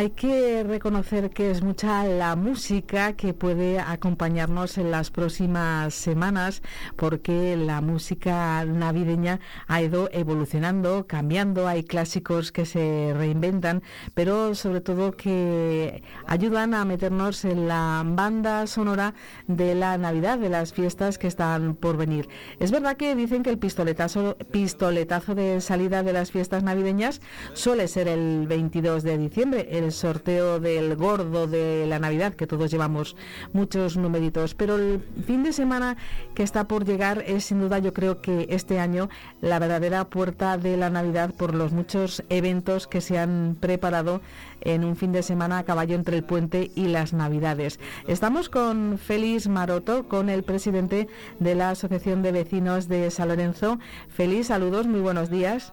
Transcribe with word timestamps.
Hay 0.00 0.12
que 0.12 0.62
reconocer 0.62 1.28
que 1.28 1.50
es 1.50 1.62
mucha 1.62 2.04
la 2.04 2.34
música 2.34 3.12
que 3.12 3.34
puede 3.34 3.78
acompañarnos 3.78 4.78
en 4.78 4.90
las 4.90 5.10
próximas 5.10 5.92
semanas 5.92 6.62
porque 6.96 7.54
la 7.54 7.82
música 7.82 8.64
navideña 8.64 9.40
ha 9.66 9.82
ido 9.82 10.08
evolucionando, 10.10 11.06
cambiando, 11.06 11.68
hay 11.68 11.84
clásicos 11.84 12.50
que 12.50 12.64
se 12.64 13.12
reinventan, 13.14 13.82
pero 14.14 14.54
sobre 14.54 14.80
todo 14.80 15.12
que 15.12 16.02
ayudan 16.26 16.72
a 16.72 16.86
meternos 16.86 17.44
en 17.44 17.68
la 17.68 18.02
banda 18.02 18.66
sonora 18.68 19.12
de 19.48 19.74
la 19.74 19.98
Navidad, 19.98 20.38
de 20.38 20.48
las 20.48 20.72
fiestas 20.72 21.18
que 21.18 21.26
están 21.26 21.74
por 21.74 21.98
venir. 21.98 22.26
Es 22.58 22.70
verdad 22.70 22.96
que 22.96 23.14
dicen 23.14 23.42
que 23.42 23.50
el 23.50 23.58
pistoletazo, 23.58 24.38
pistoletazo 24.50 25.34
de 25.34 25.60
salida 25.60 26.02
de 26.02 26.14
las 26.14 26.30
fiestas 26.30 26.62
navideñas 26.62 27.20
suele 27.52 27.86
ser 27.86 28.08
el 28.08 28.46
22 28.46 29.02
de 29.02 29.18
diciembre 29.18 29.68
el 29.70 29.89
sorteo 29.92 30.60
del 30.60 30.96
gordo 30.96 31.46
de 31.46 31.86
la 31.86 31.98
Navidad, 31.98 32.34
que 32.34 32.46
todos 32.46 32.70
llevamos 32.70 33.16
muchos 33.52 33.96
numeritos. 33.96 34.54
Pero 34.54 34.76
el 34.76 35.00
fin 35.26 35.42
de 35.42 35.52
semana 35.52 35.96
que 36.34 36.42
está 36.42 36.64
por 36.64 36.84
llegar 36.84 37.24
es 37.26 37.44
sin 37.44 37.60
duda, 37.60 37.78
yo 37.78 37.92
creo 37.92 38.20
que 38.20 38.46
este 38.50 38.78
año, 38.78 39.08
la 39.40 39.58
verdadera 39.58 40.04
puerta 40.04 40.58
de 40.58 40.76
la 40.76 40.90
Navidad 40.90 41.32
por 41.36 41.54
los 41.54 41.72
muchos 41.72 42.22
eventos 42.28 42.86
que 42.86 43.00
se 43.00 43.18
han 43.18 43.56
preparado 43.58 44.20
en 44.60 44.84
un 44.84 44.96
fin 44.96 45.12
de 45.12 45.22
semana 45.22 45.58
a 45.58 45.64
caballo 45.64 45.94
entre 45.94 46.16
el 46.16 46.24
puente 46.24 46.70
y 46.74 46.88
las 46.88 47.12
Navidades. 47.12 47.80
Estamos 48.06 48.48
con 48.48 48.98
Félix 48.98 49.48
Maroto, 49.48 50.08
con 50.08 50.28
el 50.28 50.42
presidente 50.42 51.08
de 51.38 51.54
la 51.54 51.70
Asociación 51.70 52.22
de 52.22 52.32
Vecinos 52.32 52.88
de 52.88 53.10
San 53.10 53.28
Lorenzo. 53.28 53.78
Félix, 54.08 54.48
saludos, 54.48 54.86
muy 54.86 55.00
buenos 55.00 55.30
días. 55.30 55.72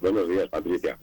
Buenos 0.00 0.28
días, 0.28 0.48
Patricia. 0.48 0.98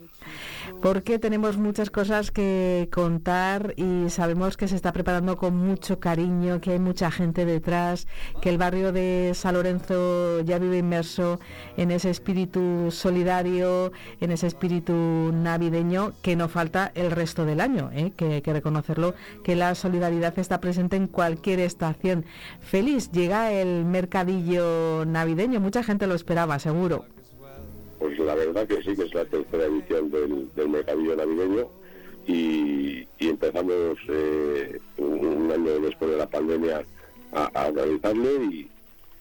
Porque 0.80 1.18
tenemos 1.18 1.56
muchas 1.56 1.90
cosas 1.90 2.30
que 2.30 2.88
contar 2.92 3.74
y 3.76 4.10
sabemos 4.10 4.56
que 4.56 4.68
se 4.68 4.76
está 4.76 4.92
preparando 4.92 5.36
con 5.36 5.56
mucho 5.56 5.98
cariño, 5.98 6.60
que 6.60 6.72
hay 6.72 6.78
mucha 6.78 7.10
gente 7.10 7.44
detrás, 7.44 8.06
que 8.40 8.48
el 8.48 8.58
barrio 8.58 8.92
de 8.92 9.32
San 9.34 9.54
Lorenzo 9.54 10.40
ya 10.40 10.58
vive 10.58 10.78
inmerso 10.78 11.40
en 11.76 11.90
ese 11.90 12.10
espíritu 12.10 12.90
solidario, 12.90 13.92
en 14.20 14.30
ese 14.30 14.46
espíritu 14.46 14.92
navideño 15.32 16.12
que 16.22 16.36
no 16.36 16.48
falta 16.48 16.92
el 16.94 17.10
resto 17.10 17.44
del 17.44 17.60
año, 17.60 17.90
¿eh? 17.92 18.12
que 18.16 18.34
hay 18.34 18.42
que 18.42 18.52
reconocerlo, 18.52 19.14
que 19.44 19.56
la 19.56 19.74
solidaridad 19.74 20.38
está 20.38 20.60
presente 20.60 20.96
en 20.96 21.06
cualquier 21.06 21.60
estación. 21.60 22.24
Feliz, 22.60 23.10
llega 23.10 23.52
el 23.52 23.84
mercadillo 23.84 25.04
navideño, 25.04 25.60
mucha 25.60 25.82
gente 25.82 26.06
lo 26.06 26.14
esperaba, 26.14 26.58
seguro. 26.58 27.04
Pues 27.98 28.18
la 28.18 28.34
verdad 28.34 28.66
que 28.66 28.82
sí, 28.82 28.94
que 28.94 29.02
es 29.02 29.14
la 29.14 29.24
tercera 29.24 29.66
edición 29.66 30.10
del, 30.10 30.68
Mercadillo 30.68 31.16
Navideño 31.16 31.68
y, 32.26 33.06
empezamos 33.18 33.98
eh, 34.08 34.78
un, 34.98 35.50
año 35.52 35.80
después 35.80 36.10
de 36.10 36.16
la 36.16 36.26
pandemia 36.26 36.84
a, 37.32 37.66
organizarlo 37.66 38.44
y, 38.44 38.70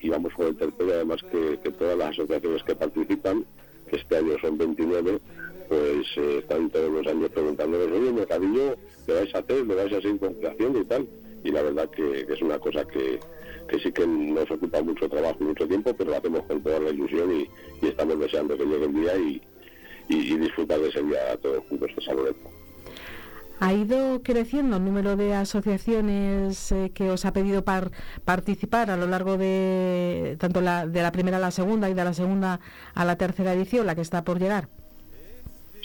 vamos 0.09 0.33
con 0.33 0.47
el 0.47 0.55
tercero, 0.55 0.93
además 0.93 1.21
que, 1.31 1.71
todas 1.71 1.97
las 1.97 2.11
asociaciones 2.11 2.63
que 2.63 2.75
participan, 2.75 3.45
que 3.89 3.97
este 3.97 4.17
año 4.17 4.37
son 4.39 4.57
29, 4.57 5.19
pues 5.67 6.07
eh, 6.17 6.37
están 6.39 6.69
todos 6.69 6.91
los 6.91 7.07
años 7.07 7.29
preguntándonos, 7.31 7.91
oye, 7.91 8.11
Mercadillo, 8.11 8.75
¿le 9.07 9.13
vais 9.13 9.35
a 9.35 9.39
hacer? 9.39 9.65
¿Le 9.65 9.75
vais 9.75 9.93
a 9.93 9.97
hacer 9.97 10.17
con 10.17 10.35
y 10.81 10.85
tal? 10.85 11.07
Y 11.43 11.51
la 11.51 11.61
verdad 11.61 11.89
que 11.89 12.25
es 12.29 12.41
una 12.41 12.59
cosa 12.59 12.85
que, 12.85 13.19
que 13.67 13.79
sí 13.79 13.91
que 13.91 14.05
nos 14.07 14.49
ocupa 14.49 14.81
mucho 14.81 15.09
trabajo 15.09 15.37
y 15.41 15.45
mucho 15.45 15.67
tiempo, 15.67 15.93
pero 15.93 16.11
lo 16.11 16.17
hacemos 16.17 16.43
con 16.43 16.61
toda 16.61 16.79
la 16.79 16.89
ilusión 16.89 17.31
y, 17.31 17.47
estamos 17.85 18.19
deseando 18.19 18.57
que 18.57 18.65
llegue 18.65 18.85
el 18.85 18.93
día 18.93 19.17
y, 19.17 19.41
disfrutar 20.37 20.79
de 20.79 20.89
ese 20.89 21.03
día 21.03 21.33
a 21.33 21.37
todos 21.37 21.63
juntos 21.67 21.89
de 21.95 22.01
San 22.01 22.17
¿Ha 23.59 23.73
ido 23.73 24.21
creciendo 24.21 24.77
el 24.77 24.85
número 24.85 25.15
de 25.15 25.33
asociaciones 25.33 26.71
eh, 26.71 26.91
que 26.93 27.09
os 27.09 27.25
ha 27.25 27.33
pedido 27.33 27.63
participar 28.23 28.91
a 28.91 28.97
lo 28.97 29.07
largo 29.07 29.35
de 29.37 30.37
tanto 30.39 30.61
la, 30.61 30.85
de 30.85 31.01
la 31.01 31.11
primera 31.11 31.37
a 31.37 31.39
la 31.39 31.49
segunda 31.49 31.89
y 31.89 31.95
de 31.95 32.03
la 32.03 32.13
segunda 32.13 32.59
a 32.93 33.03
la 33.03 33.17
tercera 33.17 33.53
edición, 33.53 33.87
la 33.87 33.95
que 33.95 34.01
está 34.01 34.23
por 34.23 34.39
llegar? 34.39 34.69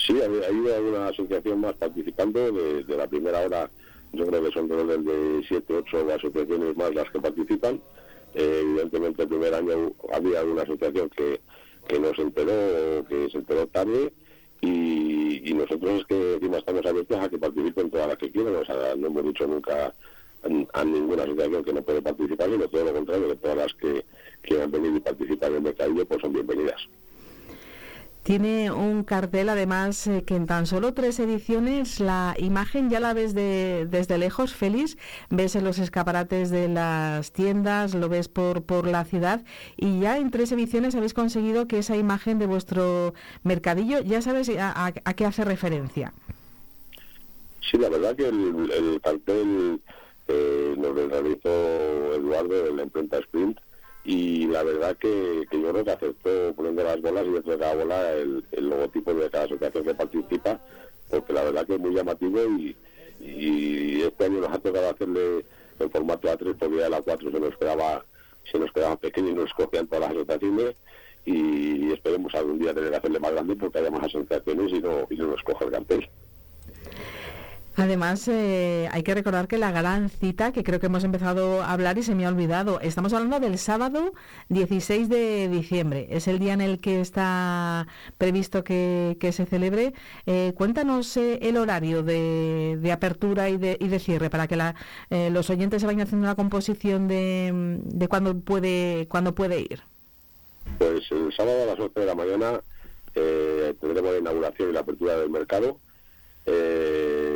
Sí, 0.06 0.20
ha, 0.20 0.24
habido 0.24 0.74
alguna 0.74 1.08
asociación 1.08 1.60
más 1.60 1.74
participando. 1.74 2.52
De, 2.52 2.84
la 2.96 3.06
primera 3.06 3.40
hora 3.40 3.70
yo 4.12 4.26
creo 4.26 4.42
que 4.42 4.52
son 4.52 4.68
del 4.68 5.04
de 5.04 5.44
7, 5.48 5.74
8 5.74 6.14
asociaciones 6.14 6.76
más 6.76 6.94
las 6.94 7.10
que 7.10 7.20
participan. 7.20 7.80
Eh, 8.34 8.60
evidentemente 8.62 9.22
el 9.22 9.28
primer 9.28 9.54
año 9.54 9.92
había 10.12 10.40
alguna 10.40 10.62
asociación 10.62 11.10
que, 11.10 11.40
que 11.86 11.98
no 11.98 12.14
se 12.14 12.22
enteró 12.22 13.04
que 13.06 13.28
se 13.30 13.38
enteró 13.38 13.66
tarde 13.66 14.12
y, 14.62 15.52
nosotros 15.54 16.00
es 16.00 16.06
que 16.06 16.34
encima 16.34 16.58
estamos 16.58 16.84
abiertos 16.86 17.18
a 17.18 17.28
que 17.28 17.38
participen 17.38 17.90
todas 17.90 18.08
las 18.08 18.16
que 18.16 18.30
quieran. 18.30 18.56
O 18.56 18.64
sea, 18.64 18.94
no 18.96 19.08
hemos 19.08 19.24
dicho 19.24 19.46
nunca 19.46 19.92
a, 20.72 20.84
ninguna 20.84 21.22
asociación 21.22 21.64
que 21.64 21.72
no 21.72 21.82
puede 21.82 22.02
participar, 22.02 22.50
sino 22.50 22.68
todo 22.68 22.84
lo 22.84 22.92
contrario, 22.92 23.28
que 23.28 23.36
todas 23.36 23.56
las 23.56 23.74
que 23.74 24.04
quieran 24.40 24.70
venir 24.70 24.96
y 24.96 25.00
participar 25.00 25.50
en 25.50 25.56
el 25.56 25.62
mercadillo 25.62 26.06
pues 26.06 26.20
son 26.20 26.32
bienvenidas. 26.32 26.80
Tiene 28.22 28.70
un 28.70 29.02
cartel, 29.02 29.48
además, 29.48 30.06
eh, 30.06 30.22
que 30.24 30.36
en 30.36 30.46
tan 30.46 30.66
solo 30.66 30.94
tres 30.94 31.18
ediciones 31.18 31.98
la 31.98 32.36
imagen 32.38 32.88
ya 32.88 33.00
la 33.00 33.14
ves 33.14 33.34
de, 33.34 33.88
desde 33.90 34.16
lejos, 34.16 34.54
feliz, 34.54 34.96
ves 35.28 35.56
en 35.56 35.64
los 35.64 35.80
escaparates 35.80 36.50
de 36.50 36.68
las 36.68 37.32
tiendas, 37.32 37.94
lo 37.94 38.08
ves 38.08 38.28
por, 38.28 38.62
por 38.62 38.86
la 38.86 39.04
ciudad. 39.04 39.42
Y 39.76 39.98
ya 39.98 40.18
en 40.18 40.30
tres 40.30 40.52
ediciones 40.52 40.94
habéis 40.94 41.14
conseguido 41.14 41.66
que 41.66 41.80
esa 41.80 41.96
imagen 41.96 42.38
de 42.38 42.46
vuestro 42.46 43.12
mercadillo, 43.42 44.00
ya 44.02 44.22
sabes 44.22 44.48
a, 44.56 44.92
qué 44.92 45.26
hace 45.26 45.44
referencia. 45.44 46.12
Sí, 47.60 47.76
la 47.76 47.88
verdad 47.88 48.14
que 48.14 48.28
el, 48.28 49.00
cartel 49.02 49.80
eh, 50.28 50.76
lo 50.78 50.92
realizó 50.92 52.14
Eduardo 52.14 52.66
de 52.66 52.72
la 52.72 52.84
imprenta 52.84 53.18
Sprint 53.18 53.58
y 54.04 54.46
la 54.48 54.62
verdad 54.62 54.96
que, 54.96 55.46
yo 55.50 55.70
creo 55.70 55.84
que 55.84 55.90
aceptó 55.90 56.54
poniendo 56.54 56.82
las 56.82 57.00
bolas 57.00 57.24
y 57.26 57.30
dentro 57.30 57.52
de 57.52 57.58
cada 57.58 57.74
bola 57.74 58.12
el, 58.12 58.44
logotipo 58.56 59.14
de 59.14 59.30
cada 59.30 59.44
asociación 59.44 59.84
que 59.84 59.94
participa, 59.94 60.60
porque 61.08 61.32
la 61.32 61.44
verdad 61.44 61.66
que 61.66 61.74
es 61.74 61.80
muy 61.80 61.94
llamativo 61.94 62.40
y, 62.58 62.76
este 64.02 64.24
año 64.24 64.40
nos 64.40 64.50
ha 64.50 64.58
tocado 64.58 64.90
hacerle 64.90 65.44
en 65.78 65.90
formato 65.90 66.28
A3 66.28 66.56
porque 66.58 66.76
ya 66.78 66.88
la 66.88 67.00
4 67.00 67.30
se 67.30 67.38
nos 67.38 67.56
quedaba 67.56 68.04
se 68.50 68.58
nos 68.58 68.72
quedaba 68.72 68.96
pequeño 68.96 69.28
y 69.28 69.34
nos 69.34 69.54
cogían 69.54 69.86
todas 69.86 70.00
las 70.00 70.10
asociaciones 70.10 70.74
y 71.24 71.92
esperemos 71.92 72.34
algún 72.34 72.58
día 72.58 72.74
tener 72.74 72.90
que 72.90 72.96
hacerle 72.96 73.20
más 73.20 73.30
grande 73.30 73.54
porque 73.54 73.78
haya 73.78 73.92
más 73.92 74.02
asociaciones 74.02 74.72
y 74.72 74.80
no, 74.80 75.06
y 75.08 75.16
no 75.16 75.28
nos 75.28 75.42
coge 75.44 75.66
el 75.66 75.70
cartel. 75.70 76.08
Además, 77.76 78.28
eh, 78.28 78.88
hay 78.92 79.02
que 79.02 79.14
recordar 79.14 79.48
que 79.48 79.56
la 79.56 79.72
gran 79.72 80.10
cita, 80.10 80.52
que 80.52 80.62
creo 80.62 80.78
que 80.78 80.86
hemos 80.86 81.04
empezado 81.04 81.62
a 81.62 81.72
hablar 81.72 81.96
y 81.96 82.02
se 82.02 82.14
me 82.14 82.26
ha 82.26 82.28
olvidado, 82.28 82.80
estamos 82.80 83.14
hablando 83.14 83.40
del 83.40 83.58
sábado 83.58 84.12
16 84.50 85.08
de 85.08 85.48
diciembre. 85.48 86.06
Es 86.10 86.28
el 86.28 86.38
día 86.38 86.52
en 86.52 86.60
el 86.60 86.80
que 86.80 87.00
está 87.00 87.86
previsto 88.18 88.62
que, 88.62 89.16
se 89.32 89.46
celebre. 89.46 89.94
Eh, 90.26 90.52
cuéntanos 90.54 91.16
eh, 91.16 91.38
el 91.40 91.56
horario 91.56 92.02
de, 92.02 92.90
apertura 92.92 93.48
y 93.48 93.56
de, 93.56 93.78
y 93.80 93.88
de, 93.88 93.98
cierre 93.98 94.28
para 94.28 94.46
que 94.46 94.58
los 95.30 95.48
oyentes 95.48 95.80
se 95.80 95.86
vayan 95.86 96.02
haciendo 96.02 96.26
una 96.26 96.34
composición 96.34 97.08
de, 97.08 97.78
de 97.84 98.08
cuándo 98.08 98.38
puede, 98.38 99.06
cuándo 99.08 99.34
puede 99.34 99.60
ir. 99.60 99.80
Pues 100.78 101.10
el 101.10 101.32
sábado 101.32 101.62
a 101.62 101.66
las 101.66 101.80
8 101.80 102.00
de 102.00 102.06
la 102.06 102.14
mañana 102.14 102.60
tendremos 103.14 104.12
la 104.12 104.18
inauguración 104.18 104.70
y 104.70 104.72
la 104.72 104.80
apertura 104.80 105.16
del 105.16 105.30
mercado. 105.30 105.78
Eh, 106.44 107.31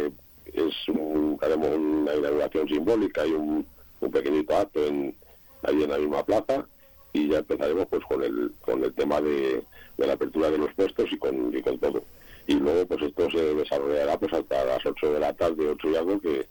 una 1.56 2.14
inauguración 2.14 2.68
simbólica 2.68 3.26
y 3.26 3.32
un, 3.32 3.66
pequeñito 4.12 4.56
acto 4.56 4.84
en, 4.86 5.16
ahí 5.62 5.82
en 5.82 5.90
la 5.90 5.98
misma 5.98 6.24
plaza 6.24 6.64
y 7.12 7.28
ya 7.28 7.38
empezaremos 7.38 7.86
pues 7.88 8.04
con 8.04 8.22
el 8.22 8.52
con 8.60 8.84
el 8.84 8.94
tema 8.94 9.20
de, 9.20 9.64
la 9.96 10.12
apertura 10.12 10.50
de 10.50 10.58
los 10.58 10.72
puestos 10.74 11.10
y 11.10 11.18
con, 11.18 11.56
y 11.56 11.62
con 11.62 11.78
todo. 11.78 12.02
Y 12.46 12.54
luego 12.54 12.86
pues 12.86 13.02
esto 13.02 13.30
se 13.30 13.54
desarrollará 13.54 14.18
pues 14.18 14.32
hasta 14.32 14.64
las 14.64 14.86
8 14.86 15.14
de 15.14 15.20
la 15.20 15.32
tarde, 15.32 15.68
8 15.68 15.90
y 15.90 15.96
algo, 15.96 16.20
que, 16.20 16.46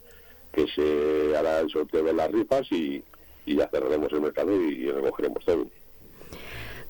que 0.52 0.68
se 0.68 1.38
hará 1.38 1.60
el 1.62 1.69
sorteo 1.69 2.04
de 2.04 2.13
las 2.13 2.31
rifas 2.31 2.69
y, 2.72 3.02
y 3.46 3.56
ya 3.56 3.69
cerraremos 3.69 4.12
el 4.12 4.22
mercado 4.22 4.54
y 4.54 4.92
recogeremos 4.92 5.46
todo. 5.46 5.66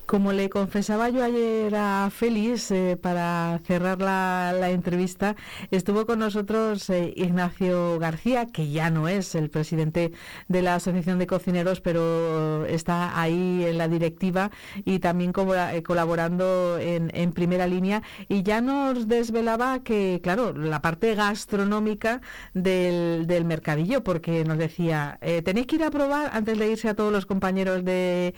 Como 0.06 0.32
le 0.32 0.48
confesaba 0.48 1.08
yo 1.08 1.24
ayer 1.24 1.74
a 1.74 2.10
Félix, 2.12 2.70
eh, 2.70 2.96
para 2.96 3.58
cerrar 3.64 4.00
la, 4.00 4.70
entrevista, 4.70 5.34
estuvo 5.72 6.06
con 6.06 6.20
nosotros 6.20 6.88
eh, 6.90 7.12
Ignacio 7.16 7.98
García, 7.98 8.46
que 8.46 8.70
ya 8.70 8.88
no 8.88 9.08
es 9.08 9.34
el 9.34 9.50
presidente 9.50 10.12
de 10.46 10.62
la 10.62 10.76
Asociación 10.76 11.18
de 11.18 11.26
Cocineros, 11.26 11.80
pero 11.80 12.64
está 12.66 13.20
ahí 13.20 13.64
en 13.64 13.78
la 13.78 13.88
directiva 13.88 14.52
y 14.84 15.00
también 15.00 15.32
eh, 15.34 15.82
colaborando 15.82 16.78
en, 16.78 17.32
primera 17.32 17.66
línea. 17.66 18.04
Y 18.28 18.44
ya 18.44 18.60
nos 18.60 19.08
desvelaba 19.08 19.82
que, 19.82 20.20
claro, 20.22 20.52
la 20.52 20.82
parte 20.82 21.16
gastronómica 21.16 22.20
del, 22.54 23.26
del 23.26 23.44
mercadillo, 23.44 24.04
porque 24.04 24.44
nos 24.44 24.58
decía, 24.58 25.18
tenéis 25.44 25.66
que 25.66 25.76
ir 25.76 25.84
a 25.84 25.90
probar 25.90 26.30
antes 26.32 26.56
de 26.58 26.70
irse 26.70 26.88
a 26.88 26.94
todos 26.94 27.12
los 27.12 27.26
compañeros 27.26 27.84
de 27.84 28.34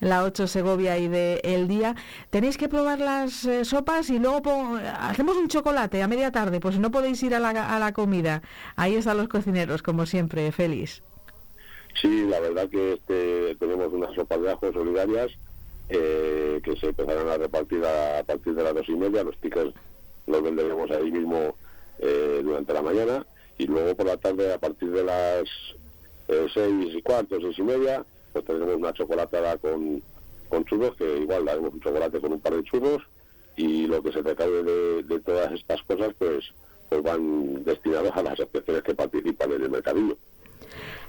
la 0.00 0.24
8 0.24 0.46
Segovia 0.46 0.98
y 0.98 1.08
de 1.08 1.40
El 1.44 1.68
Día. 1.68 1.94
Tenéis 2.30 2.56
que 2.56 2.68
probar 2.68 3.00
las 3.00 3.44
eh, 3.44 3.64
sopas 3.64 4.10
y 4.10 4.18
luego 4.18 4.78
hacemos 5.00 5.36
un 5.36 5.48
chocolate 5.48 6.02
a 6.02 6.08
media 6.08 6.32
tarde, 6.32 6.60
pues 6.60 6.78
no 6.78 6.90
podéis 6.90 7.22
ir 7.22 7.34
a 7.34 7.40
la, 7.40 7.50
a 7.50 7.78
la 7.78 7.92
comida. 7.92 8.42
Ahí 8.76 8.94
están 8.94 9.16
los 9.16 9.28
cocineros, 9.28 9.82
como 9.82 10.06
siempre, 10.06 10.52
feliz. 10.52 11.02
Sí, 12.00 12.26
la 12.28 12.38
verdad 12.40 12.68
que 12.68 12.94
este, 12.94 13.56
tenemos 13.56 13.92
unas 13.92 14.14
sopas 14.14 14.40
de 14.40 14.52
ajo 14.52 14.72
solidarias 14.72 15.32
eh, 15.88 16.60
que 16.62 16.76
se 16.76 16.88
empezarán 16.88 17.28
a 17.28 17.38
repartir 17.38 17.82
a, 17.84 18.22
partir 18.24 18.54
de 18.54 18.62
las 18.62 18.74
dos 18.74 18.88
y 18.88 18.94
media. 18.94 19.24
Los 19.24 19.36
tickets 19.38 19.74
los 20.26 20.42
venderemos 20.42 20.90
ahí 20.90 21.10
mismo 21.10 21.56
eh, 21.98 22.40
durante 22.44 22.72
la 22.72 22.82
mañana 22.82 23.26
y 23.56 23.66
luego 23.66 23.96
por 23.96 24.06
la 24.06 24.16
tarde 24.16 24.52
a 24.52 24.58
partir 24.58 24.90
de 24.90 25.02
las 25.02 25.48
eh, 26.28 26.46
seis 26.52 26.94
y 26.94 27.02
cuarto, 27.02 27.38
seis 27.40 27.58
y 27.58 27.62
media, 27.62 28.04
pues 28.32 28.44
tendremos 28.44 28.76
una 28.76 28.92
chocolatada 28.92 29.56
con, 29.58 30.02
con 30.48 30.64
churros, 30.64 30.96
que 30.96 31.18
igual 31.18 31.44
daremos 31.44 31.74
un 31.74 31.80
chocolate 31.80 32.20
con 32.20 32.32
un 32.32 32.40
par 32.40 32.54
de 32.54 32.64
churros 32.64 33.02
y 33.56 33.86
lo 33.86 34.02
que 34.02 34.12
se 34.12 34.22
recaude 34.22 34.62
de, 34.62 35.02
de 35.02 35.20
todas 35.20 35.52
estas 35.52 35.82
cosas 35.82 36.14
pues, 36.18 36.52
pues 36.88 37.02
van 37.02 37.64
destinados 37.64 38.12
a 38.14 38.22
las 38.22 38.34
asociaciones 38.34 38.82
que 38.82 38.94
participan 38.94 39.52
en 39.52 39.62
el 39.62 39.70
mercadillo. 39.70 40.16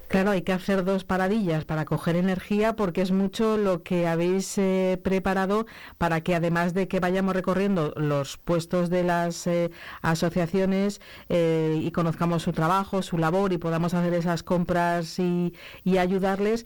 Claro, 0.09 0.31
hay 0.31 0.41
que 0.41 0.53
hacer 0.53 0.83
dos 0.85 1.03
paradillas 1.03 1.65
para 1.65 1.85
coger 1.85 2.15
energía 2.15 2.75
porque 2.75 3.03
es 3.03 3.11
mucho 3.11 3.57
lo 3.57 3.83
que 3.83 4.07
habéis 4.07 4.57
eh, 4.57 4.99
preparado 5.03 5.67
para 5.99 6.21
que 6.21 6.33
además 6.33 6.73
de 6.73 6.87
que 6.87 6.99
vayamos 6.99 7.35
recorriendo 7.35 7.93
los 7.95 8.37
puestos 8.37 8.89
de 8.89 9.03
las 9.03 9.45
eh, 9.45 9.69
asociaciones 10.01 10.99
eh, 11.29 11.79
y 11.79 11.91
conozcamos 11.91 12.41
su 12.41 12.53
trabajo, 12.53 13.03
su 13.03 13.19
labor 13.19 13.53
y 13.53 13.59
podamos 13.59 13.93
hacer 13.93 14.15
esas 14.15 14.41
compras 14.41 15.19
y, 15.19 15.53
ayudarles, 15.99 16.65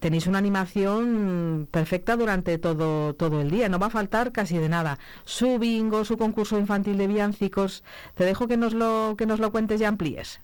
tenéis 0.00 0.26
una 0.26 0.38
animación 0.38 1.68
perfecta 1.70 2.16
durante 2.16 2.58
todo, 2.58 3.14
todo 3.14 3.40
el 3.40 3.50
día, 3.50 3.70
no 3.70 3.78
va 3.78 3.86
a 3.86 3.90
faltar 3.90 4.32
casi 4.32 4.58
de 4.58 4.68
nada. 4.68 4.98
Su 5.24 5.58
bingo, 5.58 6.04
su 6.04 6.18
concurso 6.18 6.58
infantil 6.58 6.98
de 6.98 7.06
villancicos, 7.06 7.84
te 8.14 8.24
dejo 8.24 8.48
que 8.48 8.58
nos 8.58 8.74
lo, 8.74 9.14
que 9.16 9.24
nos 9.24 9.40
lo 9.40 9.50
cuentes 9.50 9.80
y 9.80 9.84
amplíes. 9.84 10.40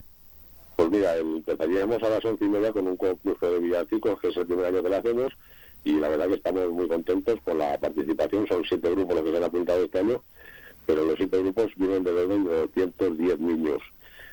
Pues 0.82 0.90
mira, 0.90 1.16
empezaríamos 1.16 2.02
a 2.02 2.08
las 2.08 2.24
once 2.24 2.44
y 2.44 2.48
media 2.48 2.72
con 2.72 2.88
un 2.88 2.96
concurso 2.96 3.52
de 3.52 3.60
villancicos, 3.60 4.20
que 4.20 4.30
es 4.30 4.36
el 4.36 4.46
primer 4.46 4.66
año 4.66 4.82
que 4.82 4.88
lo 4.88 4.96
hacemos, 4.96 5.32
y 5.84 5.92
la 5.92 6.08
verdad 6.08 6.26
que 6.26 6.34
estamos 6.34 6.72
muy 6.72 6.88
contentos 6.88 7.38
con 7.44 7.58
la 7.58 7.78
participación. 7.78 8.48
Son 8.48 8.64
siete 8.64 8.90
grupos 8.90 9.14
los 9.14 9.24
que 9.24 9.30
se 9.30 9.36
han 9.36 9.44
apuntado 9.44 9.84
este 9.84 10.00
año, 10.00 10.20
pero 10.84 11.04
los 11.04 11.14
siete 11.18 11.38
grupos 11.38 11.70
vienen 11.76 12.02
de 12.02 12.10
orden 12.10 12.44
de 12.46 12.56
210 12.62 13.38
niños. 13.38 13.80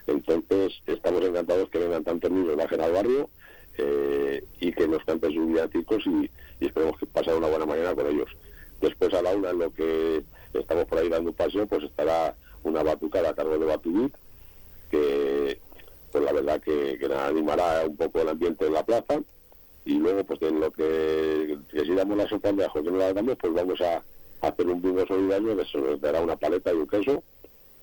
Entonces, 0.07 0.73
estamos 0.87 1.23
encantados 1.23 1.69
que 1.69 1.77
vengan 1.77 2.03
tantos 2.03 2.31
niños, 2.31 2.55
bajen 2.55 2.81
al 2.81 2.93
barrio 2.93 3.29
eh, 3.77 4.43
y 4.59 4.71
que 4.71 4.87
nos 4.87 5.05
canten 5.05 5.31
sus 5.31 5.47
villancicos 5.47 6.03
y, 6.07 6.31
esperemos 6.65 6.97
que 6.97 7.05
pasar 7.05 7.35
una 7.35 7.49
buena 7.49 7.67
mañana 7.67 7.93
con 7.93 8.07
ellos. 8.07 8.31
Después, 8.81 9.13
a 9.13 9.21
la 9.21 9.35
una, 9.35 9.51
en 9.51 9.59
lo 9.59 9.71
que 9.71 10.23
estamos 10.55 10.85
por 10.85 10.97
ahí 10.97 11.09
dando 11.09 11.29
un 11.29 11.67
pues 11.67 11.83
estará 11.83 12.35
una 12.63 12.81
batucada 12.81 13.29
a 13.29 13.35
cargo 13.35 13.59
de 13.59 13.65
Batubit, 13.67 14.15
que 14.89 15.59
pues 16.11 16.23
la 16.23 16.33
verdad 16.33 16.61
que, 16.61 16.97
que 16.97 17.13
animará 17.13 17.85
un 17.87 17.97
poco 17.97 18.21
el 18.21 18.29
ambiente 18.29 18.65
en 18.65 18.73
la 18.73 18.85
plaza. 18.85 19.19
Y 19.85 19.95
luego 19.95 20.23
pues 20.23 20.41
en 20.41 20.59
lo 20.59 20.71
que, 20.71 21.57
que 21.71 21.85
si 21.85 21.95
damos 21.95 22.17
la 22.17 22.27
sopa 22.27 22.51
de 22.51 22.65
ajo 22.65 22.83
que 22.83 22.91
no 22.91 22.97
la 22.97 23.13
damos 23.13 23.37
pues 23.37 23.53
vamos 23.53 23.79
a, 23.81 24.03
hacer 24.41 24.67
un 24.67 24.81
bingo 24.81 25.05
solidario 25.05 25.57
que 25.57 25.65
se 25.65 25.77
nos 25.77 25.99
dará 25.99 26.21
una 26.21 26.35
paleta 26.35 26.71
y 26.71 26.77
un 26.77 26.87
queso 26.87 27.23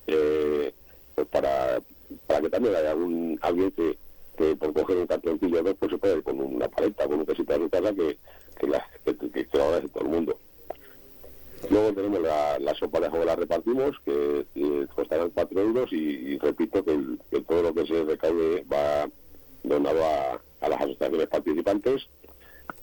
eh, 0.07 0.73
pues 1.13 1.27
para, 1.27 1.81
para 2.25 2.41
que 2.41 2.49
también 2.49 2.75
haya 2.75 2.91
algún, 2.91 3.37
alguien 3.41 3.71
que, 3.71 3.97
por 4.55 4.73
coger 4.73 4.97
un 4.97 5.07
cartoncillo 5.07 5.63
de 5.63 5.75
pues 5.75 5.91
se 5.91 5.97
puede 5.97 6.21
con 6.21 6.39
una 6.39 6.67
paleta 6.67 7.07
con 7.07 7.19
un 7.19 7.25
quesito 7.25 7.57
de 7.57 7.69
casa 7.69 7.93
que, 7.93 8.17
que, 8.59 8.67
la, 8.67 8.85
que, 9.03 9.17
que, 9.17 9.29
que 9.29 9.57
lo 9.57 9.63
agradece 9.63 9.89
todo 9.89 10.03
el 10.03 10.09
mundo. 10.09 10.39
Luego 11.69 11.93
tenemos 11.93 12.21
la, 12.21 12.75
sopa 12.75 12.99
de 12.99 13.07
ajo 13.07 13.19
que 13.19 13.25
la 13.25 13.35
repartimos, 13.35 13.95
que 14.05 14.45
costarán 14.95 15.31
4 15.31 15.61
euros 15.61 15.91
y, 15.91 16.37
repito 16.39 16.83
que, 16.83 17.41
todo 17.41 17.63
lo 17.63 17.73
que 17.73 17.85
se 17.85 18.03
recaude 18.03 18.65
va 18.71 19.09
donado 19.63 19.99
a, 20.03 20.69
las 20.69 20.81
asociaciones 20.81 21.27
participantes. 21.27 22.07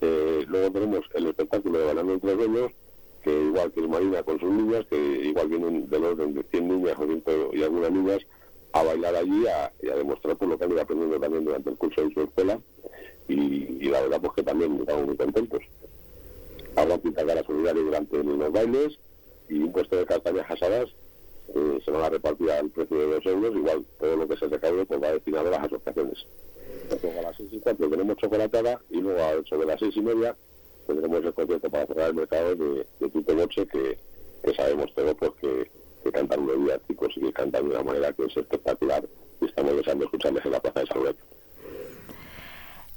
Eh, 0.01 0.45
luego 0.49 0.71
tenemos 0.73 1.05
el 1.15 1.27
espectáculo 1.27 1.79
de 1.79 1.87
Banano 1.87 2.13
entre 2.15 2.35
Dueños, 2.35 2.73
que 3.23 3.33
igual 3.33 3.73
que 3.73 3.83
Marina 3.83 4.23
con 4.23 4.39
sus 4.39 4.51
niñas, 4.51 4.87
que 4.91 4.97
igual 4.97 5.49
vienen 5.49 5.89
del 5.89 6.05
orden 6.05 6.35
de 6.35 6.43
100 6.43 6.69
niñas 6.69 6.97
o 6.99 7.07
100 7.07 7.23
y 7.53 7.63
algunas 7.63 7.91
niñas 7.91 8.19
a 8.73 8.83
bailar 8.83 9.15
allí 9.15 9.45
y 9.83 9.89
a 9.89 9.95
demostrar 9.95 10.37
por 10.37 10.49
lo 10.49 10.59
que 10.59 10.65
han 10.65 10.73
ido 10.73 10.81
aprendiendo 10.81 11.21
también 11.21 11.45
durante 11.45 11.71
el 11.71 11.77
curso 11.77 12.03
de 12.03 12.13
su 12.13 12.23
escuela 12.23 12.59
y, 13.29 13.89
la 13.89 14.01
verdad 14.01 14.21
pues 14.21 14.33
que 14.35 14.43
también 14.43 14.77
estamos 14.79 15.07
muy 15.07 15.17
contentos 15.17 15.63
habrá 16.77 16.99
pintar 16.99 17.31
a 17.31 17.45
solidario 17.45 17.85
durante 17.85 18.23
los 18.23 18.53
bailes 18.53 18.99
y 19.49 19.59
un 19.61 19.73
puesto 19.73 19.97
de 19.97 20.07
castañas 20.07 20.51
asadas 20.51 20.91
eh, 21.55 21.79
se 21.85 21.91
van 21.91 22.03
a 22.03 22.09
repartir 22.09 22.51
al 22.51 22.71
precio 22.71 22.97
de 22.99 23.07
dos 23.07 23.27
euros, 23.27 23.55
igual 23.55 23.85
todo 23.99 24.17
lo 24.17 24.29
que 24.29 24.37
se 24.37 24.47
recaude 24.47 24.87
pues 24.87 25.03
va 25.03 25.13
destinado 25.13 25.49
a 25.49 25.51
las 25.51 25.65
asociaciones. 25.65 26.27
a 26.91 27.23
las 27.23 27.37
seis 27.37 27.51
y 27.53 27.61
cuatro 27.61 27.89
tenemos 27.89 28.17
chocolatada 28.17 28.81
y 28.91 29.01
luego 29.01 29.23
a 29.23 29.45
sobre 29.49 29.67
las 29.67 29.81
seis 29.81 29.97
y 29.97 30.01
media 30.01 30.37
tendremos 30.87 31.25
el 31.25 31.35
concierto 31.35 31.71
para 31.71 31.87
cerrar 31.87 32.09
el 32.11 32.15
mercado 32.15 32.55
de, 32.57 32.87
de 33.01 33.09
Tito 33.11 33.35
Noche 33.35 33.67
que, 33.67 33.99
sabemos 34.55 34.93
todos 34.95 35.15
porque 35.15 35.71
que 36.03 36.13
cantan 36.13 36.47
día 36.47 36.79
chicos 36.87 37.13
y 37.17 37.21
que 37.21 37.33
cantan 37.33 37.69
de 37.69 37.75
una 37.75 37.83
manera 37.83 38.13
que 38.13 38.25
es 38.25 38.37
espectacular 38.37 39.05
y 39.41 39.47
estamos 39.47 39.77
deseando 39.77 40.05
escucharles 40.05 40.45
en 40.45 40.53
la 40.53 40.61
Plaza 40.61 40.81
de 40.81 40.87
San 40.87 41.03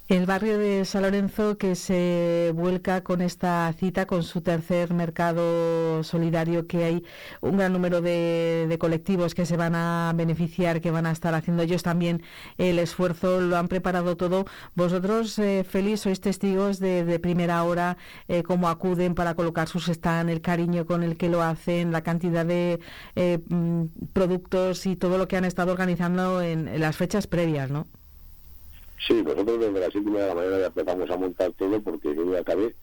el 0.07 0.25
barrio 0.25 0.57
de 0.57 0.85
San 0.85 1.01
Lorenzo 1.01 1.57
que 1.57 1.75
se 1.75 2.51
vuelca 2.55 3.03
con 3.03 3.21
esta 3.21 3.73
cita, 3.73 4.05
con 4.07 4.23
su 4.23 4.41
tercer 4.41 4.93
mercado 4.93 6.01
solidario, 6.03 6.65
que 6.65 6.85
hay 6.85 7.05
un 7.41 7.57
gran 7.57 7.73
número 7.73 8.01
de, 8.01 8.75
colectivos 8.79 9.35
que 9.35 9.45
se 9.45 9.57
van 9.57 9.75
a 9.75 10.13
beneficiar, 10.15 10.79
que 10.79 10.91
van 10.91 11.05
a 11.07 11.11
estar 11.11 11.33
haciendo 11.33 11.63
ellos 11.63 11.83
también 11.83 12.21
el 12.57 12.79
esfuerzo, 12.79 13.41
lo 13.41 13.57
han 13.57 13.67
preparado 13.67 14.15
todo. 14.15 14.45
Vosotros, 14.75 15.37
eh, 15.39 15.65
sois 15.97 16.21
testigos 16.21 16.79
de, 16.79 17.19
primera 17.19 17.63
hora 17.63 17.97
eh, 18.27 18.43
cómo 18.43 18.69
acuden 18.69 19.15
para 19.15 19.35
colocar 19.35 19.67
sus 19.67 19.89
stand, 19.89 20.29
el 20.29 20.41
cariño 20.41 20.85
con 20.85 21.03
el 21.03 21.17
que 21.17 21.29
lo 21.29 21.41
hacen, 21.41 21.91
la 21.91 22.01
cantidad 22.03 22.45
de 22.45 22.79
eh, 23.15 23.39
mm, 23.49 23.85
productos 24.13 24.85
y 24.85 24.95
todo 24.95 25.17
lo 25.17 25.27
que 25.27 25.37
han 25.37 25.45
estado 25.45 25.71
organizando 25.71 26.41
en 26.41 26.79
las 26.79 26.95
fechas 26.95 27.27
previas, 27.27 27.69
¿no? 27.71 27.87
Sí, 29.05 29.13
nosotros 29.23 29.59
desde 29.59 29.79
las 29.79 29.91
7 29.91 30.09
de 30.09 30.27
la 30.27 30.35
mañana 30.35 30.59
ya 30.59 30.65
empezamos 30.67 31.09
a 31.09 31.17
montar 31.17 31.51
todo 31.53 31.81
porque 31.81 32.15
yo 32.15 32.31
ya 32.31 32.39
acabé 32.39 32.73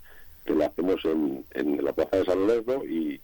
que 0.44 0.54
lo 0.54 0.64
hacemos 0.64 1.04
en, 1.04 1.44
en 1.52 1.85
la 1.85 1.92
plaza 1.92 2.18
de 2.18 2.25
San 2.25 2.47
Lorenzo 2.47 2.85
y, 2.85 3.21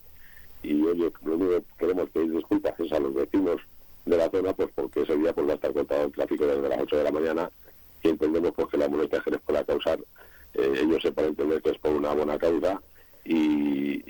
y 0.62 0.82
oye, 0.82 1.11
lo 1.23 1.35
único 1.37 1.50
que 1.50 1.64
queremos 1.78 2.11
pedir 2.11 2.32
disculpas 2.32 2.78
es 2.80 2.92
a 2.92 2.99
los 2.99 3.14
vecinos 3.14 3.61
de 4.06 4.16
la 4.16 4.30
zona 4.30 4.52
pues 4.54 4.70
porque 4.75 5.02
ese 5.02 5.16
día 5.16 5.32
pues 5.32 5.47
va 5.47 5.52
a 5.52 5.54
estar 5.54 5.73
cortado 5.73 6.04
el 6.04 6.12
tráfico 6.12 6.47
desde 6.47 6.68
las 6.68 6.80
8 6.80 6.97
de 6.97 7.04
la 7.04 7.12
mañana 7.12 7.50
y 8.02 8.09
entendemos 8.09 8.52
pues 8.56 8.68
que 8.68 8.78
la 8.78 8.88
molestia 8.88 9.20
que 9.20 9.30
les 9.30 9.40
pueda 9.40 9.62
causar 9.64 10.00
eh, 10.54 10.73
ellos 10.82 11.02
se 11.02 11.12
pueden 11.12 11.30
entender 11.30 11.62
que 11.62 11.70
es 11.70 11.78
por 11.78 11.92
una 11.92 12.12
buena 12.12 12.38
causa 12.38 12.80
y, 13.25 14.02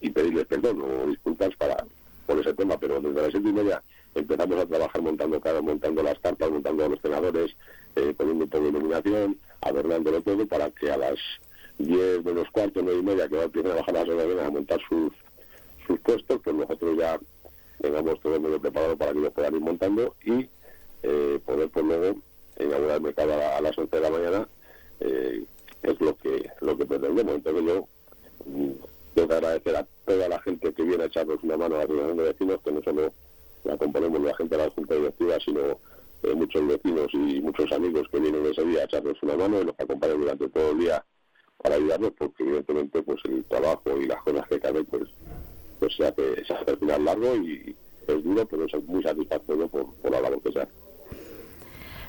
y 0.00 0.10
pedirles 0.10 0.46
perdón 0.46 0.82
o 0.82 1.06
disculpas 1.06 1.54
para 1.56 1.84
por 2.26 2.38
ese 2.38 2.54
tema, 2.54 2.78
pero 2.78 3.00
desde 3.00 3.22
las 3.22 3.30
7 3.30 3.48
y 3.48 3.52
media 3.52 3.82
empezamos 4.14 4.58
a 4.58 4.66
trabajar 4.66 5.02
montando 5.02 5.40
cada, 5.40 5.60
montando 5.62 6.02
las 6.02 6.18
cartas, 6.18 6.50
montando 6.50 6.88
los 6.88 7.00
tenedores, 7.00 7.56
eh, 7.96 8.14
poniendo 8.16 8.44
un 8.44 8.50
poco 8.50 8.64
de 8.64 8.70
iluminación, 8.70 9.38
adornándolo 9.60 10.22
todo 10.22 10.46
para 10.46 10.70
que 10.70 10.90
a 10.90 10.96
las 10.96 11.18
10 11.78 12.24
menos 12.24 12.48
cuarto, 12.50 12.80
9 12.82 12.98
y 12.98 13.02
media, 13.02 13.28
que 13.28 13.36
va 13.36 13.42
a 13.42 13.46
empezar 13.46 13.72
a 13.72 13.76
bajar 13.76 13.94
las 13.94 14.08
horas 14.08 14.46
a 14.46 14.50
montar 14.50 14.80
sus, 14.88 15.12
sus 15.86 16.00
puestos, 16.00 16.40
pues 16.42 16.56
nosotros 16.56 16.98
ya 16.98 17.18
tengamos 17.80 18.20
todo 18.20 18.38
medio 18.40 18.60
preparado 18.60 18.96
para 18.96 19.12
que 19.12 19.18
ellos 19.18 19.32
puedan 19.32 19.54
ir 19.54 19.60
montando 19.60 20.14
y 20.24 20.48
eh, 21.02 21.40
poder 21.44 21.68
pues 21.68 21.84
luego 21.84 22.16
inaugurar 22.58 22.96
el 22.96 23.02
mercado 23.02 23.34
a, 23.34 23.60
las 23.60 23.76
11 23.76 23.96
de 23.96 24.02
la 24.02 24.10
mañana 24.10 24.48
eh, 25.00 25.44
es 25.82 26.00
lo 26.00 26.16
que 26.16 26.48
lo 26.60 26.76
que 26.76 26.86
pretendemos. 26.86 27.34
Entonces 27.34 27.64
yo 27.64 27.88
mm, 28.46 28.70
tengo 29.14 29.28
que 29.28 29.34
agradecer 29.34 29.76
a 29.76 29.86
toda 30.06 30.28
la 30.28 30.40
gente 30.40 30.72
que 30.72 30.82
viene 30.82 31.02
a 31.02 31.06
echarnos 31.06 31.42
una 31.42 31.56
mano 31.56 31.74
a 31.74 31.78
la 31.78 31.84
asociación 31.84 32.16
de 32.16 32.24
vecinos, 32.24 32.60
que 32.64 32.72
no 32.72 32.82
solo 32.82 33.12
la 33.64 33.76
componemos 33.76 34.20
la 34.20 34.36
gente 34.36 34.56
de 34.56 34.64
la 34.64 34.70
Junta 34.70 34.94
Directiva, 34.94 35.36
sino 35.44 35.60
eh, 36.22 36.34
muchos 36.34 36.66
vecinos 36.66 37.08
y 37.12 37.40
muchos 37.40 37.70
amigos 37.72 38.08
que 38.10 38.20
vienen 38.20 38.46
ese 38.46 38.64
día 38.64 38.82
a 38.82 38.84
echarnos 38.84 39.22
una 39.22 39.36
mano 39.36 39.60
y 39.60 39.64
nos 39.64 39.74
acompañan 39.78 40.20
durante 40.20 40.48
todo 40.48 40.70
el 40.70 40.78
día 40.78 41.04
para 41.58 41.76
ayudarnos, 41.76 42.12
porque 42.18 42.42
evidentemente 42.42 43.02
pues 43.02 43.20
el 43.24 43.44
trabajo 43.44 43.96
y 43.98 44.06
las 44.06 44.22
cosas 44.22 44.46
que 44.48 44.60
caben 44.60 44.84
pues, 44.86 45.08
pues 45.78 45.94
se, 45.96 46.06
hace, 46.06 46.44
se 46.44 46.52
hace 46.52 46.70
al 46.70 46.78
final 46.78 47.04
largo 47.04 47.36
y 47.36 47.76
es 48.06 48.24
duro, 48.24 48.46
pero 48.46 48.66
es 48.66 48.84
muy 48.84 49.02
satisfactorio 49.02 49.68
por, 49.68 49.94
por 49.96 50.10
la 50.10 50.20
labor 50.20 50.42
que 50.42 50.52
se 50.52 50.60
hace. 50.60 50.91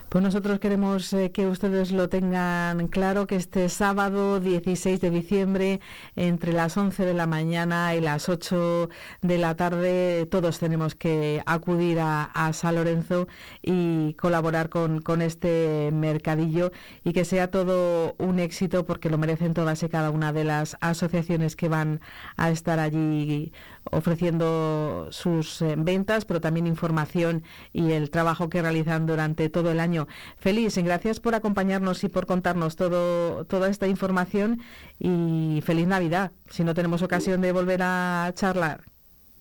Pues 0.08 0.22
nosotros 0.22 0.60
queremos 0.60 1.12
eh, 1.12 1.32
que 1.32 1.48
ustedes 1.48 1.90
lo 1.90 2.08
tengan 2.08 2.86
claro, 2.86 3.26
que 3.26 3.34
este 3.34 3.68
sábado 3.68 4.38
16 4.38 5.00
de 5.00 5.10
diciembre, 5.10 5.80
entre 6.14 6.52
las 6.52 6.76
11 6.76 7.04
de 7.04 7.14
la 7.14 7.26
mañana 7.26 7.96
y 7.96 8.00
las 8.00 8.28
8 8.28 8.88
de 9.22 9.38
la 9.38 9.56
tarde, 9.56 10.26
todos 10.30 10.60
tenemos 10.60 10.94
que 10.94 11.42
acudir 11.46 11.98
a, 12.00 12.30
San 12.52 12.76
Lorenzo 12.76 13.26
y 13.60 14.14
colaborar 14.14 14.68
con, 14.68 15.02
este 15.20 15.90
mercadillo 15.92 16.70
y 17.02 17.12
que 17.12 17.24
sea 17.24 17.50
todo 17.50 18.14
un 18.18 18.38
éxito 18.38 18.84
porque 18.84 19.10
lo 19.10 19.18
merecen 19.18 19.54
todas 19.54 19.82
y 19.82 19.88
cada 19.88 20.10
una 20.10 20.32
de 20.32 20.44
las 20.44 20.76
asociaciones 20.80 21.56
que 21.56 21.68
van 21.68 22.00
a 22.36 22.50
estar 22.50 22.78
allí 22.78 23.52
ofreciendo 23.90 25.08
sus 25.10 25.60
eh, 25.62 25.74
ventas, 25.76 26.24
pero 26.24 26.40
también 26.40 26.66
información 26.66 27.42
y 27.72 27.92
el 27.92 28.10
trabajo 28.10 28.48
que 28.48 28.62
realizan 28.62 29.06
durante 29.06 29.48
todo 29.48 29.70
el 29.70 29.80
año. 29.80 29.93
Feliz, 30.38 30.76
gracias 30.78 31.20
por 31.20 31.34
acompañarnos 31.34 32.04
y 32.04 32.08
por 32.08 32.26
contarnos 32.26 32.76
todo, 32.76 33.44
toda 33.44 33.68
esta 33.68 33.86
información 33.86 34.60
y 34.98 35.62
feliz 35.64 35.86
Navidad, 35.86 36.32
si 36.50 36.64
no 36.64 36.74
tenemos 36.74 37.02
ocasión 37.02 37.40
de 37.40 37.52
volver 37.52 37.80
a 37.82 38.32
charlar. 38.34 38.82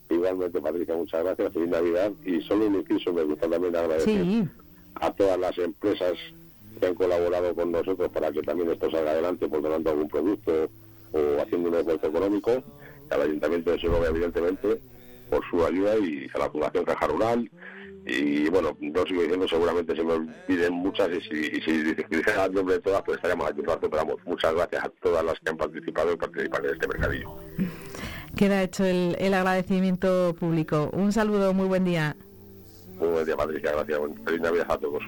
Igualmente, 0.09 0.61
Patricia, 0.61 0.95
muchas 0.95 1.23
gracias. 1.23 1.53
Feliz 1.53 1.69
Navidad. 1.69 2.11
Y 2.25 2.41
solo 2.41 2.67
un 2.67 2.75
inciso, 2.75 3.11
me 3.13 3.23
gusta 3.23 3.49
también 3.49 3.75
agradecer 3.75 4.47
a 4.95 5.11
todas 5.11 5.39
las 5.39 5.57
empresas 5.57 6.13
que 6.79 6.85
han 6.85 6.95
colaborado 6.95 7.55
con 7.55 7.71
nosotros 7.71 8.11
para 8.11 8.31
que 8.31 8.41
también 8.41 8.71
esto 8.71 8.89
salga 8.91 9.11
adelante, 9.11 9.47
por 9.47 9.61
donando 9.61 9.89
algún 9.89 10.07
producto 10.07 10.69
o 11.11 11.41
haciendo 11.41 11.69
un 11.69 11.75
esfuerzo 11.75 12.07
económico 12.07 12.63
al 13.09 13.21
Ayuntamiento 13.21 13.71
de 13.71 13.79
Segovia, 13.79 14.09
evidentemente, 14.09 14.81
por 15.29 15.43
su 15.49 15.63
ayuda 15.65 15.97
y 15.97 16.27
a 16.33 16.39
la 16.39 16.49
Fundación 16.49 16.85
Caja 16.85 17.07
Rural. 17.07 17.49
Y 18.05 18.49
bueno, 18.49 18.75
no 18.81 19.03
sigo 19.05 19.21
diciendo, 19.21 19.47
seguramente 19.47 19.95
se 19.95 20.03
me 20.03 20.13
olviden 20.13 20.73
muchas 20.73 21.09
y 21.09 21.21
si, 21.21 21.61
si, 21.61 21.83
dijera 22.09 22.45
el 22.45 22.53
nombre 22.53 22.75
de 22.75 22.81
todas, 22.81 23.01
pues 23.03 23.17
estaríamos 23.17 23.49
aquí 23.49 23.61
un 23.61 23.89
pero 23.89 24.17
muchas 24.25 24.53
gracias 24.53 24.83
a 24.83 24.89
todas 25.01 25.23
las 25.23 25.39
que 25.39 25.49
han 25.49 25.57
participado 25.57 26.11
y 26.11 26.17
participan 26.17 26.65
en 26.65 26.71
este 26.71 26.87
mercadillo. 26.87 27.35
Queda 28.35 28.63
hecho 28.63 28.83
el, 28.83 29.15
el 29.19 29.33
agradecimiento 29.33 30.35
público. 30.37 30.89
Un 30.91 31.13
saludo, 31.13 31.53
muy 31.53 31.67
buen 31.67 31.85
día. 31.85 32.15
Muy 32.99 33.07
buen 33.09 33.25
día, 33.25 33.37
Patricia, 33.37 33.71
gracias. 33.71 33.99
Feliz 34.25 34.41
Navidad 34.41 34.65
a 34.69 34.77
todos. 34.77 35.03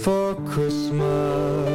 for 0.00 0.34
Christmas 0.46 1.73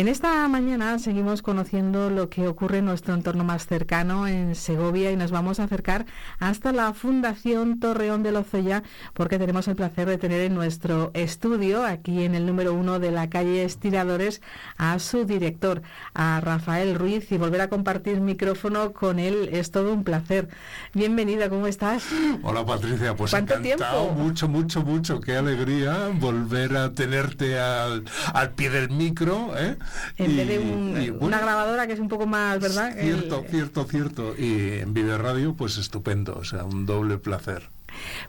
En 0.00 0.08
esta 0.08 0.48
mañana 0.48 0.98
seguimos 0.98 1.42
conociendo 1.42 2.08
lo 2.08 2.30
que 2.30 2.48
ocurre 2.48 2.78
en 2.78 2.86
nuestro 2.86 3.12
entorno 3.12 3.44
más 3.44 3.66
cercano, 3.66 4.26
en 4.26 4.54
Segovia, 4.54 5.12
y 5.12 5.16
nos 5.16 5.30
vamos 5.30 5.60
a 5.60 5.64
acercar 5.64 6.06
hasta 6.38 6.72
la 6.72 6.94
Fundación 6.94 7.80
Torreón 7.80 8.22
de 8.22 8.32
Lozoya, 8.32 8.82
porque 9.12 9.38
tenemos 9.38 9.68
el 9.68 9.76
placer 9.76 10.08
de 10.08 10.16
tener 10.16 10.40
en 10.40 10.54
nuestro 10.54 11.10
estudio, 11.12 11.84
aquí 11.84 12.24
en 12.24 12.34
el 12.34 12.46
número 12.46 12.72
uno 12.72 12.98
de 12.98 13.10
la 13.10 13.28
calle 13.28 13.62
Estiradores, 13.62 14.40
a 14.78 14.98
su 15.00 15.26
director, 15.26 15.82
a 16.14 16.40
Rafael 16.40 16.94
Ruiz, 16.94 17.30
y 17.30 17.36
volver 17.36 17.60
a 17.60 17.68
compartir 17.68 18.22
micrófono 18.22 18.94
con 18.94 19.18
él 19.18 19.50
es 19.52 19.70
todo 19.70 19.92
un 19.92 20.02
placer. 20.02 20.48
Bienvenida, 20.94 21.50
¿cómo 21.50 21.66
estás? 21.66 22.04
Hola 22.42 22.64
Patricia, 22.64 23.14
pues 23.14 23.32
¿Cuánto 23.32 23.52
encantado, 23.52 24.04
tiempo? 24.06 24.22
mucho, 24.22 24.48
mucho, 24.48 24.82
mucho, 24.82 25.20
qué 25.20 25.36
alegría 25.36 26.08
volver 26.14 26.78
a 26.78 26.90
tenerte 26.94 27.60
al, 27.60 28.04
al 28.32 28.50
pie 28.52 28.70
del 28.70 28.88
micro, 28.88 29.52
¿eh? 29.58 29.76
En 30.16 30.36
vez 30.36 30.48
de 30.48 31.10
una 31.20 31.40
grabadora 31.40 31.86
que 31.86 31.94
es 31.94 32.00
un 32.00 32.08
poco 32.08 32.26
más, 32.26 32.60
¿verdad? 32.60 32.94
Cierto, 32.98 33.44
cierto, 33.48 33.84
cierto. 33.84 34.34
Y 34.36 34.78
en 34.80 34.94
Video 34.94 35.18
Radio, 35.18 35.54
pues 35.54 35.78
estupendo, 35.78 36.36
o 36.36 36.44
sea, 36.44 36.64
un 36.64 36.86
doble 36.86 37.18
placer. 37.18 37.70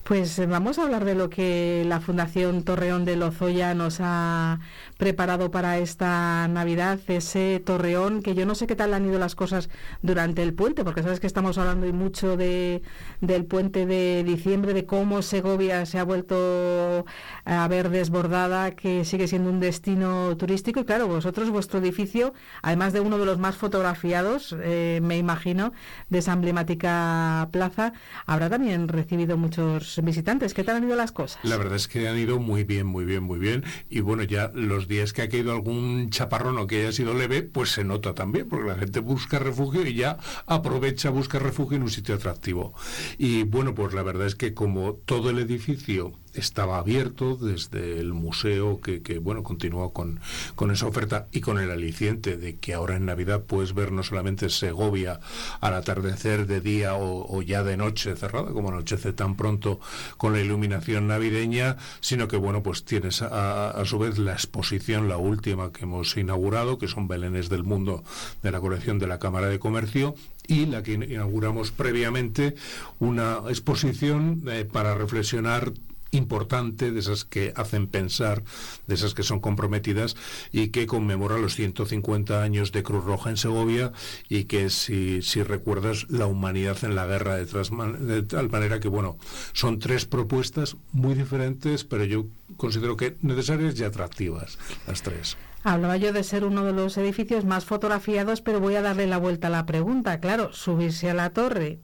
Pues 0.04 0.38
eh, 0.40 0.46
vamos 0.46 0.80
a 0.80 0.84
hablar 0.84 1.06
de 1.06 1.16
lo 1.16 1.30
que 1.30 1.84
la 1.88 2.00
Fundación 2.00 2.64
Torreón 2.64 3.06
de 3.06 3.16
Lozoya 3.16 3.74
nos 3.74 3.98
ha 4.00 4.60
preparado 5.02 5.50
para 5.50 5.80
esta 5.80 6.48
Navidad, 6.48 7.00
ese 7.08 7.60
torreón, 7.66 8.22
que 8.22 8.36
yo 8.36 8.46
no 8.46 8.54
sé 8.54 8.68
qué 8.68 8.76
tal 8.76 8.94
han 8.94 9.04
ido 9.04 9.18
las 9.18 9.34
cosas 9.34 9.68
durante 10.04 10.44
el 10.44 10.54
puente, 10.54 10.84
porque 10.84 11.02
sabes 11.02 11.20
que 11.20 11.26
estamos 11.26 11.58
hablando 11.58 11.88
y 11.88 11.92
mucho 11.92 12.38
de, 12.38 12.84
del 13.20 13.46
puente 13.46 13.88
de 13.88 14.24
diciembre, 14.24 14.76
de 14.76 14.86
cómo 14.86 15.24
Segovia 15.24 15.88
se 15.88 15.98
ha 15.98 16.04
vuelto 16.04 17.08
a 17.46 17.68
ver 17.68 17.90
desbordada, 17.90 18.76
que 18.76 19.04
sigue 19.04 19.28
siendo 19.28 19.50
un 19.50 19.60
destino 19.60 20.38
turístico. 20.38 20.82
Y 20.82 20.86
claro, 20.86 21.08
vosotros, 21.08 21.50
vuestro 21.50 21.80
edificio, 21.80 22.36
además 22.62 22.94
de 22.94 23.00
uno 23.00 23.18
de 23.18 23.26
los 23.26 23.40
más 23.40 23.56
fotografiados, 23.56 24.56
eh, 24.62 25.00
me 25.02 25.18
imagino, 25.18 25.74
de 26.10 26.20
esa 26.20 26.34
emblemática 26.34 27.50
plaza, 27.52 27.94
habrá 28.28 28.52
también 28.52 28.88
recibido 28.88 29.36
muchos 29.36 30.00
visitantes. 30.04 30.54
¿Qué 30.54 30.64
tal 30.64 30.76
han 30.76 30.84
ido 30.84 30.96
las 30.96 31.12
cosas? 31.12 31.40
La 31.42 31.58
verdad 31.58 31.78
es 31.78 31.88
que 31.88 32.08
han 32.08 32.20
ido 32.20 32.38
muy 32.38 32.64
bien, 32.66 32.86
muy 32.86 33.04
bien, 33.04 33.24
muy 33.24 33.40
bien. 33.40 33.64
Y 33.90 34.02
bueno, 34.02 34.22
ya 34.22 34.52
los 34.54 34.91
días 34.92 35.14
que 35.14 35.24
ha 35.24 35.30
caído 35.30 35.54
algún 35.54 36.10
chaparrón 36.12 36.58
o 36.60 36.68
que 36.68 36.82
haya 36.82 36.92
sido 36.92 37.16
leve, 37.16 37.42
pues 37.42 37.72
se 37.72 37.84
nota 37.84 38.14
también, 38.14 38.48
porque 38.48 38.70
la 38.70 38.76
gente 38.76 39.00
busca 39.00 39.40
refugio 39.40 39.86
y 39.88 39.96
ya 39.96 40.18
aprovecha, 40.46 41.10
busca 41.10 41.40
refugio 41.40 41.78
en 41.78 41.84
un 41.84 41.90
sitio 41.90 42.14
atractivo. 42.14 42.74
Y 43.18 43.44
bueno, 43.44 43.74
pues 43.74 43.94
la 43.94 44.04
verdad 44.04 44.28
es 44.28 44.36
que 44.36 44.54
como 44.54 44.94
todo 45.06 45.30
el 45.30 45.40
edificio 45.40 46.12
estaba 46.34 46.78
abierto 46.78 47.36
desde 47.36 48.00
el 48.00 48.14
museo 48.14 48.80
que, 48.82 49.02
que 49.02 49.20
bueno 49.20 49.44
continuó 49.44 49.92
con, 49.92 50.20
con, 50.56 50.72
esa 50.72 50.88
oferta 50.88 51.28
y 51.32 51.42
con 51.42 51.60
el 51.60 51.72
aliciente 51.72 52.38
de 52.38 52.58
que 52.58 52.74
ahora 52.74 52.96
en 52.96 53.06
Navidad 53.06 53.44
puedes 53.46 53.74
ver 53.74 53.92
no 53.92 54.04
solamente 54.04 54.50
Segovia 54.50 55.20
al 55.60 55.74
atardecer 55.74 56.48
de 56.48 56.62
día 56.62 56.96
o, 56.96 57.42
ya 57.42 57.64
de 57.64 57.78
noche 57.78 58.16
cerrada 58.16 58.52
como 58.52 58.70
anochece 58.70 59.14
tan 59.14 59.36
pronto 59.36 59.80
con 60.18 60.34
la 60.34 60.42
iluminación 60.42 61.08
navideña 61.08 61.78
sino 62.00 62.28
que 62.28 62.38
bueno 62.38 62.64
pues 62.64 62.86
tienes 62.86 63.22
a, 63.22 63.72
a, 63.72 63.86
su 63.86 64.00
vez 64.00 64.18
la 64.18 64.34
exposición 64.34 65.10
la 65.10 65.18
última 65.18 65.72
que 65.72 65.84
hemos 65.84 66.16
inaugurado 66.18 66.78
que 66.78 66.88
son 66.88 67.08
Belenes 67.08 67.50
del 67.50 67.64
Mundo 67.64 68.04
de 68.44 68.52
la 68.52 68.60
colección 68.60 69.00
de 69.00 69.08
la 69.08 69.20
Cámara 69.20 69.48
de 69.48 69.60
Comercio 69.60 70.16
y 70.48 70.66
la 70.66 70.84
que 70.84 70.94
inauguramos 70.94 71.72
previamente 71.72 72.56
una 73.00 73.40
exposición 73.48 74.44
eh, 74.48 74.66
para 74.66 74.96
reflexionar 74.96 75.72
importante, 76.12 76.92
de 76.92 77.00
esas 77.00 77.26
que 77.26 77.54
hacen 77.56 77.88
pensar, 77.88 78.44
de 78.88 78.96
esas 78.96 79.14
que 79.14 79.24
son 79.24 79.40
comprometidas 79.40 80.16
y 80.52 80.70
que 80.70 80.86
conmemora 80.86 81.38
los 81.38 81.56
150 81.56 82.44
años 82.44 82.72
de 82.72 82.84
Cruz 82.84 83.04
Roja 83.04 83.30
en 83.30 83.38
Segovia 83.38 83.94
y 84.30 84.46
que 84.46 84.70
si, 84.70 85.22
recuerdas 85.44 86.10
la 86.10 86.28
humanidad 86.28 86.78
en 86.84 86.96
la 86.96 87.06
guerra 87.06 87.36
de 87.38 88.24
tal 88.24 88.50
manera 88.50 88.80
que 88.80 88.88
bueno, 88.88 89.18
son 89.54 89.80
tres 89.80 90.06
propuestas 90.06 90.78
muy 90.92 91.16
diferentes, 91.16 91.84
pero 91.84 92.04
yo 92.04 92.26
considero 92.58 92.98
que 92.98 93.18
necesarias 93.22 93.80
y 93.80 93.84
atractivas 93.84 94.58
las 94.88 95.02
tres. 95.02 95.38
Hablaba 95.64 95.98
yo 95.98 96.12
de 96.12 96.24
ser 96.24 96.44
uno 96.44 96.64
de 96.64 96.74
los 96.74 96.98
edificios 96.98 97.46
más 97.46 97.66
fotografiados, 97.66 98.42
pero 98.42 98.60
voy 98.60 98.76
a 98.76 98.82
darle 98.82 99.06
la 99.06 99.20
vuelta 99.20 99.48
a 99.48 99.52
la 99.52 99.68
pregunta. 99.68 100.20
Claro, 100.20 100.54
subirse 100.54 101.10
a 101.10 101.14
la 101.14 101.30
torre 101.30 101.80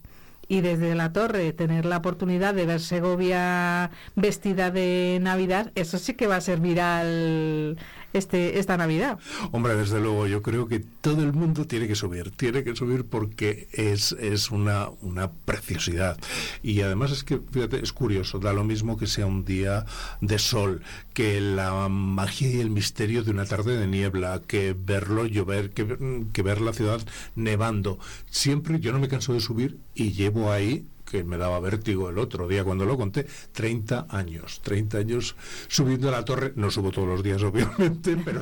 y 0.47 0.61
desde 0.61 0.95
la 0.95 1.13
torre 1.13 1.53
tener 1.53 1.85
la 1.85 1.97
oportunidad 1.97 2.53
de 2.53 2.65
ver 2.65 2.79
Segovia 2.79 3.91
vestida 4.15 4.71
de 4.71 5.19
Navidad, 5.21 5.71
eso 5.75 5.97
sí 5.97 6.13
que 6.13 6.27
va 6.27 6.37
a 6.37 6.41
ser 6.41 6.59
viral 6.59 7.77
este, 8.13 8.59
esta 8.59 8.77
Navidad. 8.77 9.19
Hombre, 9.51 9.75
desde 9.75 9.99
luego, 9.99 10.27
yo 10.27 10.41
creo 10.41 10.67
que 10.67 10.79
todo 10.79 11.23
el 11.23 11.33
mundo 11.33 11.65
tiene 11.65 11.87
que 11.87 11.95
subir, 11.95 12.31
tiene 12.31 12.63
que 12.63 12.75
subir 12.75 13.05
porque 13.05 13.67
es, 13.73 14.13
es 14.13 14.49
una, 14.49 14.89
una 15.01 15.31
preciosidad. 15.31 16.17
Y 16.63 16.81
además 16.81 17.11
es 17.11 17.23
que, 17.23 17.39
fíjate, 17.51 17.83
es 17.83 17.93
curioso, 17.93 18.39
da 18.39 18.53
lo 18.53 18.63
mismo 18.63 18.97
que 18.97 19.07
sea 19.07 19.25
un 19.25 19.43
día 19.43 19.85
de 20.21 20.39
sol, 20.39 20.81
que 21.13 21.41
la 21.41 21.89
magia 21.89 22.49
y 22.49 22.59
el 22.59 22.69
misterio 22.69 23.23
de 23.23 23.31
una 23.31 23.45
tarde 23.45 23.77
de 23.77 23.87
niebla, 23.87 24.41
que 24.47 24.75
verlo 24.77 25.25
llover, 25.25 25.71
que, 25.71 26.25
que 26.31 26.41
ver 26.43 26.61
la 26.61 26.73
ciudad 26.73 27.01
nevando. 27.35 27.99
Siempre 28.29 28.79
yo 28.79 28.93
no 28.93 28.99
me 28.99 29.09
canso 29.09 29.33
de 29.33 29.41
subir 29.41 29.79
y 29.93 30.13
llevo 30.13 30.36
ahí 30.45 30.85
que 31.09 31.23
me 31.23 31.37
daba 31.37 31.59
vértigo 31.59 32.09
el 32.09 32.17
otro 32.17 32.47
día 32.47 32.63
cuando 32.63 32.85
lo 32.85 32.97
conté, 32.97 33.25
30 33.53 34.07
años, 34.09 34.61
30 34.61 34.97
años 34.99 35.35
subiendo 35.67 36.09
a 36.09 36.11
la 36.11 36.25
torre, 36.25 36.53
no 36.55 36.69
subo 36.69 36.91
todos 36.91 37.07
los 37.07 37.23
días 37.23 37.41
obviamente, 37.43 38.17
pero 38.23 38.41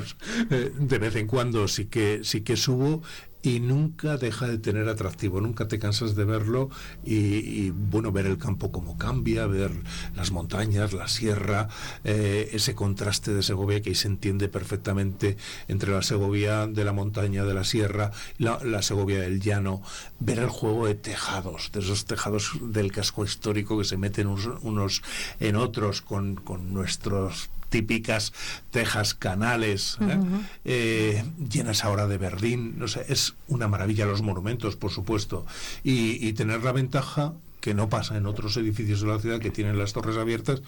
eh, 0.49 0.71
de 0.77 0.99
vez 0.99 1.15
en 1.15 1.27
cuando 1.27 1.67
sí 1.67 1.85
que 1.85 2.21
sí 2.23 2.41
que 2.41 2.57
subo 2.57 3.01
y 3.45 3.59
nunca 3.59 4.17
deja 4.17 4.47
de 4.47 4.57
tener 4.57 4.89
atractivo, 4.89 5.39
nunca 5.39 5.67
te 5.67 5.77
cansas 5.77 6.15
de 6.15 6.25
verlo 6.25 6.71
y, 7.03 7.69
bueno, 7.69 8.11
ver 8.11 8.25
el 8.25 8.39
campo 8.39 8.71
como 8.71 8.97
cambia, 8.97 9.45
ver 9.45 9.71
las 10.15 10.31
montañas, 10.31 10.93
la 10.93 11.07
sierra, 11.07 11.69
eh, 12.03 12.49
ese 12.53 12.73
contraste 12.73 13.35
de 13.35 13.43
Segovia 13.43 13.83
que 13.83 13.89
ahí 13.89 13.95
se 13.95 14.07
entiende 14.07 14.49
perfectamente 14.49 15.37
entre 15.67 15.91
la 15.91 16.01
Segovia 16.01 16.65
de 16.65 16.83
la 16.83 16.91
montaña, 16.91 17.43
de 17.45 17.53
la 17.53 17.63
sierra, 17.63 18.11
la, 18.39 18.57
la 18.63 18.81
Segovia 18.81 19.19
del 19.19 19.39
llano, 19.39 19.83
ver 20.19 20.39
el 20.39 20.49
juego 20.49 20.87
de 20.87 20.95
tejados, 20.95 21.69
de 21.71 21.81
esos 21.81 22.05
tejados 22.05 22.51
del 22.61 22.91
casco 22.91 23.23
histórico 23.23 23.77
que 23.77 23.83
se 23.85 23.97
meten 23.97 24.25
unos, 24.25 24.63
unos 24.63 25.03
en 25.39 25.55
otros 25.55 26.01
con, 26.01 26.33
con 26.33 26.73
nuestros 26.73 27.51
típicas 27.75 28.31
tejas 28.71 29.13
canales, 29.13 29.97
¿eh? 29.99 30.17
Eh, 30.63 31.23
llenas 31.51 31.83
ahora 31.83 32.07
de 32.07 32.17
verdín, 32.17 32.79
no 32.79 32.87
sé, 32.87 33.05
es 33.09 33.33
una 33.49 33.67
maravilla 33.67 34.05
los 34.05 34.21
monumentos, 34.21 34.77
por 34.77 34.91
supuesto, 34.91 35.45
y, 35.83 36.31
tener 36.33 36.63
la 36.63 36.71
ventaja 36.71 37.33
que 37.59 37.73
no 37.73 37.89
pasa 37.89 38.15
en 38.15 38.27
otros 38.27 38.55
edificios 38.55 39.01
de 39.01 39.07
la 39.07 39.19
ciudad 39.19 39.39
que 39.39 39.49
tienen 39.49 39.77
las 39.77 39.91
torres 39.91 40.15
abiertas, 40.15 40.61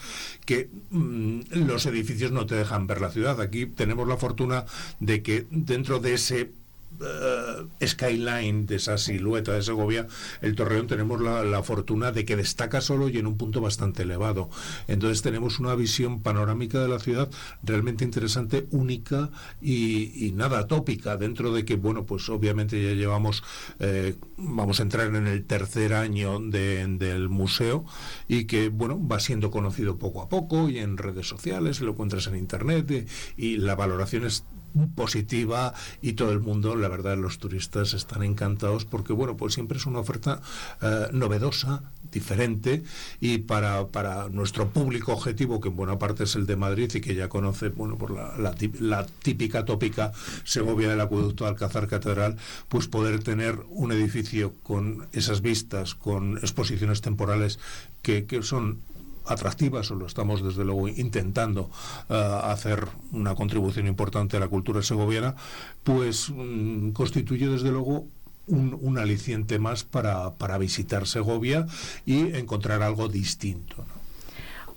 que 0.46 0.70
mm, 0.92 1.40
los 1.66 1.86
edificios 1.86 2.34
no 2.34 2.46
te 2.46 2.56
dejan 2.56 2.88
ver 2.88 3.00
la 3.00 3.12
ciudad. 3.12 3.40
Aquí 3.40 3.68
tenemos 3.68 4.06
la 4.06 4.18
fortuna 4.18 4.66
de 5.00 5.22
que 5.22 5.46
dentro 5.50 6.00
de 6.00 6.14
ese 6.16 6.52
eh, 7.00 7.86
skyline 7.86 8.66
de 8.66 8.78
esa 8.78 8.98
silueta 8.98 9.54
de 9.54 9.62
Segovia, 9.62 10.08
el 10.42 10.56
Torreón 10.56 10.88
tenemos 10.88 11.22
la, 11.22 11.62
fortuna 11.62 12.12
de 12.12 12.26
que 12.26 12.36
destaca 12.36 12.82
solo 12.82 13.10
y 13.10 13.18
en 13.18 13.28
un 13.28 13.38
punto 13.38 13.62
bastante 13.62 14.04
elevado. 14.04 14.50
Entonces 14.88 15.22
tenemos 15.22 15.60
una 15.60 15.76
visión 15.76 16.22
panorámica 16.22 16.80
de 16.80 16.88
la 16.88 17.00
ciudad 17.00 17.30
realmente 17.64 18.04
interesante, 18.04 18.68
única 18.72 19.30
y, 19.62 20.32
nada 20.36 20.68
tópica, 20.68 21.18
dentro 21.18 21.52
de 21.52 21.66
que, 21.66 21.76
bueno, 21.76 22.06
pues 22.06 22.30
obviamente 22.30 22.82
ya 22.82 22.94
llevamos, 22.94 23.44
eh, 23.80 24.16
vamos 24.38 24.80
a 24.80 24.84
entrar 24.84 25.14
en 25.14 25.28
el 25.28 25.46
tercer 25.46 25.94
año 25.94 26.40
del 26.40 27.30
museo 27.30 27.86
y 28.28 28.46
que, 28.46 28.70
bueno, 28.70 29.00
va 29.06 29.20
siendo 29.20 29.52
conocido 29.52 29.98
poco 29.98 30.22
a 30.22 30.30
poco 30.30 30.70
y 30.70 30.80
en 30.80 30.98
redes 30.98 31.28
sociales, 31.28 31.82
lo 31.82 31.92
encuentras 31.92 32.28
en 32.28 32.36
internet 32.36 33.08
y 33.36 33.58
la 33.58 33.76
valoración 33.76 34.26
es 34.26 34.46
positiva 34.96 35.74
y 36.02 36.14
todo 36.14 36.32
el 36.32 36.40
mundo, 36.40 36.76
la 36.76 36.88
verdad, 36.88 37.18
los 37.18 37.40
turistas 37.40 37.94
están 37.94 38.24
encantados 38.24 38.86
porque, 38.86 39.14
bueno, 39.14 39.38
pues 39.38 39.54
siempre 39.54 39.78
es 39.78 39.86
una 39.86 40.00
oferta 40.00 40.42
eh, 40.82 41.08
novedosa, 41.12 41.84
diferente 42.12 42.84
y 43.20 43.40
para, 43.40 43.88
para 43.88 44.30
nuestro 44.30 44.70
público 44.70 45.14
objetivo, 45.14 45.60
que 45.60 45.70
en 45.70 45.76
buena 45.76 46.00
parte 46.00 46.24
es 46.24 46.36
el 46.36 46.46
de 46.46 46.56
Madrid 46.56 46.92
y 46.94 47.02
que 47.02 47.16
ya 47.16 47.30
conoce, 47.30 47.70
bueno, 47.70 47.98
por 47.98 48.12
la, 48.12 48.34
la, 48.80 49.06
típica 49.06 49.66
tópica 49.66 50.12
Segovia 50.44 50.90
del 50.90 51.02
acueducto 51.02 51.46
Alcázar 51.46 51.88
Catedral, 51.88 52.38
pues 52.70 52.88
poder 52.88 53.24
tener 53.24 53.60
un 53.70 53.92
edificio 53.92 54.54
con 54.64 55.08
esas 55.12 55.42
vistas, 55.42 55.96
con 55.96 56.38
exposiciones 56.38 57.02
temporales 57.02 57.60
que, 58.02 58.26
que 58.26 58.42
son 58.44 58.80
atractivas, 59.28 59.92
o 59.92 59.96
lo 59.96 60.06
estamos 60.06 60.44
desde 60.44 60.64
luego 60.64 60.88
intentando 60.88 61.70
eh, 62.10 62.40
hacer 62.44 62.88
una 63.12 63.36
contribución 63.36 63.88
importante 63.88 64.38
a 64.38 64.40
la 64.40 64.48
cultura 64.48 64.82
segoviana, 64.82 65.36
pues 65.84 66.30
mm, 66.30 66.92
constituye 66.92 67.48
desde 67.48 67.72
luego 67.72 68.08
un, 68.48 68.98
aliciente 68.98 69.60
más 69.60 69.84
para, 69.84 70.36
para, 70.36 70.58
visitar 70.58 71.06
Segovia 71.06 71.68
y 72.06 72.34
encontrar 72.36 72.82
algo 72.82 73.10
distinto 73.10 73.84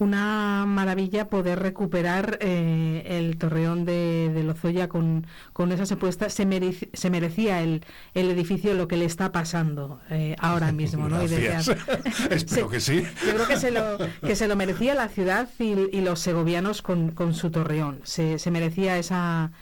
una 0.00 0.64
maravilla 0.66 1.28
poder 1.28 1.59
recuperar 1.61 2.38
eh, 2.40 3.02
el 3.07 3.37
torreón 3.37 3.85
de, 3.85 4.30
de 4.33 4.42
Lozoya 4.42 4.88
con, 4.88 5.27
con 5.53 5.72
esas 5.72 5.92
apuestas. 5.92 6.33
Se, 6.33 6.46
se 6.92 7.11
merecía 7.11 7.62
el, 7.62 7.85
el, 8.14 8.31
edificio 8.31 8.74
lo 8.74 8.88
que 8.88 8.96
le 8.96 9.05
está 9.05 9.31
pasando 9.33 10.01
eh, 10.11 10.37
ahora 10.38 10.72
mismo, 10.81 11.09
¿no? 11.09 11.20
Espero 12.31 12.68
que 12.70 12.81
sí. 12.81 13.03
Yo 13.27 13.35
creo 13.35 13.46
que 13.46 13.57
se 13.57 13.70
lo, 13.70 13.98
que 14.27 14.37
se 14.37 14.48
lo 14.48 14.57
merecía 14.57 14.94
la 14.94 15.09
ciudad 15.09 15.48
y, 15.59 15.74
y 15.96 16.01
los 16.01 16.20
segovianos 16.20 16.83
con, 16.83 17.12
con 17.12 17.35
su 17.35 17.51
torreón. 17.51 18.01
Se, 18.05 18.38
se 18.38 18.51
merecía 18.51 18.98
esa 18.98 19.53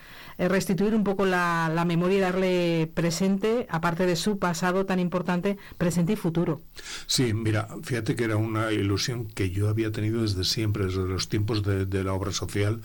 restituir 0.46 0.94
un 0.94 1.03
poco 1.03 1.27
la, 1.27 1.85
memoria 1.87 2.18
y 2.18 2.20
darle 2.20 2.90
presente, 2.94 3.66
aparte 3.70 4.07
de 4.07 4.14
su 4.14 4.38
pasado 4.38 4.87
tan 4.87 5.01
importante, 5.01 5.59
presente 5.79 6.12
y 6.12 6.16
futuro. 6.16 6.61
Sí, 7.07 7.35
mira, 7.35 7.68
fíjate 7.83 8.14
que 8.14 8.24
era 8.24 8.37
una 8.37 8.70
ilusión 8.70 9.27
que 9.27 9.51
yo 9.51 9.68
había 9.68 9.90
tenido 9.90 10.22
desde 10.22 10.44
siempre, 10.44 10.85
desde 10.85 11.07
los 11.09 11.29
tiempos 11.29 11.64
de, 11.64 12.05
la 12.05 12.12
obra 12.12 12.31
social, 12.31 12.81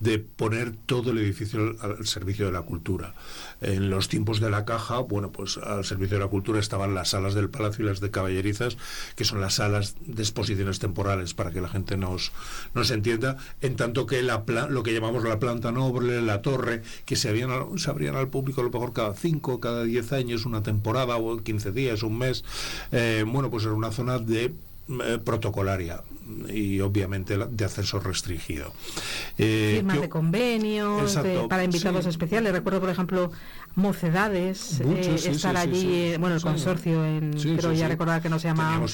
de 0.00 0.18
poner 0.18 0.72
todo 0.86 1.12
el 1.12 1.18
edificio 1.18 1.76
al, 1.80 2.04
servicio 2.06 2.46
de 2.46 2.52
la 2.52 2.62
cultura. 2.62 3.14
En 3.60 3.88
los 3.88 4.08
tiempos 4.08 4.40
de 4.40 4.50
la 4.50 4.64
caja, 4.64 4.98
bueno, 4.98 5.30
pues 5.30 5.58
al 5.58 5.84
servicio 5.84 6.18
de 6.18 6.24
la 6.24 6.30
cultura 6.30 6.58
estaban 6.58 6.94
las 6.94 7.10
salas 7.10 7.34
del 7.34 7.48
Palacio 7.48 7.84
y 7.84 7.88
las 7.88 8.00
de 8.00 8.10
Caballerizas, 8.10 8.76
que 9.14 9.24
son 9.24 9.40
las 9.40 9.54
salas 9.54 9.94
de 10.00 10.22
exposiciones 10.22 10.80
temporales, 10.80 11.34
para 11.34 11.52
que 11.52 11.60
la 11.60 11.68
gente 11.68 11.96
nos, 11.96 12.32
nos 12.74 12.90
entienda, 12.90 13.36
en 13.60 13.76
tanto 13.76 14.06
que 14.06 14.22
la, 14.22 14.44
lo 14.68 14.82
que 14.82 14.92
llamamos 14.92 15.22
la 15.24 15.38
planta 15.38 15.70
noble, 15.70 16.20
la 16.22 16.42
torre, 16.42 16.82
que 17.04 17.16
se, 17.16 17.28
habían, 17.28 17.50
se 17.78 17.90
abrían 17.90 18.16
al 18.16 18.28
público 18.28 18.60
a 18.60 18.64
lo 18.64 18.70
mejor 18.70 18.92
cada 18.92 19.14
5, 19.14 19.60
cada 19.60 19.84
10 19.84 20.12
años, 20.12 20.46
una 20.46 20.62
temporada 20.62 21.16
o 21.16 21.38
15 21.38 21.72
días, 21.72 22.02
un 22.02 22.18
mes. 22.18 22.44
Eh, 22.92 23.24
bueno, 23.26 23.50
pues 23.50 23.64
era 23.64 23.74
una 23.74 23.92
zona 23.92 24.18
de 24.18 24.52
eh, 24.88 25.18
protocolaria 25.22 26.02
y 26.48 26.80
obviamente 26.80 27.36
de 27.36 27.64
acceso 27.64 27.98
restringido. 27.98 28.72
Eh, 29.36 29.74
Firmas 29.78 30.00
de 30.00 30.08
convenios 30.08 31.18
para 31.48 31.64
invitados 31.64 32.06
especiales. 32.06 32.52
Recuerdo, 32.52 32.80
por 32.80 32.90
ejemplo, 32.90 33.32
Mocedades, 33.74 34.80
estar 34.80 35.56
allí, 35.56 36.16
bueno, 36.18 36.36
el 36.36 36.42
consorcio, 36.42 37.04
en, 37.04 37.32
pero 37.56 37.72
ya 37.72 37.88
recordar 37.88 38.22
que 38.22 38.28
no 38.28 38.38
se 38.38 38.48
llamaba... 38.48 38.86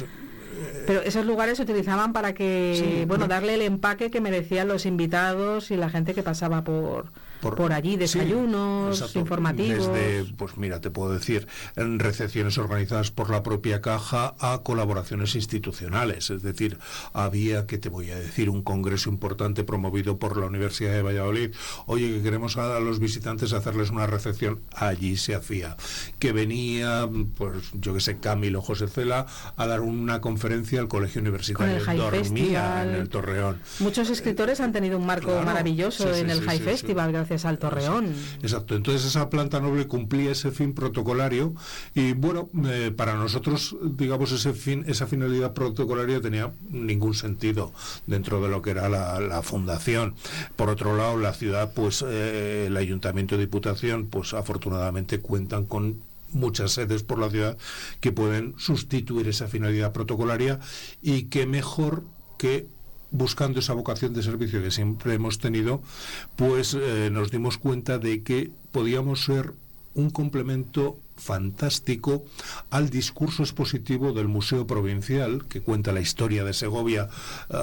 Pero 0.86 1.02
esos 1.02 1.26
lugares 1.26 1.58
se 1.58 1.64
utilizaban 1.64 2.12
para 2.12 2.34
que, 2.34 3.04
bueno, 3.06 3.28
darle 3.28 3.54
el 3.54 3.62
empaque 3.62 4.10
que 4.10 4.20
merecían 4.20 4.68
los 4.68 4.86
invitados 4.86 5.70
y 5.70 5.76
la 5.76 5.90
gente 5.90 6.14
que 6.14 6.22
pasaba 6.22 6.64
por, 6.64 7.06
por, 7.50 7.72
allí, 7.72 7.96
desayunos 7.96 9.16
informativos. 9.16 9.88
Desde, 9.88 10.32
pues 10.34 10.56
mira, 10.56 10.80
te 10.80 10.90
puedo 10.90 11.12
decir, 11.12 11.48
recepciones 11.74 12.56
organizadas 12.56 13.10
por 13.10 13.30
la 13.30 13.42
propia 13.42 13.80
caja 13.80 14.34
a 14.38 14.60
colaboraciones 14.62 15.34
institucionales. 15.34 16.30
Es 16.30 16.42
decir, 16.42 16.78
había, 17.12 17.66
que 17.66 17.78
te 17.78 17.88
voy 17.88 18.10
a 18.10 18.16
decir, 18.16 18.48
un 18.48 18.62
congreso 18.62 19.10
importante 19.10 19.64
promovido 19.64 20.18
por 20.18 20.36
la 20.36 20.46
Universidad 20.46 20.92
de 20.92 21.02
Valladolid. 21.02 21.50
Oye, 21.86 22.12
que 22.12 22.22
queremos 22.22 22.56
a 22.56 22.78
los 22.78 23.00
visitantes 23.00 23.52
hacerles 23.52 23.90
una 23.90 24.06
recepción. 24.06 24.60
Allí 24.74 25.16
se 25.16 25.34
hacía. 25.34 25.76
Que 26.20 26.32
venía, 26.32 27.08
pues 27.36 27.72
yo 27.72 27.92
que 27.92 28.00
sé, 28.00 28.18
Camilo 28.18 28.62
José 28.62 28.86
Cela 28.86 29.26
a 29.56 29.66
dar 29.66 29.80
una 29.80 30.20
conferencia 30.20 30.78
al 30.80 30.88
Colegio 30.88 31.20
Universitario. 31.20 31.84
Dormía 31.96 32.84
en 32.84 32.90
el 32.90 33.08
Torreón. 33.08 33.60
Muchos 33.80 34.10
escritores 34.10 34.60
han 34.60 34.72
tenido 34.72 34.96
un 34.96 35.06
marco 35.06 35.42
maravilloso 35.42 36.14
en 36.14 36.30
el 36.30 36.40
High 36.42 36.60
Festival, 36.60 37.10
gracias 37.10 37.31
al 37.44 37.58
Torreón. 37.58 38.14
Exacto, 38.42 38.74
entonces 38.76 39.04
esa 39.04 39.30
planta 39.30 39.60
noble 39.60 39.86
cumplía 39.86 40.32
ese 40.32 40.50
fin 40.50 40.74
protocolario 40.74 41.54
y 41.94 42.12
bueno, 42.12 42.50
eh, 42.66 42.92
para 42.94 43.14
nosotros, 43.14 43.76
digamos, 43.82 44.32
ese 44.32 44.52
fin, 44.52 44.84
esa 44.86 45.06
finalidad 45.06 45.54
protocolaria 45.54 46.20
tenía 46.20 46.52
ningún 46.70 47.14
sentido 47.14 47.72
dentro 48.06 48.42
de 48.42 48.48
lo 48.48 48.62
que 48.62 48.70
era 48.70 48.88
la, 48.88 49.42
fundación. 49.42 50.14
Por 50.56 50.68
otro 50.68 50.96
lado, 50.96 51.16
la 51.16 51.32
ciudad, 51.32 51.72
pues 51.74 52.04
eh, 52.06 52.66
el 52.66 52.76
ayuntamiento 52.76 53.34
y 53.34 53.38
diputación, 53.38 54.06
pues 54.06 54.34
afortunadamente 54.34 55.20
cuentan 55.20 55.64
con 55.64 56.02
muchas 56.32 56.72
sedes 56.72 57.02
por 57.02 57.18
la 57.18 57.30
ciudad 57.30 57.56
que 58.00 58.12
pueden 58.12 58.54
sustituir 58.58 59.28
esa 59.28 59.48
finalidad 59.48 59.92
protocolaria 59.92 60.60
y 61.02 61.24
que 61.24 61.46
mejor 61.46 62.04
que 62.38 62.68
buscando 63.12 63.60
esa 63.60 63.74
vocación 63.74 64.14
de 64.14 64.22
servicio 64.22 64.62
que 64.62 64.70
siempre 64.70 65.14
hemos 65.14 65.38
tenido, 65.38 65.82
pues 66.36 66.74
eh, 66.74 67.10
nos 67.12 67.30
dimos 67.30 67.58
cuenta 67.58 67.98
de 67.98 68.22
que 68.22 68.50
podíamos 68.72 69.24
ser 69.24 69.52
un 69.94 70.10
complemento 70.10 70.98
fantástico 71.16 72.24
al 72.70 72.90
discurso 72.90 73.42
expositivo 73.42 74.12
del 74.12 74.28
Museo 74.28 74.66
Provincial, 74.66 75.44
que 75.48 75.60
cuenta 75.60 75.92
la 75.92 76.00
historia 76.00 76.44
de 76.44 76.54
Segovia 76.54 77.08
eh, 77.50 77.56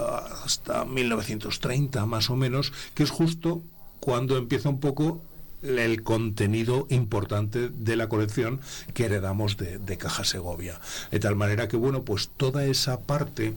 hasta 0.45 0.85
1930 0.85 2.05
más 2.05 2.29
o 2.29 2.35
menos, 2.35 2.71
que 2.93 3.03
es 3.03 3.09
justo 3.09 3.61
cuando 3.99 4.37
empieza 4.37 4.69
un 4.69 4.79
poco 4.79 5.21
el 5.61 6.03
contenido 6.03 6.87
importante 6.89 7.67
de 7.67 7.95
la 7.97 8.07
colección 8.07 8.61
que 8.93 9.05
heredamos 9.05 9.57
de, 9.57 9.77
de 9.77 9.97
Caja 9.97 10.23
Segovia. 10.23 10.79
De 11.11 11.19
tal 11.19 11.35
manera 11.35 11.67
que, 11.67 11.75
bueno, 11.75 12.03
pues 12.03 12.29
toda 12.37 12.63
esa 12.65 13.01
parte 13.01 13.55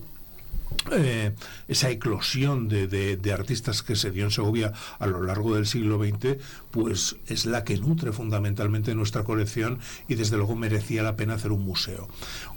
eh, 0.93 1.33
esa 1.69 1.91
eclosión 1.91 2.69
de, 2.69 3.33
artistas 3.33 3.83
que 3.83 3.97
se 3.97 4.11
dio 4.11 4.25
en 4.25 4.31
Segovia 4.31 4.73
a 4.99 5.07
lo 5.07 5.23
largo 5.23 5.55
del 5.55 5.67
siglo 5.67 5.99
XX, 5.99 6.37
pues 6.71 7.17
es 7.27 7.47
la 7.47 7.65
que 7.65 7.79
nutre 7.79 8.13
fundamentalmente 8.13 8.95
nuestra 8.95 9.25
colección 9.25 9.79
y 10.09 10.15
desde 10.15 10.37
luego 10.37 10.55
merecía 10.55 11.03
la 11.03 11.17
pena 11.17 11.35
hacer 11.35 11.53
un 11.53 11.65
museo. 11.65 12.09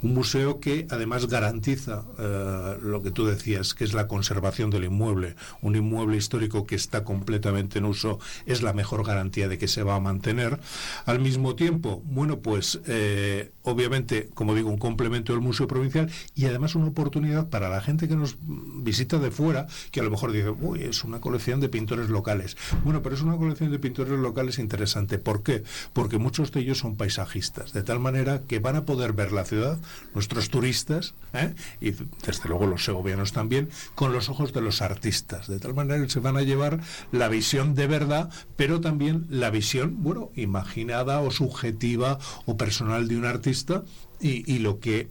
Un 0.01 0.13
museo 0.13 0.60
que 0.60 0.88
además 0.89 1.28
garantiza 1.28 2.04
eh, 2.19 2.78
lo 2.82 3.01
que 3.01 3.12
tú 3.12 3.25
decías, 3.25 3.73
que 3.73 3.84
es 3.84 3.93
la 3.93 4.08
conservación 4.08 4.69
del 4.69 4.86
inmueble. 4.86 5.36
Un 5.62 5.75
inmueble 5.75 6.17
histórico 6.17 6.65
que 6.65 6.75
está 6.75 7.04
completamente 7.04 7.80
en 7.80 7.86
uso 7.86 8.19
es 8.45 8.62
la 8.62 8.73
mejor 8.73 9.06
garantía 9.06 9.47
de 9.47 9.58
que 9.58 9.67
se 9.67 9.84
va 9.84 9.95
a 9.95 9.99
mantener. 9.99 10.60
Al 11.06 11.19
mismo 11.19 11.56
tiempo, 11.56 12.01
bueno, 12.06 12.39
pues 12.39 12.80
eh, 12.88 13.51
obviamente, 13.63 14.30
como 14.34 14.56
digo, 14.56 14.69
un 14.69 14.78
complemento 14.78 15.34
del 15.34 15.41
Museo 15.41 15.67
Provincial 15.67 16.10
y 16.36 16.45
además 16.45 16.75
una 16.75 16.88
oportunidad 16.88 17.49
para 17.49 17.69
la 17.69 17.82
gente 17.82 18.04
que 18.07 18.15
nos 18.15 18.37
visita 18.39 19.19
de 19.19 19.31
fuera, 19.31 19.67
que 19.91 19.99
a 19.99 20.03
lo 20.03 20.11
mejor 20.11 20.31
dice, 20.31 20.49
uy, 20.49 20.83
es 20.83 21.03
una 21.03 21.19
colección 21.19 21.59
de 21.59 21.69
pintores 21.69 22.09
locales. 22.09 22.57
Bueno, 22.83 23.01
pero 23.01 23.15
es 23.15 23.21
una 23.21 23.37
colección 23.37 23.71
de 23.71 23.79
pintores 23.79 24.19
locales 24.19 24.59
interesante. 24.59 25.17
¿Por 25.17 25.43
qué? 25.43 25.63
Porque 25.93 26.17
muchos 26.17 26.51
de 26.51 26.61
ellos 26.61 26.79
son 26.79 26.95
paisajistas, 26.95 27.73
de 27.73 27.83
tal 27.83 27.99
manera 27.99 28.41
que 28.47 28.59
van 28.59 28.75
a 28.75 28.85
poder 28.85 29.13
ver 29.13 29.31
la 29.31 29.45
ciudad, 29.45 29.79
nuestros 30.13 30.49
turistas, 30.49 31.13
¿eh? 31.33 31.53
y 31.81 31.91
desde 31.91 32.49
luego 32.49 32.65
los 32.65 32.83
segovianos 32.83 33.31
también, 33.31 33.69
con 33.95 34.13
los 34.13 34.29
ojos 34.29 34.53
de 34.53 34.61
los 34.61 34.81
artistas, 34.81 35.47
de 35.47 35.59
tal 35.59 35.73
manera 35.73 36.03
que 36.03 36.09
se 36.09 36.19
van 36.19 36.37
a 36.37 36.41
llevar 36.41 36.79
la 37.11 37.27
visión 37.27 37.75
de 37.75 37.87
verdad, 37.87 38.29
pero 38.55 38.81
también 38.81 39.25
la 39.29 39.49
visión, 39.49 40.03
bueno, 40.03 40.31
imaginada 40.35 41.21
o 41.21 41.31
subjetiva 41.31 42.19
o 42.45 42.57
personal 42.57 43.07
de 43.07 43.17
un 43.17 43.25
artista 43.25 43.83
y, 44.19 44.49
y 44.51 44.59
lo 44.59 44.79
que 44.79 45.09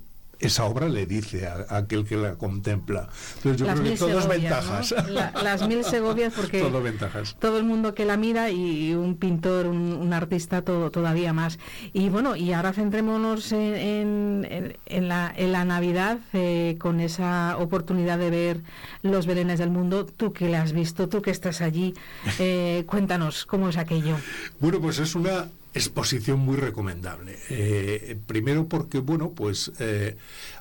esa 0.49 0.65
obra 0.65 0.89
le 0.89 1.07
dice 1.07 1.47
a, 1.47 1.67
aquel 1.77 2.05
que 2.05 2.17
la 2.17 2.35
contempla. 2.35 3.09
Entonces 3.37 3.61
yo 3.61 3.67
creo 3.67 3.83
que 3.83 3.97
todo 3.97 4.19
es 4.19 4.29
ventajas. 4.29 4.95
las 5.43 5.67
mil 5.69 5.85
Segovias 5.85 6.33
porque 6.35 6.61
todo, 6.61 6.83
ventajas. 6.83 7.37
todo 7.39 7.59
el 7.59 7.65
mundo 7.65 7.95
que 7.95 8.05
la 8.05 8.17
mira 8.17 8.51
y 8.51 8.95
un 8.95 9.17
pintor, 9.17 9.67
un, 9.67 10.13
artista 10.13 10.63
todo, 10.63 10.91
todavía 10.91 11.33
más. 11.33 11.59
Y 11.93 12.09
bueno, 12.09 12.37
y 12.37 12.53
ahora 12.53 12.73
centrémonos 12.73 13.53
en, 13.53 14.77
en, 14.87 15.09
la, 15.09 15.33
en 15.37 15.53
la, 15.53 15.65
Navidad 15.65 16.19
eh, 16.33 16.77
con 16.79 17.01
esa 17.01 17.57
oportunidad 17.59 18.19
de 18.19 18.31
ver 18.31 18.61
los 19.03 19.27
Belenes 19.27 19.59
del 19.59 19.71
mundo. 19.71 20.07
Tú 20.07 20.33
que 20.33 20.49
la 20.49 20.63
has 20.63 20.73
visto, 20.73 21.09
tú 21.09 21.23
que 21.23 21.31
estás 21.31 21.61
allí, 21.61 21.95
eh, 22.39 22.85
cuéntanos 22.87 23.47
cómo 23.47 23.69
es 23.69 23.77
aquello. 23.77 24.17
Bueno, 24.61 24.81
pues 24.81 24.99
es 24.99 25.15
una 25.15 25.47
exposición 25.75 26.39
muy 26.39 26.57
recomendable. 26.57 27.37
Eh, 27.51 28.17
primero 28.27 28.69
porque, 28.69 29.01
bueno, 29.01 29.31
pues 29.31 29.73
eh, 29.81 30.17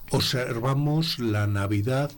observamos 0.10 1.20
la 1.20 1.46
Navidad 1.46 2.12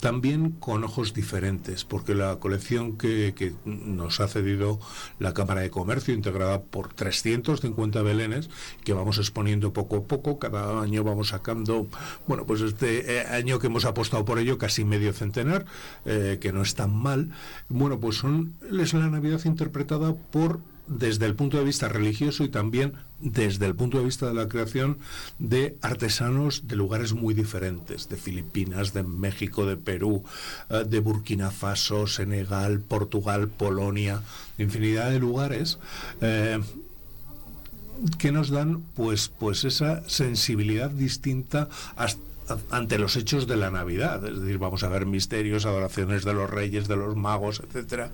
también 0.00 0.52
con 0.52 0.84
ojos 0.84 1.14
diferentes, 1.14 1.84
porque 1.84 2.14
la 2.14 2.36
colección 2.36 2.96
que, 2.96 3.54
nos 3.64 4.20
ha 4.20 4.28
cedido 4.28 4.78
la 5.18 5.34
Cámara 5.34 5.62
de 5.62 5.70
Comercio, 5.70 6.14
integrada 6.14 6.62
por 6.62 6.92
350 6.94 8.02
belenes, 8.02 8.50
que 8.84 8.92
vamos 8.92 9.18
exponiendo 9.18 9.72
poco 9.72 9.96
a 9.96 10.02
poco, 10.02 10.38
cada 10.38 10.80
año 10.80 11.02
vamos 11.02 11.28
sacando, 11.28 11.88
bueno, 12.28 12.46
pues 12.46 12.60
este 12.60 13.18
eh, 13.18 13.26
año 13.26 13.58
que 13.58 13.66
hemos 13.66 13.84
apostado 13.84 14.24
por 14.24 14.38
ello, 14.38 14.58
casi 14.58 14.84
medio 14.84 15.12
centenar, 15.12 15.64
que 16.04 16.52
no 16.52 16.62
es 16.62 16.74
tan 16.74 16.94
mal, 16.94 17.30
bueno, 17.68 17.98
pues 17.98 18.16
son, 18.16 18.54
es 18.80 18.94
la 18.94 19.08
Navidad 19.08 19.40
interpretada 19.44 20.14
por 20.14 20.60
desde 20.88 21.26
el 21.26 21.34
punto 21.34 21.58
de 21.58 21.64
vista 21.64 21.88
religioso 21.88 22.44
y 22.44 22.48
también 22.48 22.94
desde 23.20 23.66
el 23.66 23.74
punto 23.74 23.98
de 23.98 24.04
vista 24.04 24.26
de 24.26 24.34
la 24.34 24.48
creación 24.48 24.98
de 25.38 25.76
artesanos 25.82 26.68
de 26.68 26.76
lugares 26.76 27.12
muy 27.12 27.34
diferentes, 27.34 28.08
de 28.08 28.16
Filipinas, 28.16 28.92
de 28.92 29.02
México, 29.02 29.66
de 29.66 29.76
Perú, 29.76 30.24
eh, 30.70 30.84
de 30.86 31.00
Burkina 31.00 31.50
Faso, 31.50 32.06
Senegal, 32.06 32.80
Portugal, 32.80 33.48
Polonia, 33.48 34.22
infinidad 34.56 35.10
de 35.10 35.18
lugares. 35.18 35.78
Eh, 36.20 36.60
que 38.18 38.30
nos 38.30 38.50
dan 38.50 38.82
pues 38.94 39.28
pues 39.28 39.64
esa 39.64 40.08
sensibilidad 40.08 40.88
distinta 40.88 41.68
hasta 41.96 42.27
ante 42.70 42.98
los 42.98 43.16
hechos 43.16 43.46
de 43.46 43.56
la 43.56 43.70
Navidad, 43.70 44.24
es 44.26 44.40
decir, 44.40 44.58
vamos 44.58 44.82
a 44.82 44.88
ver 44.88 45.06
misterios, 45.06 45.66
adoraciones 45.66 46.24
de 46.24 46.34
los 46.34 46.48
reyes, 46.50 46.88
de 46.88 46.96
los 46.96 47.16
magos, 47.16 47.62
etcétera, 47.66 48.10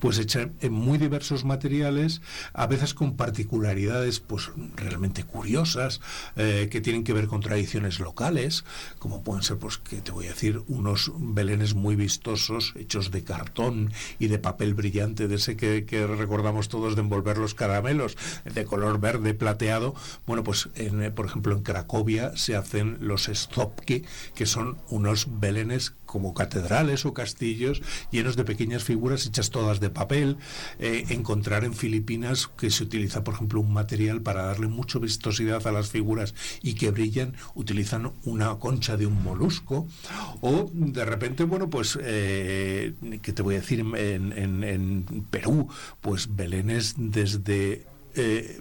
pues 0.00 0.18
hecha 0.18 0.48
en 0.60 0.72
muy 0.72 0.98
diversos 0.98 1.44
materiales, 1.44 2.22
a 2.52 2.66
veces 2.66 2.94
con 2.94 3.16
particularidades 3.16 4.20
pues 4.20 4.50
realmente 4.76 5.24
curiosas, 5.24 6.00
eh, 6.36 6.68
que 6.70 6.80
tienen 6.80 7.04
que 7.04 7.12
ver 7.12 7.26
con 7.26 7.40
tradiciones 7.40 8.00
locales, 8.00 8.64
como 8.98 9.22
pueden 9.22 9.42
ser, 9.42 9.58
pues, 9.58 9.78
que 9.78 10.00
te 10.00 10.12
voy 10.12 10.26
a 10.26 10.30
decir, 10.30 10.62
unos 10.68 11.12
belenes 11.16 11.74
muy 11.74 11.96
vistosos, 11.96 12.74
hechos 12.76 13.10
de 13.10 13.24
cartón 13.24 13.92
y 14.18 14.28
de 14.28 14.38
papel 14.38 14.74
brillante, 14.74 15.28
de 15.28 15.36
ese 15.36 15.56
que, 15.56 15.84
recordamos 16.06 16.68
todos 16.68 16.94
de 16.94 17.02
envolver 17.02 17.38
los 17.38 17.54
caramelos, 17.54 18.16
de 18.44 18.64
color 18.64 19.00
verde 19.00 19.34
plateado. 19.34 19.94
Bueno, 20.26 20.44
pues 20.44 20.68
en, 20.74 21.12
por 21.14 21.26
ejemplo 21.26 21.54
en 21.54 21.62
Cracovia 21.62 22.36
se 22.36 22.56
hacen 22.56 22.98
los 23.00 23.28
stop 23.28 23.75
que 23.84 24.46
son 24.46 24.78
unos 24.88 25.28
belenes 25.40 25.92
como 26.06 26.32
catedrales 26.32 27.04
o 27.04 27.12
castillos 27.12 27.82
llenos 28.10 28.36
de 28.36 28.44
pequeñas 28.44 28.84
figuras 28.84 29.26
hechas 29.26 29.50
todas 29.50 29.80
de 29.80 29.90
papel. 29.90 30.38
Eh, 30.78 31.04
encontrar 31.10 31.64
en 31.64 31.74
Filipinas 31.74 32.46
que 32.46 32.70
se 32.70 32.84
utiliza, 32.84 33.22
por 33.22 33.34
ejemplo, 33.34 33.60
un 33.60 33.72
material 33.72 34.22
para 34.22 34.44
darle 34.44 34.68
mucha 34.68 34.98
vistosidad 34.98 35.66
a 35.66 35.72
las 35.72 35.90
figuras 35.90 36.34
y 36.62 36.74
que 36.74 36.90
brillan, 36.90 37.34
utilizan 37.54 38.12
una 38.24 38.54
concha 38.58 38.96
de 38.96 39.06
un 39.06 39.22
molusco. 39.22 39.86
O 40.40 40.70
de 40.72 41.04
repente, 41.04 41.44
bueno, 41.44 41.68
pues, 41.68 41.98
eh, 42.00 42.94
¿qué 43.20 43.32
te 43.32 43.42
voy 43.42 43.56
a 43.56 43.60
decir? 43.60 43.80
En, 43.80 45.26
Perú, 45.30 45.68
pues 46.00 46.34
belenes 46.34 46.94
desde 46.96 47.84
eh, 48.14 48.60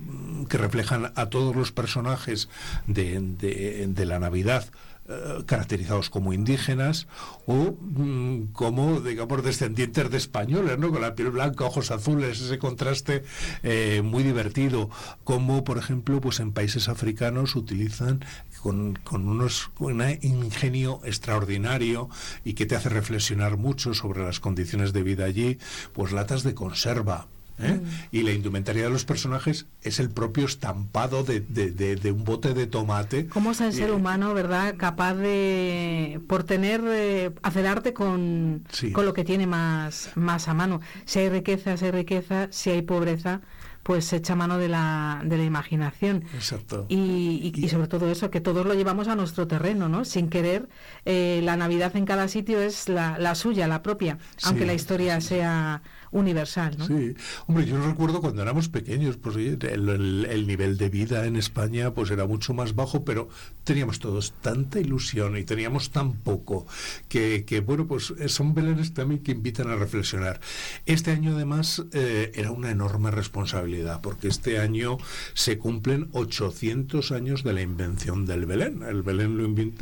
que 0.49 0.57
reflejan 0.57 1.11
a 1.15 1.29
todos 1.29 1.55
los 1.55 1.71
personajes 1.71 2.49
de 2.87 4.05
la 4.05 4.19
Navidad 4.19 4.69
eh, 5.07 5.43
caracterizados 5.45 6.09
como 6.09 6.33
indígenas 6.33 7.07
o 7.45 7.77
mm, 7.79 8.53
como, 8.53 9.01
digamos, 9.01 9.43
descendientes 9.43 10.09
de 10.09 10.17
españoles, 10.17 10.79
¿no? 10.79 10.89
Con 10.89 11.01
la 11.01 11.13
piel 11.13 11.29
blanca, 11.29 11.65
ojos 11.65 11.91
azules, 11.91 12.41
ese 12.41 12.57
contraste 12.57 13.23
eh, 13.61 14.01
muy 14.03 14.23
divertido. 14.23 14.89
Como, 15.23 15.63
por 15.63 15.77
ejemplo, 15.77 16.19
pues 16.21 16.39
en 16.39 16.53
países 16.53 16.89
africanos 16.89 17.55
utilizan 17.55 18.25
con, 18.63 18.95
con 18.95 19.27
unos, 19.27 19.69
un 19.77 20.01
ingenio 20.23 21.01
extraordinario 21.03 22.09
y 22.43 22.53
que 22.53 22.65
te 22.65 22.75
hace 22.75 22.89
reflexionar 22.89 23.57
mucho 23.57 23.93
sobre 23.93 24.23
las 24.23 24.39
condiciones 24.39 24.91
de 24.91 25.03
vida 25.03 25.25
allí, 25.25 25.59
pues 25.93 26.13
latas 26.13 26.41
de 26.41 26.55
conserva, 26.55 27.27
¿eh? 27.59 27.79
Y 28.11 28.23
la 28.23 28.31
indumentaria 28.31 28.83
de 28.83 28.89
los 28.89 29.05
personajes 29.05 29.65
es 29.81 29.99
el 29.99 30.09
propio 30.09 30.45
estampado 30.45 31.23
de, 31.23 31.39
de, 31.39 32.11
un 32.11 32.23
bote 32.23 32.53
de 32.53 32.67
tomate. 32.67 33.27
¿Cómo 33.27 33.51
es 33.51 33.61
el 33.61 33.73
ser 33.73 33.91
humano, 33.91 34.33
verdad, 34.33 34.75
capaz 34.77 35.15
de, 35.15 36.19
por 36.27 36.43
tener, 36.43 36.81
eh, 36.85 37.31
hacer 37.43 37.67
arte 37.67 37.93
con, 37.93 38.63
con 38.93 39.05
lo 39.05 39.13
que 39.13 39.23
tiene 39.23 39.47
más, 39.47 40.11
más 40.15 40.47
a 40.47 40.53
mano? 40.53 40.81
Si 41.05 41.19
hay 41.19 41.29
riqueza, 41.29 41.77
si 41.77 41.85
hay 41.85 41.91
riqueza, 41.91 42.47
si 42.51 42.69
hay 42.69 42.81
pobreza, 42.81 43.41
pues 43.85 44.05
se 44.05 44.15
echa 44.15 44.35
mano 44.35 44.57
de 44.57 44.67
la, 44.67 45.21
de 45.23 45.37
la 45.37 45.43
imaginación. 45.43 46.23
Exacto. 46.33 46.87
Y, 46.89 47.53
y, 47.55 47.69
sobre 47.69 47.87
todo 47.87 48.09
eso, 48.09 48.31
que 48.31 48.41
todos 48.41 48.65
lo 48.65 48.73
llevamos 48.73 49.07
a 49.07 49.15
nuestro 49.15 49.47
terreno, 49.47 49.87
¿no? 49.89 50.05
Sin 50.05 50.27
querer, 50.27 50.67
eh, 51.05 51.41
la 51.43 51.55
Navidad 51.55 51.95
en 51.95 52.05
cada 52.05 52.27
sitio 52.27 52.59
es 52.59 52.89
la, 52.89 53.19
la 53.19 53.35
suya, 53.35 53.67
la 53.67 53.83
propia, 53.83 54.17
aunque 54.41 54.65
la 54.65 54.73
historia 54.73 55.21
sea 55.21 55.83
universal, 56.15 56.77
¿no? 56.77 56.87
Sí, 56.87 57.13
hombre, 57.45 57.65
yo 57.65 57.77
recuerdo 57.85 58.21
cuando 58.21 58.41
éramos 58.41 58.69
pequeños, 58.69 59.17
pues 59.17 59.35
el, 59.35 60.47
nivel 60.47 60.77
de 60.77 60.89
vida 60.89 61.25
en 61.25 61.35
España 61.35 61.93
pues 61.93 62.09
era 62.09 62.25
mucho 62.25 62.53
más 62.53 62.73
bajo, 62.73 63.03
pero 63.03 63.27
teníamos 63.65 63.99
todos 63.99 64.33
tanta 64.41 64.79
ilusión 64.79 65.37
y 65.37 65.43
teníamos 65.43 65.91
tan 65.91 66.13
poco 66.13 66.65
que, 67.09 67.43
bueno, 67.65 67.85
pues 67.85 68.13
eh, 68.17 68.29
son 68.29 68.53
belenes 68.53 68.93
también 68.93 69.23
que 69.23 69.33
invitan 69.33 69.69
a 69.69 69.75
reflexionar. 69.75 70.39
Este 70.85 71.11
año 71.11 71.35
además 71.35 71.83
eh, 71.91 72.31
era 72.33 72.51
una 72.51 72.71
enorme 72.71 73.11
responsabilidad 73.11 73.99
porque 74.01 74.29
este 74.29 74.59
año 74.59 74.97
se 75.33 75.57
cumplen 75.57 76.07
800 76.13 77.11
años 77.11 77.43
de 77.43 77.51
la 77.51 77.61
invención 77.61 78.25
del 78.25 78.45
Belén. 78.45 78.83
El 78.83 79.03
Belén 79.03 79.35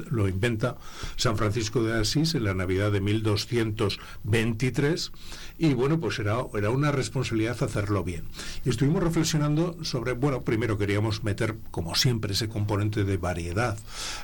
lo 0.09 0.27
inventa, 0.27 0.77
San 1.15 1.37
Francisco 1.37 1.83
de 1.83 1.99
Asís 1.99 2.33
en 2.33 2.45
la 2.45 2.55
Navidad 2.55 2.91
de 2.91 3.01
1223 3.01 5.11
y 5.57 5.73
bueno, 5.73 5.99
pues 5.99 6.19
era, 6.19 6.37
era 6.55 6.69
una 6.69 6.91
responsabilidad 6.91 7.61
hacerlo 7.63 8.03
bien. 8.03 8.23
Y 8.65 8.69
estuvimos 8.69 9.03
reflexionando 9.03 9.77
sobre, 9.83 10.13
bueno, 10.13 10.41
primero 10.41 10.77
queríamos 10.77 11.23
meter, 11.23 11.55
como 11.71 11.95
siempre, 11.95 12.33
ese 12.33 12.49
componente 12.49 13.03
de 13.03 13.17
variedad 13.17 13.77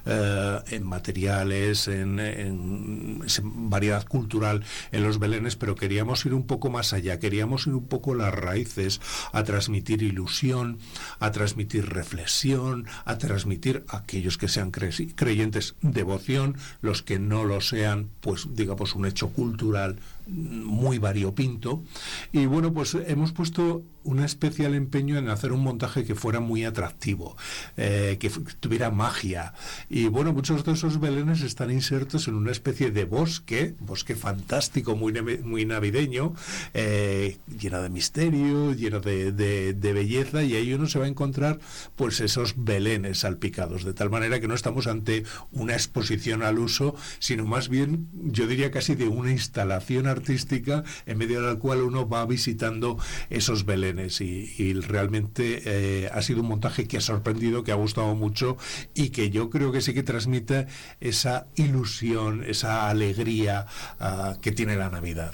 eh, 0.05 0.59
en 0.69 0.83
materiales, 0.85 1.87
en, 1.87 3.21
variedad 3.43 4.05
cultural 4.05 4.63
en 4.91 5.03
los 5.03 5.19
belenes, 5.19 5.55
pero 5.55 5.75
queríamos 5.75 6.25
ir 6.25 6.33
un 6.33 6.45
poco 6.45 6.69
más 6.69 6.93
allá, 6.93 7.19
queríamos 7.19 7.67
ir 7.67 7.73
un 7.73 7.87
poco 7.87 8.15
las 8.15 8.33
raíces, 8.33 9.01
a 9.31 9.43
transmitir 9.43 10.03
ilusión, 10.03 10.79
a 11.19 11.31
transmitir 11.31 11.87
reflexión, 11.87 12.85
a 13.05 13.17
transmitir 13.17 13.83
a 13.87 13.97
aquellos 13.97 14.37
que 14.37 14.47
sean 14.47 14.71
creyentes 14.71 15.75
devoción, 15.81 16.57
los 16.81 17.01
que 17.01 17.19
no 17.19 17.43
lo 17.43 17.61
sean, 17.61 18.09
pues 18.21 18.47
digamos 18.53 18.95
un 18.95 19.05
hecho 19.05 19.29
cultural 19.29 19.99
muy 20.29 20.97
variopinto. 20.97 21.83
Y 22.31 22.45
bueno, 22.45 22.73
pues 22.73 22.95
hemos 23.07 23.31
puesto 23.31 23.81
un 24.03 24.19
especial 24.19 24.73
empeño 24.75 25.17
en 25.17 25.29
hacer 25.29 25.51
un 25.51 25.61
montaje 25.61 26.05
que 26.05 26.15
fuera 26.15 26.39
muy 26.39 26.63
atractivo, 26.63 27.35
eh, 27.77 28.17
que 28.19 28.29
tuviera 28.59 28.91
magia. 28.91 29.53
Y 29.89 30.07
bueno, 30.07 30.33
muchos 30.33 30.63
de 30.63 30.73
esos 30.73 30.99
belenes 30.99 31.41
están 31.41 31.71
insertos 31.71 32.27
en 32.27 32.35
una 32.35 32.51
especie 32.51 32.91
de 32.91 33.05
bosque, 33.05 33.75
bosque 33.79 34.15
fantástico, 34.15 34.95
muy, 34.95 35.13
muy 35.43 35.65
navideño, 35.65 36.33
eh, 36.73 37.37
lleno 37.59 37.81
de 37.81 37.89
misterio, 37.89 38.73
lleno 38.73 38.99
de, 38.99 39.31
de, 39.31 39.93
belleza, 39.93 40.43
y 40.43 40.55
ahí 40.55 40.73
uno 40.73 40.87
se 40.87 40.99
va 40.99 41.05
a 41.05 41.09
encontrar 41.09 41.59
pues 41.95 42.19
esos 42.19 42.53
belenes 42.63 43.19
salpicados, 43.19 43.83
de 43.83 43.93
tal 43.93 44.09
manera 44.09 44.39
que 44.39 44.47
no 44.47 44.53
estamos 44.53 44.87
ante 44.87 45.23
una 45.51 45.73
exposición 45.73 46.43
al 46.43 46.59
uso, 46.59 46.95
sino 47.19 47.45
más 47.45 47.69
bien, 47.69 48.07
yo 48.13 48.47
diría 48.47 48.71
casi 48.71 48.95
de 48.95 49.07
una 49.07 49.31
instalación 49.31 50.07
artística 50.07 50.83
en 51.05 51.17
medio 51.17 51.41
de 51.41 51.53
la 51.53 51.59
cual 51.59 51.81
uno 51.81 52.07
va 52.07 52.25
visitando 52.25 52.97
esos 53.29 53.65
belenes 53.65 53.88
y, 54.21 54.73
realmente 54.73 55.61
eh, 55.65 56.09
ha 56.13 56.21
sido 56.21 56.41
un 56.41 56.47
montaje 56.47 56.87
que 56.87 56.97
ha 56.97 57.01
sorprendido, 57.01 57.63
que 57.63 57.71
ha 57.71 57.75
gustado 57.75 58.15
mucho 58.15 58.57
y 58.93 59.09
que 59.09 59.29
yo 59.29 59.49
creo 59.49 59.71
que 59.71 59.81
sí 59.81 59.93
que 59.93 60.03
transmite 60.03 60.67
esa 60.99 61.47
ilusión, 61.55 62.43
esa 62.43 62.89
alegría 62.89 63.65
ah, 63.99 64.37
que 64.41 64.51
tiene 64.51 64.75
la 64.75 64.89
Navidad. 64.89 65.33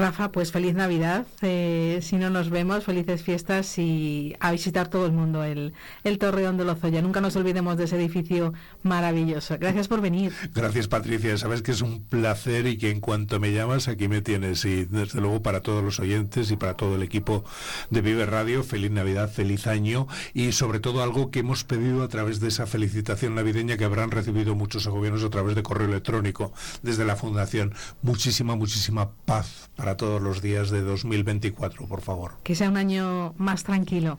Rafa, 0.00 0.32
pues 0.32 0.50
feliz 0.50 0.74
Navidad. 0.74 1.26
Eh, 1.42 1.98
si 2.02 2.16
no 2.16 2.30
nos 2.30 2.48
vemos, 2.48 2.84
felices 2.84 3.22
fiestas 3.22 3.78
y 3.78 4.34
a 4.40 4.50
visitar 4.50 4.88
todo 4.88 5.04
el 5.04 5.12
mundo 5.12 5.44
el, 5.44 5.74
el 6.04 6.18
Torreón 6.18 6.56
de 6.56 6.64
Lozoya. 6.64 7.02
Nunca 7.02 7.20
nos 7.20 7.36
olvidemos 7.36 7.76
de 7.76 7.84
ese 7.84 7.96
edificio 7.96 8.54
maravilloso. 8.82 9.58
Gracias 9.60 9.88
por 9.88 10.00
venir. 10.00 10.32
Gracias, 10.54 10.88
Patricia. 10.88 11.36
Sabes 11.36 11.60
que 11.60 11.72
es 11.72 11.82
un 11.82 12.02
placer 12.02 12.66
y 12.66 12.78
que 12.78 12.90
en 12.90 13.00
cuanto 13.00 13.38
me 13.40 13.52
llamas, 13.52 13.88
aquí 13.88 14.08
me 14.08 14.22
tienes. 14.22 14.64
Y 14.64 14.86
desde 14.86 15.20
luego 15.20 15.42
para 15.42 15.60
todos 15.60 15.84
los 15.84 16.00
oyentes 16.00 16.50
y 16.50 16.56
para 16.56 16.78
todo 16.78 16.94
el 16.94 17.02
equipo 17.02 17.44
de 17.90 18.00
Vive 18.00 18.24
Radio, 18.24 18.62
feliz 18.64 18.90
Navidad, 18.90 19.30
feliz 19.30 19.66
año 19.66 20.08
y 20.32 20.52
sobre 20.52 20.80
todo 20.80 21.02
algo 21.02 21.30
que 21.30 21.40
hemos 21.40 21.64
pedido 21.64 22.02
a 22.02 22.08
través 22.08 22.40
de 22.40 22.48
esa 22.48 22.66
felicitación 22.66 23.34
navideña 23.34 23.76
que 23.76 23.84
habrán 23.84 24.10
recibido 24.10 24.54
muchos 24.54 24.86
gobiernos 24.86 25.24
a 25.24 25.30
través 25.30 25.54
de 25.56 25.62
correo 25.62 25.88
electrónico 25.88 26.54
desde 26.82 27.04
la 27.04 27.16
Fundación. 27.16 27.74
Muchísima, 28.00 28.56
muchísima 28.56 29.10
paz 29.26 29.68
para 29.76 29.89
todos 29.96 30.20
los 30.20 30.42
días 30.42 30.70
de 30.70 30.82
2024, 30.82 31.86
por 31.86 32.00
favor. 32.00 32.32
Que 32.42 32.54
sea 32.54 32.68
un 32.68 32.76
año 32.76 33.34
más 33.36 33.64
tranquilo. 33.64 34.18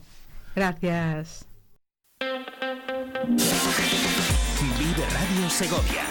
Gracias. 0.54 1.46
Vive 4.78 5.06
Radio 5.10 5.50
Segovia. 5.50 6.04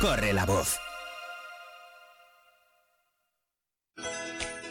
Corre 0.00 0.32
la 0.32 0.44
voz. 0.44 0.78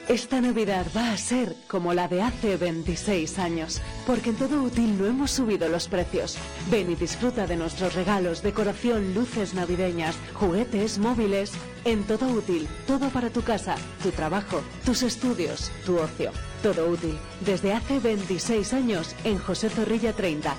Esta 0.07 0.39
Navidad 0.39 0.85
va 0.95 1.11
a 1.11 1.17
ser 1.17 1.55
como 1.67 1.95
la 1.95 2.07
de 2.07 2.21
hace 2.21 2.57
26 2.57 3.39
años, 3.39 3.81
porque 4.05 4.29
en 4.29 4.35
todo 4.35 4.61
útil 4.61 4.99
no 4.99 5.07
hemos 5.07 5.31
subido 5.31 5.67
los 5.67 5.87
precios. 5.87 6.37
Ven 6.69 6.91
y 6.91 6.95
disfruta 6.95 7.47
de 7.47 7.57
nuestros 7.57 7.95
regalos, 7.95 8.43
decoración, 8.43 9.15
luces 9.15 9.55
navideñas, 9.55 10.15
juguetes, 10.35 10.99
móviles. 10.99 11.53
En 11.85 12.03
todo 12.03 12.27
útil, 12.27 12.67
todo 12.85 13.09
para 13.09 13.31
tu 13.31 13.41
casa, 13.41 13.77
tu 14.03 14.11
trabajo, 14.11 14.61
tus 14.85 15.01
estudios, 15.01 15.71
tu 15.87 15.97
ocio. 15.97 16.31
Todo 16.61 16.87
útil, 16.87 17.17
desde 17.43 17.73
hace 17.73 17.99
26 17.99 18.73
años 18.73 19.15
en 19.23 19.39
José 19.39 19.69
Zorrilla 19.69 20.13
30. 20.13 20.53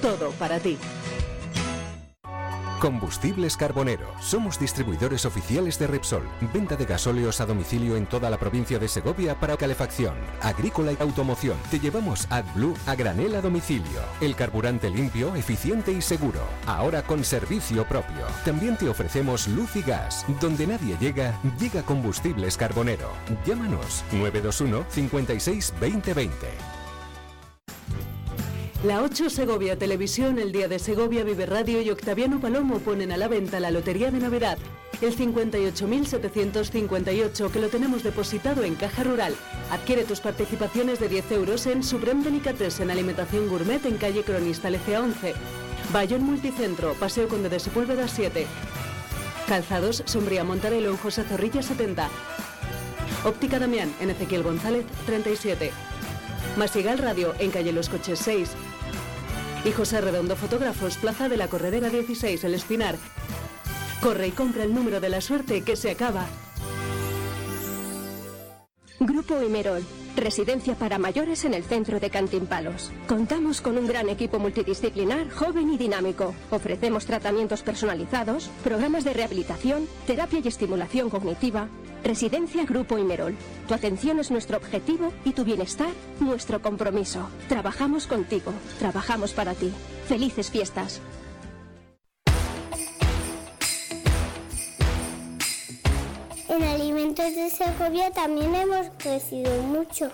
Todo 0.00 0.30
para 0.32 0.58
ti. 0.58 0.78
Combustibles 2.80 3.56
Carbonero. 3.56 4.12
Somos 4.20 4.58
distribuidores 4.58 5.24
oficiales 5.24 5.78
de 5.78 5.86
Repsol. 5.86 6.22
Venta 6.52 6.76
de 6.76 6.84
gasóleos 6.84 7.40
a 7.40 7.46
domicilio 7.46 7.96
en 7.96 8.06
toda 8.06 8.28
la 8.28 8.38
provincia 8.38 8.78
de 8.78 8.88
Segovia 8.88 9.38
para 9.38 9.56
calefacción, 9.56 10.14
agrícola 10.42 10.92
y 10.92 10.96
automoción. 11.00 11.56
Te 11.70 11.80
llevamos 11.80 12.26
AdBlue 12.30 12.74
a 12.86 12.94
granel 12.94 13.34
a 13.34 13.40
domicilio. 13.40 14.00
El 14.20 14.36
carburante 14.36 14.90
limpio, 14.90 15.34
eficiente 15.34 15.92
y 15.92 16.02
seguro. 16.02 16.40
Ahora 16.66 17.02
con 17.02 17.24
servicio 17.24 17.86
propio. 17.86 18.26
También 18.44 18.76
te 18.76 18.88
ofrecemos 18.88 19.48
luz 19.48 19.74
y 19.76 19.82
gas. 19.82 20.24
Donde 20.40 20.66
nadie 20.66 20.96
llega, 21.00 21.40
llega 21.58 21.82
Combustibles 21.82 22.56
Carbonero. 22.56 23.10
Llámanos 23.46 24.04
921 24.12 24.84
56 24.90 25.74
2020. 25.80 26.75
La 28.86 29.02
8 29.02 29.28
Segovia 29.30 29.76
Televisión, 29.76 30.38
el 30.38 30.52
Día 30.52 30.68
de 30.68 30.78
Segovia 30.78 31.24
Vive 31.24 31.44
Radio 31.44 31.82
y 31.82 31.90
Octaviano 31.90 32.40
Palomo 32.40 32.78
ponen 32.78 33.10
a 33.10 33.16
la 33.16 33.26
venta 33.26 33.58
la 33.58 33.72
Lotería 33.72 34.12
de 34.12 34.20
Navidad, 34.20 34.58
el 35.00 35.16
58.758 35.16 37.50
que 37.50 37.58
lo 37.58 37.68
tenemos 37.68 38.04
depositado 38.04 38.62
en 38.62 38.76
Caja 38.76 39.02
Rural. 39.02 39.34
Adquiere 39.72 40.04
tus 40.04 40.20
participaciones 40.20 41.00
de 41.00 41.08
10 41.08 41.32
euros 41.32 41.66
en 41.66 41.82
Supreme 41.82 42.22
Delicatessen 42.22 42.84
en 42.84 42.92
Alimentación 42.92 43.48
Gourmet 43.48 43.84
en 43.86 43.96
calle 43.96 44.22
Cronista 44.22 44.70
Lecea 44.70 45.00
11. 45.00 45.34
Bayón 45.92 46.22
Multicentro, 46.22 46.94
Paseo 46.94 47.26
Conde 47.26 47.48
de 47.48 47.58
Sepúlveda 47.58 48.06
7. 48.06 48.46
Calzados, 49.48 50.04
Sombría 50.06 50.44
Montarelo 50.44 50.90
en 50.90 50.96
José 50.96 51.24
Zorrilla 51.24 51.64
70. 51.64 52.08
Óptica 53.24 53.58
Damián 53.58 53.92
en 53.98 54.10
Ezequiel 54.10 54.44
González 54.44 54.86
37. 55.06 55.72
Masigal 56.56 56.98
Radio 56.98 57.34
en 57.40 57.50
calle 57.50 57.72
Los 57.72 57.88
Coches 57.88 58.20
6. 58.20 58.54
Y 59.64 59.72
José 59.72 60.00
Redondo 60.00 60.36
Fotógrafos, 60.36 60.96
Plaza 60.96 61.28
de 61.28 61.36
la 61.36 61.48
Corredera 61.48 61.88
16, 61.88 62.44
El 62.44 62.54
Espinar. 62.54 62.96
Corre 64.00 64.28
y 64.28 64.30
compra 64.30 64.64
el 64.64 64.74
número 64.74 65.00
de 65.00 65.08
la 65.08 65.20
suerte 65.20 65.62
que 65.62 65.76
se 65.76 65.90
acaba. 65.90 66.26
Grupo 69.00 69.42
Imerol, 69.42 69.84
residencia 70.16 70.74
para 70.74 70.98
mayores 70.98 71.44
en 71.44 71.54
el 71.54 71.64
centro 71.64 72.00
de 72.00 72.10
Cantimpalos. 72.10 72.90
Contamos 73.06 73.60
con 73.60 73.76
un 73.76 73.86
gran 73.86 74.08
equipo 74.08 74.38
multidisciplinar, 74.38 75.30
joven 75.30 75.72
y 75.72 75.76
dinámico. 75.76 76.34
Ofrecemos 76.50 77.04
tratamientos 77.04 77.62
personalizados, 77.62 78.50
programas 78.64 79.04
de 79.04 79.12
rehabilitación, 79.12 79.86
terapia 80.06 80.40
y 80.42 80.48
estimulación 80.48 81.10
cognitiva, 81.10 81.68
Residencia 82.04 82.64
Grupo 82.64 82.98
Imerol. 82.98 83.34
Tu 83.68 83.74
atención 83.74 84.18
es 84.20 84.30
nuestro 84.30 84.56
objetivo 84.56 85.12
y 85.24 85.32
tu 85.32 85.44
bienestar 85.44 85.90
nuestro 86.20 86.62
compromiso. 86.62 87.28
Trabajamos 87.48 88.06
contigo, 88.06 88.52
trabajamos 88.78 89.32
para 89.32 89.54
ti. 89.54 89.72
Felices 90.06 90.50
fiestas. 90.50 91.00
En 96.48 96.62
Alimentos 96.62 97.34
de 97.34 97.50
Segovia 97.50 98.10
también 98.12 98.54
hemos 98.54 98.86
crecido 98.98 99.50
mucho. 99.62 100.10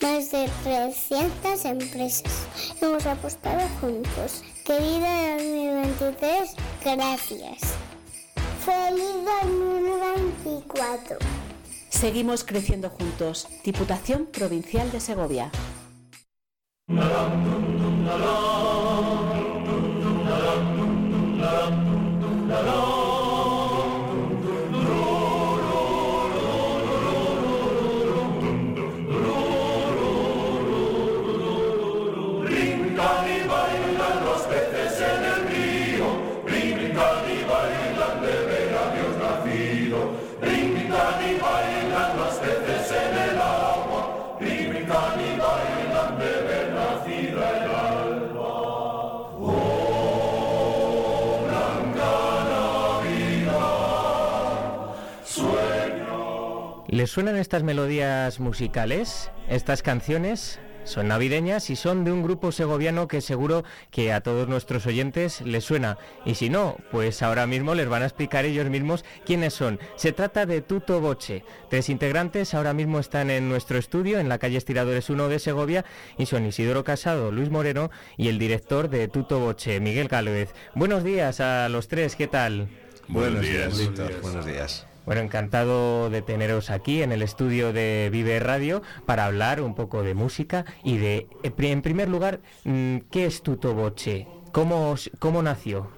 Más 0.00 0.30
de 0.30 0.48
300 0.64 1.64
empresas. 1.66 2.46
Hemos 2.80 3.06
apostado 3.06 3.60
juntos. 3.80 4.42
Querida 4.64 5.36
2023, 5.36 6.54
gracias. 6.84 7.87
¡Feliz 8.68 9.14
2024! 9.24 11.16
Seguimos 11.88 12.44
creciendo 12.44 12.90
juntos. 12.90 13.48
Diputación 13.64 14.26
Provincial 14.26 14.92
de 14.92 15.00
Segovia. 15.00 15.50
Suenan 57.08 57.36
estas 57.36 57.62
melodías 57.62 58.38
musicales? 58.38 59.30
¿Estas 59.48 59.82
canciones? 59.82 60.60
Son 60.84 61.08
navideñas 61.08 61.68
y 61.68 61.76
son 61.76 62.04
de 62.04 62.12
un 62.12 62.22
grupo 62.22 62.50
segoviano 62.50 63.08
que 63.08 63.20
seguro 63.20 63.62
que 63.90 64.12
a 64.12 64.22
todos 64.22 64.48
nuestros 64.48 64.86
oyentes 64.86 65.42
les 65.42 65.64
suena. 65.64 65.98
Y 66.24 66.36
si 66.36 66.48
no, 66.48 66.78
pues 66.90 67.22
ahora 67.22 67.46
mismo 67.46 67.74
les 67.74 67.88
van 67.88 68.02
a 68.02 68.06
explicar 68.06 68.46
ellos 68.46 68.70
mismos 68.70 69.04
quiénes 69.26 69.52
son. 69.52 69.78
Se 69.96 70.12
trata 70.12 70.46
de 70.46 70.62
Tuto 70.62 71.00
Boche. 71.00 71.44
Tres 71.68 71.90
integrantes 71.90 72.54
ahora 72.54 72.72
mismo 72.72 73.00
están 73.00 73.28
en 73.30 73.50
nuestro 73.50 73.76
estudio 73.76 74.18
en 74.18 74.30
la 74.30 74.38
calle 74.38 74.56
Estiradores 74.56 75.10
1 75.10 75.28
de 75.28 75.38
Segovia 75.38 75.84
y 76.16 76.24
son 76.24 76.46
Isidoro 76.46 76.84
Casado, 76.84 77.32
Luis 77.32 77.50
Moreno 77.50 77.90
y 78.16 78.28
el 78.28 78.38
director 78.38 78.88
de 78.88 79.08
Tuto 79.08 79.40
Boche, 79.40 79.80
Miguel 79.80 80.08
Calvez. 80.08 80.54
Buenos 80.74 81.04
días 81.04 81.40
a 81.40 81.68
los 81.68 81.88
tres, 81.88 82.16
¿qué 82.16 82.28
tal? 82.28 82.68
Buenos, 83.08 83.42
días, 83.42 83.74
Buenos 84.22 84.46
días. 84.46 84.86
Bueno, 85.08 85.22
encantado 85.22 86.10
de 86.10 86.20
teneros 86.20 86.68
aquí 86.68 87.00
en 87.00 87.12
el 87.12 87.22
estudio 87.22 87.72
de 87.72 88.10
Vive 88.12 88.40
Radio 88.40 88.82
para 89.06 89.24
hablar 89.24 89.62
un 89.62 89.74
poco 89.74 90.02
de 90.02 90.12
música 90.12 90.66
y 90.84 90.98
de, 90.98 91.26
eh, 91.42 91.52
en 91.56 91.80
primer 91.80 92.10
lugar, 92.10 92.40
mm, 92.64 92.98
¿qué 93.10 93.24
es 93.24 93.40
Tuto 93.40 93.72
Boche? 93.72 94.28
¿Cómo, 94.52 94.96
cómo 95.18 95.42
nació? 95.42 95.88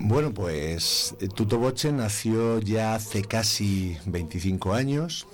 Bueno, 0.00 0.34
pues 0.34 1.14
eh, 1.20 1.28
Tuto 1.28 1.58
Boche 1.58 1.92
nació 1.92 2.58
ya 2.58 2.96
hace 2.96 3.22
casi 3.22 3.98
25 4.06 4.74
años. 4.74 5.28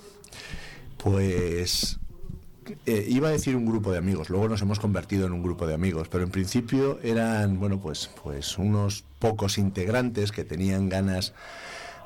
Pues 0.97 1.99
eh, 2.85 3.07
iba 3.09 3.29
a 3.29 3.31
decir 3.31 3.55
un 3.55 3.65
grupo 3.65 3.91
de 3.91 3.97
amigos, 3.97 4.29
luego 4.29 4.47
nos 4.47 4.61
hemos 4.61 4.79
convertido 4.79 5.25
en 5.25 5.33
un 5.33 5.41
grupo 5.41 5.65
de 5.65 5.73
amigos, 5.73 6.07
pero 6.07 6.23
en 6.23 6.29
principio 6.29 6.99
eran, 7.01 7.59
bueno, 7.59 7.79
pues, 7.79 8.11
pues 8.21 8.59
unos 8.59 9.05
pocos 9.17 9.57
integrantes 9.57 10.31
que 10.31 10.43
tenían 10.43 10.87
ganas 10.87 11.33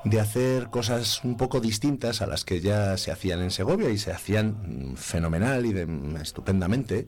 de 0.06 0.20
hacer 0.20 0.70
cosas 0.70 1.24
un 1.24 1.36
poco 1.36 1.60
distintas 1.60 2.22
a 2.22 2.28
las 2.28 2.46
que 2.46 2.62
ya 2.62 2.96
se 2.98 3.12
hacían 3.12 3.42
en 3.42 3.52
Segovia 3.52 3.90
y 3.90 3.98
se 3.98 4.12
hacían 4.12 4.92
mm, 4.92 4.96
fenomenal 4.96 5.66
y 5.66 5.74
mm, 5.74 6.18
estupendamente 6.18 7.08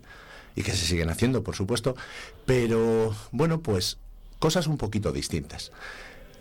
y 0.56 0.64
que 0.64 0.72
se 0.72 0.86
siguen 0.88 1.12
haciendo, 1.12 1.44
por 1.44 1.56
supuesto, 1.56 1.96
pero 2.48 3.16
bueno, 3.32 3.62
pues 3.62 4.00
cosas 4.40 4.66
un 4.66 4.78
poquito 4.78 5.12
distintas. 5.12 5.72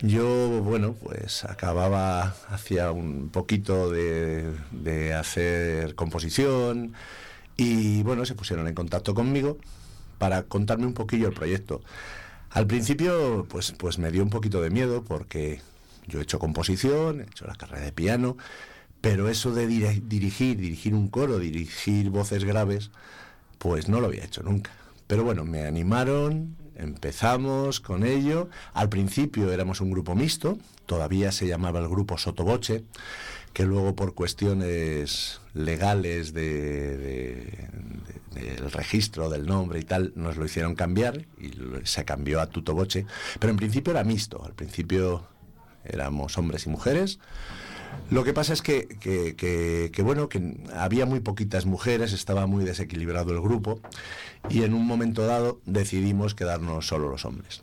Yo, 0.00 0.62
bueno, 0.62 0.94
pues 0.94 1.44
acababa 1.44 2.34
hacía 2.48 2.90
un 2.90 3.28
poquito 3.28 3.90
de, 3.90 4.50
de 4.70 5.12
hacer 5.14 5.94
composición 5.94 6.94
y 7.58 8.02
bueno, 8.02 8.24
se 8.24 8.34
pusieron 8.34 8.66
en 8.68 8.74
contacto 8.74 9.14
conmigo 9.14 9.58
para 10.18 10.44
contarme 10.44 10.86
un 10.86 10.94
poquillo 10.94 11.28
el 11.28 11.34
proyecto. 11.34 11.82
Al 12.50 12.66
principio, 12.66 13.46
pues, 13.50 13.72
pues 13.72 13.98
me 13.98 14.10
dio 14.10 14.22
un 14.22 14.30
poquito 14.30 14.62
de 14.62 14.70
miedo 14.70 15.04
porque 15.04 15.60
yo 16.06 16.20
he 16.20 16.22
hecho 16.22 16.38
composición, 16.38 17.20
he 17.20 17.24
hecho 17.24 17.46
la 17.46 17.54
carrera 17.54 17.84
de 17.84 17.92
piano, 17.92 18.36
pero 19.00 19.28
eso 19.28 19.52
de 19.54 19.66
dirigir, 19.66 20.56
dirigir 20.56 20.94
un 20.94 21.08
coro, 21.08 21.38
dirigir 21.38 22.10
voces 22.10 22.44
graves, 22.44 22.90
pues 23.58 23.88
no 23.88 24.00
lo 24.00 24.06
había 24.08 24.24
hecho 24.24 24.42
nunca. 24.42 24.70
Pero 25.06 25.24
bueno, 25.24 25.44
me 25.44 25.64
animaron, 25.64 26.56
empezamos 26.76 27.80
con 27.80 28.04
ello. 28.04 28.48
Al 28.74 28.88
principio 28.88 29.52
éramos 29.52 29.80
un 29.80 29.90
grupo 29.90 30.14
mixto, 30.14 30.58
todavía 30.86 31.32
se 31.32 31.46
llamaba 31.46 31.80
el 31.80 31.88
grupo 31.88 32.18
Sotoboche, 32.18 32.84
que 33.52 33.64
luego 33.64 33.94
por 33.94 34.14
cuestiones 34.14 35.40
legales 35.54 36.34
de, 36.34 37.68
del 38.34 38.70
registro 38.70 39.30
del 39.30 39.46
nombre 39.46 39.80
y 39.80 39.84
tal, 39.84 40.12
nos 40.14 40.36
lo 40.36 40.44
hicieron 40.44 40.74
cambiar 40.74 41.24
y 41.38 41.52
se 41.84 42.04
cambió 42.04 42.40
a 42.40 42.48
Tutoboche. 42.48 43.06
Pero 43.38 43.50
en 43.50 43.56
principio 43.56 43.92
era 43.92 44.04
mixto, 44.04 44.44
al 44.44 44.52
principio 44.52 45.26
éramos 45.90 46.38
hombres 46.38 46.66
y 46.66 46.70
mujeres. 46.70 47.18
Lo 48.10 48.22
que 48.24 48.32
pasa 48.32 48.52
es 48.52 48.62
que, 48.62 48.86
que, 48.86 50.02
bueno, 50.02 50.28
que 50.28 50.56
había 50.74 51.06
muy 51.06 51.20
poquitas 51.20 51.66
mujeres, 51.66 52.12
estaba 52.12 52.46
muy 52.46 52.64
desequilibrado 52.64 53.32
el 53.32 53.40
grupo 53.40 53.80
y 54.48 54.62
en 54.62 54.74
un 54.74 54.86
momento 54.86 55.26
dado 55.26 55.60
decidimos 55.66 56.34
quedarnos 56.34 56.86
solo 56.86 57.08
los 57.08 57.24
hombres. 57.24 57.62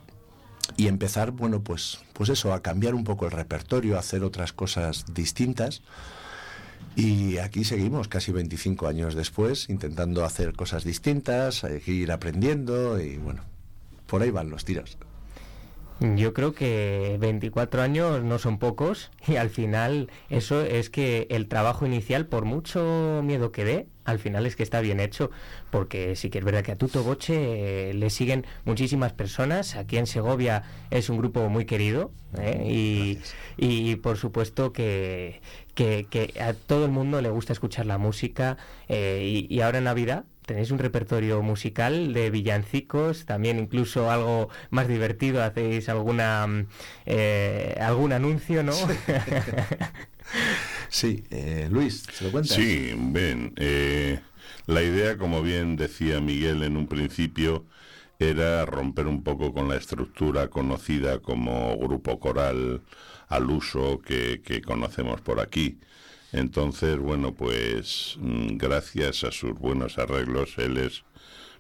Y 0.76 0.88
empezar, 0.88 1.32
bueno, 1.32 1.62
pues, 1.62 2.00
pues 2.14 2.30
eso, 2.30 2.54
a 2.54 2.62
cambiar 2.62 2.96
un 2.96 3.04
poco 3.04 3.26
el 3.26 3.32
repertorio, 3.32 3.96
a 3.96 4.00
hacer 4.00 4.24
otras 4.24 4.54
cosas 4.54 5.06
distintas. 5.14 5.82
Y 6.96 7.38
aquí 7.38 7.64
seguimos, 7.64 8.08
casi 8.08 8.32
25 8.32 8.88
años 8.88 9.16
después, 9.16 9.70
intentando 9.70 10.26
hacer 10.26 10.54
cosas 10.54 10.84
distintas, 10.84 11.66
ir 11.86 12.12
aprendiendo 12.12 13.02
y 13.02 13.18
bueno, 13.18 13.42
por 14.08 14.22
ahí 14.22 14.30
van 14.30 14.50
los 14.50 14.66
tiros. 14.66 14.98
Yo 16.00 16.34
creo 16.34 16.54
que 16.54 17.18
24 17.20 17.82
años 17.82 18.24
no 18.24 18.40
son 18.40 18.60
pocos 18.60 19.12
y 19.28 19.38
al 19.38 19.50
final 19.50 20.10
eso 20.30 20.62
es 20.62 20.90
que 20.90 21.28
el 21.30 21.48
trabajo 21.48 21.86
inicial, 21.86 22.26
por 22.26 22.46
mucho 22.46 23.22
miedo 23.24 23.52
que 23.52 23.64
dé, 23.64 23.88
al 24.04 24.20
final 24.20 24.46
es 24.46 24.56
que 24.56 24.64
está 24.64 24.82
bien 24.82 25.00
hecho, 25.00 25.32
porque 25.70 26.16
sí 26.16 26.30
que 26.30 26.40
es 26.40 26.44
verdad 26.44 26.64
que 26.64 26.74
a 26.74 26.78
Tuto 26.78 27.04
Boche 27.04 27.94
le 27.94 28.10
siguen 28.10 28.46
muchísimas 28.66 29.14
personas. 29.14 29.76
Aquí 29.76 29.98
en 29.98 30.08
Segovia 30.08 30.64
es 30.92 31.10
un 31.10 31.18
grupo 31.18 31.48
muy 31.48 31.66
querido 31.66 32.12
¿eh? 32.38 33.20
y, 33.58 33.96
por 33.98 34.18
supuesto 34.18 34.74
que, 34.74 35.42
que, 35.76 36.34
a 36.42 36.54
todo 36.54 36.86
el 36.86 36.92
mundo 36.92 37.22
le 37.22 37.30
gusta 37.30 37.54
escuchar 37.54 37.86
la 37.86 37.98
música 37.98 38.58
eh, 38.90 39.46
y 39.50 39.62
ahora 39.62 39.78
en 39.78 39.86
Navidad 39.86 40.26
tenéis 40.46 40.72
un 40.72 40.80
repertorio 40.80 41.42
musical 41.42 42.14
de 42.14 42.30
villancicos, 42.30 43.26
también 43.26 43.60
incluso 43.60 44.12
algo 44.12 44.50
más 44.70 44.88
divertido, 44.88 45.44
hacéis 45.44 45.90
alguna 45.90 46.48
mm, 46.48 46.68
eh, 47.06 47.78
algún 47.80 48.14
anuncio, 48.14 48.64
¿no? 48.64 48.74
sí, 50.90 51.24
eh, 51.30 51.68
Luis, 51.72 52.04
¿se 52.12 52.26
lo 52.26 52.32
cuentas? 52.32 52.56
Sí, 52.56 52.94
ven, 52.98 53.54
eh, 53.58 54.20
la 54.66 54.82
idea, 54.82 55.18
como 55.18 55.42
bien 55.42 55.76
decía 55.76 56.20
Miguel 56.20 56.64
en 56.64 56.78
un 56.78 56.88
principio, 56.88 57.66
era 58.20 58.66
romper 58.66 59.08
un 59.08 59.24
poco 59.24 59.54
con 59.54 59.68
la 59.68 59.76
estructura 59.76 60.50
conocida 60.50 61.20
como 61.20 61.78
grupo 61.78 62.20
coral 62.20 62.82
al 63.28 63.50
uso 63.50 64.02
que 64.02 64.62
conocemos 64.66 65.22
por 65.22 65.40
aquí. 65.40 65.80
Entonces, 66.34 66.98
bueno, 66.98 67.36
pues 67.36 68.18
mm, 68.20 68.58
gracias 68.58 69.24
a 69.24 69.32
sus 69.32 69.54
buenos 69.54 70.00
arreglos, 70.00 70.58
él 70.58 70.78
es 70.78 71.04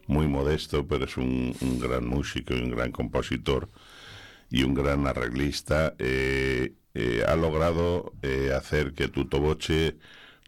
muy 0.08 0.28
modesto, 0.28 0.88
pero 0.88 1.06
es 1.06 1.16
un, 1.18 1.56
gran 1.80 2.08
músico 2.08 2.56
y 2.56 2.62
un 2.62 2.72
gran 2.72 2.92
compositor 2.92 3.70
y 4.50 4.64
un 4.64 4.74
gran 4.74 5.06
arreglista. 5.08 5.96
Eh, 6.00 6.74
eh, 6.96 7.24
ha 7.28 7.36
logrado 7.36 8.14
eh, 8.24 8.52
hacer 8.56 8.94
que 8.94 9.08
Tuto 9.08 9.40
Boche 9.40 9.98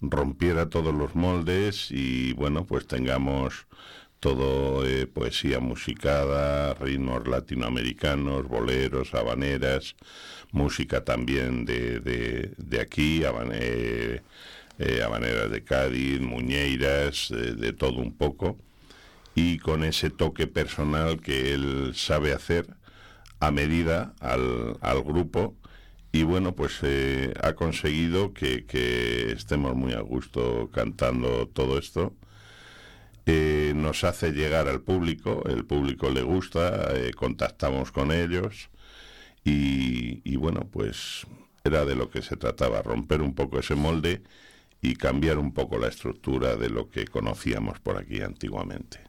rompiera 0.01 0.69
todos 0.69 0.93
los 0.93 1.15
moldes 1.15 1.91
y, 1.91 2.33
bueno, 2.33 2.65
pues 2.65 2.87
tengamos 2.87 3.67
todo 4.19 4.83
poesía 5.13 5.59
musicada, 5.59 6.73
ritmos 6.73 7.27
latinoamericanos, 7.27 8.47
boleros, 8.47 9.13
habaneras, 9.13 9.95
música 10.55 11.03
también 11.03 11.65
de, 11.65 11.99
de, 11.99 12.81
aquí, 12.81 13.23
eh, 13.23 14.21
habaneras 15.03 15.51
de 15.51 15.63
Cádiz, 15.63 16.21
muñeiras, 16.21 17.29
de 17.29 17.73
todo 17.73 17.99
un 17.99 18.13
poco, 18.15 18.57
y 19.35 19.59
con 19.59 19.83
ese 19.83 20.09
toque 20.09 20.47
personal 20.47 21.21
que 21.21 21.53
él 21.53 21.91
sabe 21.93 22.33
hacer 22.33 22.67
a 23.39 23.51
medida 23.51 24.13
al, 24.21 24.77
al 24.81 25.03
grupo. 25.03 25.55
Y 26.13 26.23
bueno, 26.23 26.55
pues 26.55 26.79
eh, 26.83 27.33
ha 27.43 27.53
conseguido 27.53 28.33
que, 28.33 28.65
que, 28.65 29.33
estemos 29.33 29.75
muy 29.75 29.93
a 29.93 29.99
gusto 29.99 30.69
cantando 30.73 31.47
todo 31.49 31.77
esto. 31.77 32.13
Eh, 33.25 33.73
nos 33.75 34.03
hace 34.05 34.31
llegar 34.31 34.69
al 34.69 34.81
público, 34.81 35.43
el 35.49 35.65
público 35.65 36.09
le 36.09 36.21
gusta, 36.21 36.93
contactamos 37.17 37.91
con 37.91 38.11
ellos 38.11 38.69
y, 39.45 40.35
bueno, 40.37 40.67
pues 40.71 41.25
era 41.63 41.85
de 41.85 41.95
lo 41.95 42.09
que 42.09 42.21
se 42.21 42.35
trataba, 42.35 42.81
romper 42.81 43.21
un 43.21 43.33
poco 43.35 43.59
ese 43.59 43.75
molde 43.75 44.23
y 44.81 44.95
cambiar 44.95 45.37
un 45.37 45.53
poco 45.53 45.77
la 45.77 45.87
estructura 45.87 46.55
de 46.55 46.69
lo 46.69 46.89
que 46.89 47.05
conocíamos 47.05 47.79
por 47.79 47.97
aquí 47.97 48.21
antiguamente. 48.21 48.99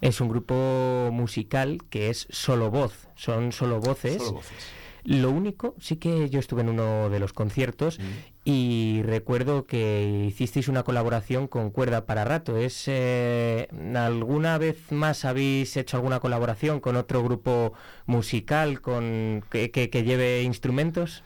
Es 0.00 0.20
un 0.20 0.28
grupo 0.28 1.10
musical 1.12 1.80
que 1.90 2.08
es 2.08 2.28
solo 2.30 2.70
voz, 2.70 3.08
son 3.16 3.52
solo 3.52 3.80
voces. 3.80 4.18
Solo 4.18 4.32
voces. 4.34 4.66
Lo 5.08 5.30
único, 5.30 5.74
sí 5.80 5.96
que 5.96 6.28
yo 6.28 6.38
estuve 6.38 6.60
en 6.60 6.68
uno 6.68 7.08
de 7.08 7.18
los 7.18 7.32
conciertos 7.32 7.98
mm. 7.98 8.02
y 8.44 9.00
recuerdo 9.04 9.64
que 9.64 10.26
hicisteis 10.28 10.68
una 10.68 10.82
colaboración 10.82 11.48
con 11.48 11.70
Cuerda 11.70 12.04
para 12.04 12.26
Rato. 12.26 12.58
¿Es 12.58 12.84
eh, 12.88 13.68
alguna 13.96 14.58
vez 14.58 14.92
más 14.92 15.24
habéis 15.24 15.78
hecho 15.78 15.96
alguna 15.96 16.20
colaboración 16.20 16.80
con 16.80 16.96
otro 16.96 17.24
grupo 17.24 17.72
musical 18.04 18.82
con 18.82 19.42
que, 19.48 19.88
lleve 20.04 20.42
instrumentos? 20.42 21.22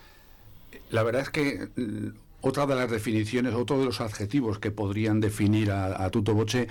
La 0.91 1.03
verdad 1.03 1.23
es 1.23 1.31
que 1.31 1.69
otra 2.43 2.67
de 2.67 2.75
las 2.75 2.91
definiciones, 2.91 3.55
otro 3.55 3.79
de 3.79 3.85
los 3.85 4.01
adjetivos 4.01 4.59
que 4.59 4.71
podrían 4.71 5.21
definir 5.21 5.71
a, 5.71 6.11
Tuto 6.11 6.35
Boche 6.35 6.69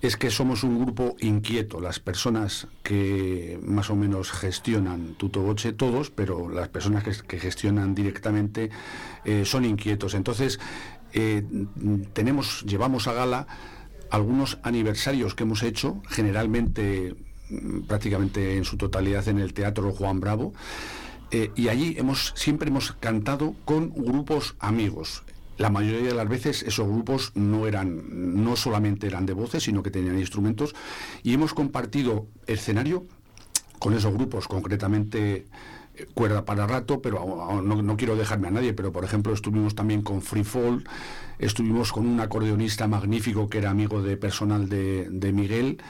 es 0.00 0.16
que 0.16 0.30
somos 0.30 0.62
un 0.62 0.84
grupo 0.84 1.16
inquieto. 1.18 1.80
Las 1.80 1.98
personas 1.98 2.68
que 2.82 3.58
más 3.62 3.90
o 3.90 3.96
menos 3.96 4.30
gestionan 4.30 5.14
Tuto 5.14 5.40
Boche, 5.40 5.72
todos, 5.72 6.10
pero 6.10 6.50
las 6.50 6.68
personas 6.68 7.04
que, 7.04 7.40
gestionan 7.40 7.94
directamente 7.94 8.70
eh, 9.24 9.44
son 9.46 9.64
inquietos. 9.64 10.14
Entonces, 10.14 10.60
eh, 11.14 11.42
tenemos, 12.12 12.62
llevamos 12.66 13.08
a 13.08 13.14
gala 13.14 13.46
algunos 14.10 14.58
aniversarios 14.62 15.34
que 15.34 15.44
hemos 15.44 15.62
hecho, 15.62 16.02
generalmente 16.08 17.16
mm, 17.48 17.80
prácticamente 17.82 18.58
en 18.58 18.64
su 18.64 18.76
totalidad 18.76 19.26
en 19.28 19.38
el 19.38 19.54
Teatro 19.54 19.90
Juan 19.92 20.20
Bravo. 20.20 20.52
Eh, 21.30 21.50
y 21.56 21.68
allí 21.68 21.96
hemos, 21.98 22.32
siempre 22.36 22.68
hemos 22.68 22.92
cantado 22.92 23.54
con 23.64 23.90
grupos 23.90 24.56
amigos. 24.58 25.22
La 25.56 25.70
mayoría 25.70 26.08
de 26.08 26.14
las 26.14 26.28
veces 26.28 26.62
esos 26.62 26.88
grupos 26.88 27.32
no 27.34 27.66
eran, 27.66 28.42
no 28.42 28.56
solamente 28.56 29.06
eran 29.06 29.24
de 29.26 29.34
voces, 29.34 29.62
sino 29.62 29.82
que 29.82 29.90
tenían 29.90 30.18
instrumentos. 30.18 30.74
Y 31.22 31.32
hemos 31.32 31.54
compartido 31.54 32.26
escenario 32.46 33.06
con 33.78 33.94
esos 33.94 34.12
grupos, 34.12 34.48
concretamente 34.48 35.46
eh, 35.94 36.06
cuerda 36.12 36.44
para 36.44 36.66
rato, 36.66 37.00
pero 37.00 37.62
no, 37.62 37.96
quiero 37.96 38.16
dejarme 38.16 38.48
a 38.48 38.50
nadie, 38.50 38.72
pero 38.72 38.92
por 38.92 39.04
ejemplo 39.04 39.32
estuvimos 39.32 39.74
también 39.74 40.02
con 40.02 40.22
Free 40.22 40.42
Fall, 40.42 40.84
estuvimos 41.38 41.92
con 41.92 42.06
un 42.06 42.18
acordeonista 42.20 42.88
magnífico 42.88 43.48
que 43.48 43.58
era 43.58 43.70
amigo 43.70 44.02
de 44.02 44.16
personal 44.16 44.68
de, 44.68 45.32
Miguel, 45.32 45.82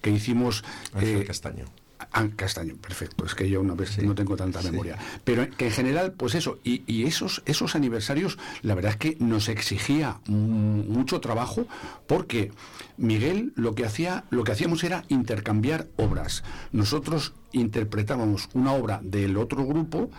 que 0.00 0.10
hicimos... 0.10 0.64
Eh, 0.98 1.24
Castaño. 1.26 1.66
Ah, 2.12 2.26
Castaño, 2.34 2.76
perfecto. 2.76 3.24
Es 3.24 3.34
que 3.34 3.48
yo 3.48 3.60
una 3.60 3.74
vez 3.74 4.02
no 4.02 4.14
tengo 4.14 4.36
tanta 4.36 4.60
memoria. 4.62 4.98
Pero 5.22 5.48
que 5.50 5.66
en 5.66 5.72
general, 5.72 6.12
pues 6.12 6.34
eso, 6.34 6.58
y, 6.64 7.04
esos, 7.04 7.42
esos 7.46 7.76
aniversarios, 7.76 8.36
la 8.62 8.74
verdad 8.74 8.92
es 8.92 8.96
que 8.96 9.16
nos 9.20 9.48
exigía 9.48 10.20
mucho 10.26 11.20
trabajo, 11.20 11.66
porque 12.08 12.50
Miguel 12.96 13.52
lo 13.54 13.74
que 13.74 13.84
hacía, 13.84 14.24
lo 14.30 14.42
que 14.42 14.52
hacíamos 14.52 14.82
era 14.82 15.04
intercambiar 15.08 15.86
obras. 15.96 16.42
Nosotros 16.72 17.34
interpretábamos 17.52 18.48
una 18.54 18.72
obra 18.72 19.00
del 19.02 19.36
otro 19.36 19.64
grupo. 19.64 20.10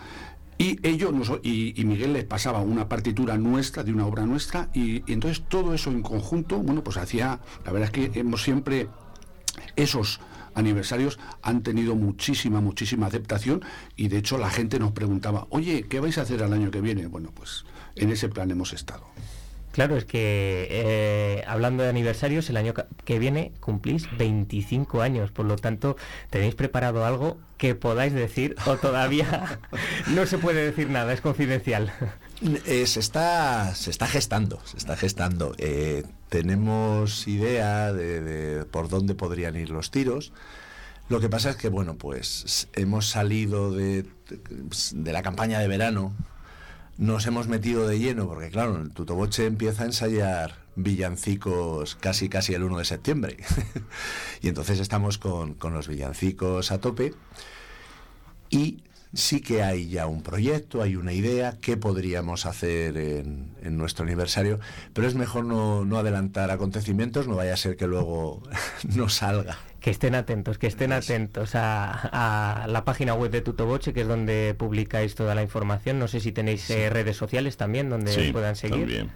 Y 0.58 0.78
ellos 0.86 1.12
y, 1.42 1.74
Miguel 1.84 2.12
les 2.12 2.24
pasaba 2.24 2.60
una 2.60 2.88
partitura 2.88 3.36
nuestra, 3.36 3.82
de 3.82 3.92
una 3.92 4.06
obra 4.06 4.26
nuestra, 4.26 4.70
y, 4.72 5.02
y 5.10 5.12
entonces 5.12 5.42
todo 5.48 5.74
eso 5.74 5.90
en 5.90 6.02
conjunto, 6.02 6.58
bueno, 6.58 6.84
pues 6.84 6.98
hacía, 6.98 7.40
la 7.64 7.72
verdad 7.72 7.90
es 7.92 8.10
que 8.12 8.20
hemos 8.20 8.42
siempre 8.42 8.88
esos 9.76 10.20
aniversarios 10.54 11.18
han 11.42 11.62
tenido 11.62 11.94
muchísima, 11.94 12.60
muchísima 12.60 13.06
aceptación 13.06 13.64
y 13.96 14.08
de 14.08 14.18
hecho 14.18 14.38
la 14.38 14.50
gente 14.50 14.78
nos 14.78 14.92
preguntaba, 14.92 15.46
oye, 15.50 15.84
¿qué 15.88 16.00
vais 16.00 16.18
a 16.18 16.22
hacer 16.22 16.42
al 16.42 16.52
año 16.52 16.70
que 16.70 16.80
viene? 16.80 17.06
Bueno, 17.06 17.30
pues 17.34 17.64
en 17.96 18.10
ese 18.10 18.28
plan 18.28 18.50
hemos 18.50 18.72
estado. 18.72 19.04
Claro, 19.72 19.96
es 19.96 20.04
que 20.04 20.68
eh, 20.70 21.44
hablando 21.46 21.82
de 21.82 21.88
aniversarios, 21.88 22.50
el 22.50 22.58
año 22.58 22.74
que 23.06 23.18
viene 23.18 23.52
cumplís 23.60 24.06
25 24.18 25.00
años, 25.00 25.30
por 25.30 25.46
lo 25.46 25.56
tanto, 25.56 25.96
¿tenéis 26.28 26.54
preparado 26.54 27.06
algo 27.06 27.38
que 27.56 27.74
podáis 27.74 28.12
decir 28.12 28.54
o 28.66 28.76
todavía 28.76 29.60
no 30.14 30.26
se 30.26 30.36
puede 30.36 30.62
decir 30.62 30.90
nada, 30.90 31.14
es 31.14 31.22
confidencial? 31.22 31.90
Eh, 32.66 32.86
se, 32.86 32.98
está, 32.98 33.72
se 33.76 33.90
está 33.90 34.08
gestando, 34.08 34.60
se 34.64 34.76
está 34.76 34.96
gestando. 34.96 35.54
Eh, 35.58 36.02
tenemos 36.28 37.28
idea 37.28 37.92
de, 37.92 38.64
por 38.70 38.88
dónde 38.88 39.14
podrían 39.14 39.54
ir 39.54 39.70
los 39.70 39.92
tiros. 39.92 40.32
Lo 41.08 41.20
que 41.20 41.28
pasa 41.28 41.50
es 41.50 41.56
que, 41.56 41.68
bueno, 41.68 41.96
pues 41.96 42.68
hemos 42.72 43.08
salido 43.08 43.72
de, 43.72 44.06
de 44.92 45.12
la 45.12 45.22
campaña 45.22 45.60
de 45.60 45.68
verano, 45.68 46.14
nos 46.98 47.26
hemos 47.26 47.46
metido 47.46 47.86
de 47.86 47.98
lleno, 47.98 48.26
porque 48.26 48.50
claro, 48.50 48.80
el 48.80 48.90
Tutoboche 48.90 49.46
empieza 49.46 49.84
a 49.84 49.86
ensayar 49.86 50.62
villancicos 50.74 51.96
casi 51.96 52.28
casi 52.28 52.54
el 52.54 52.64
1 52.64 52.78
de 52.78 52.84
septiembre. 52.84 53.36
y 54.42 54.48
entonces 54.48 54.80
estamos 54.80 55.18
con, 55.18 55.54
con 55.54 55.74
los 55.74 55.86
villancicos 55.86 56.72
a 56.72 56.80
tope. 56.80 57.14
Y 58.50 58.82
sí 59.14 59.40
que 59.40 59.62
hay 59.62 59.88
ya 59.88 60.06
un 60.06 60.22
proyecto, 60.22 60.82
hay 60.82 60.96
una 60.96 61.12
idea, 61.12 61.56
qué 61.60 61.76
podríamos 61.76 62.46
hacer 62.46 62.96
en, 62.96 63.52
nuestro 63.76 64.04
aniversario, 64.04 64.60
pero 64.92 65.06
es 65.06 65.14
mejor 65.14 65.44
no, 65.44 65.98
adelantar 65.98 66.50
acontecimientos, 66.50 67.28
no 67.28 67.36
vaya 67.36 67.54
a 67.54 67.56
ser 67.56 67.76
que 67.76 67.86
luego 67.86 68.42
no 68.94 69.08
salga. 69.08 69.58
Que 69.80 69.90
estén 69.90 70.14
atentos, 70.14 70.58
que 70.58 70.68
estén 70.68 70.92
atentos 70.92 71.52
a, 71.54 72.66
la 72.68 72.84
página 72.84 73.14
web 73.14 73.32
de 73.32 73.40
Tutoboche, 73.40 73.92
que 73.92 74.02
es 74.02 74.08
donde 74.08 74.54
publicáis 74.56 75.16
toda 75.16 75.34
la 75.34 75.42
información. 75.42 75.98
No 75.98 76.06
sé 76.06 76.20
si 76.20 76.30
tenéis 76.30 76.70
eh, 76.70 76.88
redes 76.88 77.16
sociales 77.16 77.56
también 77.56 77.90
donde 77.90 78.32
puedan 78.32 78.54
seguir. 78.54 78.78
También. 78.78 79.10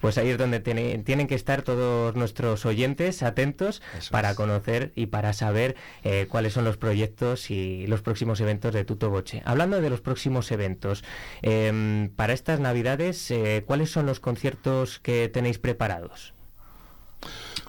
Pues 0.00 0.18
ahí 0.18 0.30
es 0.30 0.38
donde 0.38 0.60
tienen 0.60 1.26
que 1.26 1.34
estar 1.34 1.62
todos 1.62 2.14
nuestros 2.14 2.64
oyentes 2.64 3.22
atentos 3.22 3.82
para 4.10 4.34
conocer 4.34 4.92
y 4.94 5.06
para 5.06 5.32
saber 5.32 5.76
eh, 6.02 6.26
cuáles 6.28 6.52
son 6.52 6.64
los 6.64 6.76
proyectos 6.76 7.50
y 7.50 7.86
los 7.86 8.02
próximos 8.02 8.40
eventos 8.40 8.72
de 8.72 8.84
Tuto 8.84 9.10
Boche. 9.10 9.42
Hablando 9.44 9.80
de 9.80 9.90
los 9.90 10.00
próximos 10.00 10.50
eventos, 10.52 11.04
em, 11.42 12.08
para 12.10 12.32
estas 12.32 12.60
Navidades, 12.60 13.30
eh, 13.30 13.64
¿cuáles 13.66 13.90
son 13.90 14.06
los 14.06 14.20
conciertos 14.20 15.00
que 15.00 15.28
tenéis 15.28 15.58
preparados? 15.58 16.34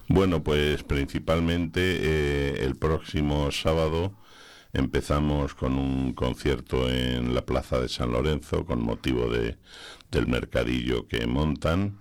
Bueno, 0.08 0.44
pues 0.44 0.84
principalmente 0.84 1.82
eh, 1.82 2.64
el 2.64 2.76
próximo 2.76 3.52
sábado 3.52 4.14
empezamos 4.76 5.56
con 5.56 5.78
un 5.78 6.14
concierto 6.14 6.90
en 6.90 7.34
la 7.34 7.46
Plaza 7.46 7.80
de 7.80 7.90
San 7.90 8.12
Lorenzo 8.12 8.66
con 8.66 8.82
motivo 8.84 9.30
de, 9.30 9.58
del 10.12 10.28
mercadillo 10.28 11.08
que 11.08 11.28
montan. 11.28 12.00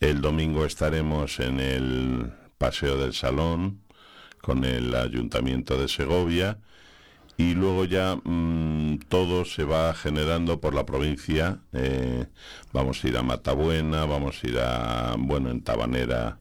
El 0.00 0.20
domingo 0.20 0.64
estaremos 0.64 1.40
en 1.40 1.60
el 1.60 2.32
Paseo 2.58 2.98
del 2.98 3.14
Salón 3.14 3.80
con 4.40 4.64
el 4.64 4.94
Ayuntamiento 4.94 5.80
de 5.80 5.88
Segovia 5.88 6.58
y 7.36 7.54
luego 7.54 7.84
ya 7.84 8.16
mm, 8.22 8.98
todo 9.08 9.44
se 9.44 9.64
va 9.64 9.94
generando 9.94 10.60
por 10.60 10.74
la 10.74 10.86
provincia. 10.86 11.60
Eh, 11.72 12.26
vamos 12.72 13.02
a 13.02 13.08
ir 13.08 13.16
a 13.16 13.22
Matabuena, 13.22 14.04
vamos 14.04 14.42
a 14.42 14.46
ir 14.46 14.58
a, 14.58 15.16
bueno, 15.18 15.50
en 15.50 15.62
Tabanera, 15.62 16.38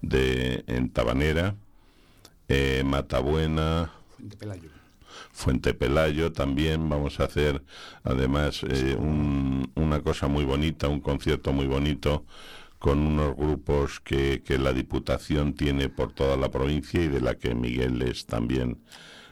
de, 0.00 0.64
en 0.66 0.90
Tabanera, 0.90 1.56
eh, 2.48 2.82
Matabuena. 2.84 3.92
También. 6.32 6.88
Vamos 6.88 7.20
a 7.20 7.24
hacer 7.24 7.62
además 8.04 8.62
eh, 8.68 8.96
una 8.96 10.00
cosa 10.02 10.28
muy 10.28 10.44
bonita, 10.44 10.88
un 10.88 11.00
concierto 11.00 11.52
muy 11.52 11.66
bonito 11.66 12.24
con 12.78 12.98
unos 12.98 13.36
grupos 13.36 14.00
que 14.00 14.42
la 14.60 14.72
Diputación 14.72 15.54
tiene 15.54 15.88
por 15.88 16.12
toda 16.12 16.36
la 16.36 16.50
provincia 16.50 17.02
y 17.02 17.08
de 17.08 17.20
la 17.20 17.34
que 17.34 17.54
Miguel 17.54 18.00
es 18.02 18.26
también 18.26 18.78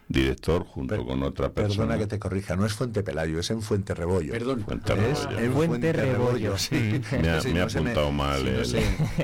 director 0.08 0.64
junto 0.64 1.04
con 1.04 1.22
otra 1.22 1.50
persona. 1.50 1.76
Perdona 1.76 1.98
que 1.98 2.06
te 2.06 2.18
corrija, 2.18 2.54
no 2.54 2.64
es 2.64 2.72
Fuente 2.74 3.02
Pelayo, 3.02 3.40
es 3.40 3.50
en 3.50 3.60
Fuente 3.60 3.94
Rebollo. 3.94 4.32
Perdón, 4.32 4.64
Fuente 4.64 4.92
Es 5.10 5.26
en 5.38 5.52
Fuente, 5.52 5.92
Rebollo, 5.92 6.56
sí. 6.58 7.00
Me 7.20 7.30
ha, 7.30 7.42
me 7.42 7.60
ha 7.60 7.64
apuntado 7.64 8.12
mal. 8.12 8.64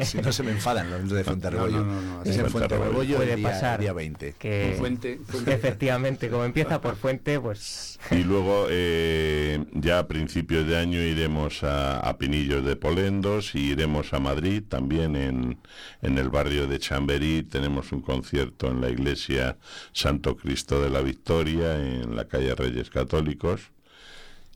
Si 0.03 0.19
no, 0.19 0.33
se, 0.33 0.43
me 0.43 0.51
enfadan 0.51 0.91
los 0.91 1.11
de 1.11 1.25
Fuente 1.25 1.51
Rebollo. 1.51 1.87
es 2.25 2.37
en 2.37 2.51
Fuente 2.51 2.77
Rebollo 2.77 3.17
puede 3.17 3.37
día, 3.37 3.49
pasar 3.49 3.81
día 3.81 3.93
20. 3.93 4.35
Que, 4.39 4.75
fuente, 4.79 5.21
efectivamente, 5.47 6.29
como 6.29 6.45
empieza 6.45 6.81
por 6.81 6.97
Fuente, 6.97 7.39
pues... 7.39 7.99
Y 8.11 8.25
luego 8.25 8.67
eh, 8.69 9.65
ya 9.75 10.01
a 10.01 10.09
principios 10.09 10.67
de 10.67 10.77
año 10.77 11.01
iremos 11.01 11.63
a, 11.63 12.01
a, 12.01 12.19
Pinillos 12.19 12.65
de 12.65 12.75
Polendos 12.75 13.55
y 13.55 13.71
iremos 13.71 14.13
a 14.13 14.19
Madrid, 14.19 14.65
también 14.69 15.15
en, 15.15 15.59
en 16.03 16.19
el 16.19 16.29
barrio 16.29 16.67
de 16.67 16.79
Chamberí 16.81 17.45
tenemos 17.45 17.93
un 17.93 18.01
concierto 18.01 18.69
en 18.69 18.81
la 18.81 18.91
iglesia 18.91 19.57
Santo 19.93 20.37
Cristo 20.37 20.72
de 20.81 20.91
la 20.91 21.01
Victoria 21.01 21.77
en 21.77 22.17
la 22.17 22.27
calle 22.27 22.55
Reyes 22.55 22.91
Católicos 22.91 23.73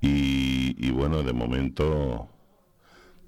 y, 0.00 0.90
bueno, 0.90 1.22
de 1.22 1.32
momento 1.32 2.28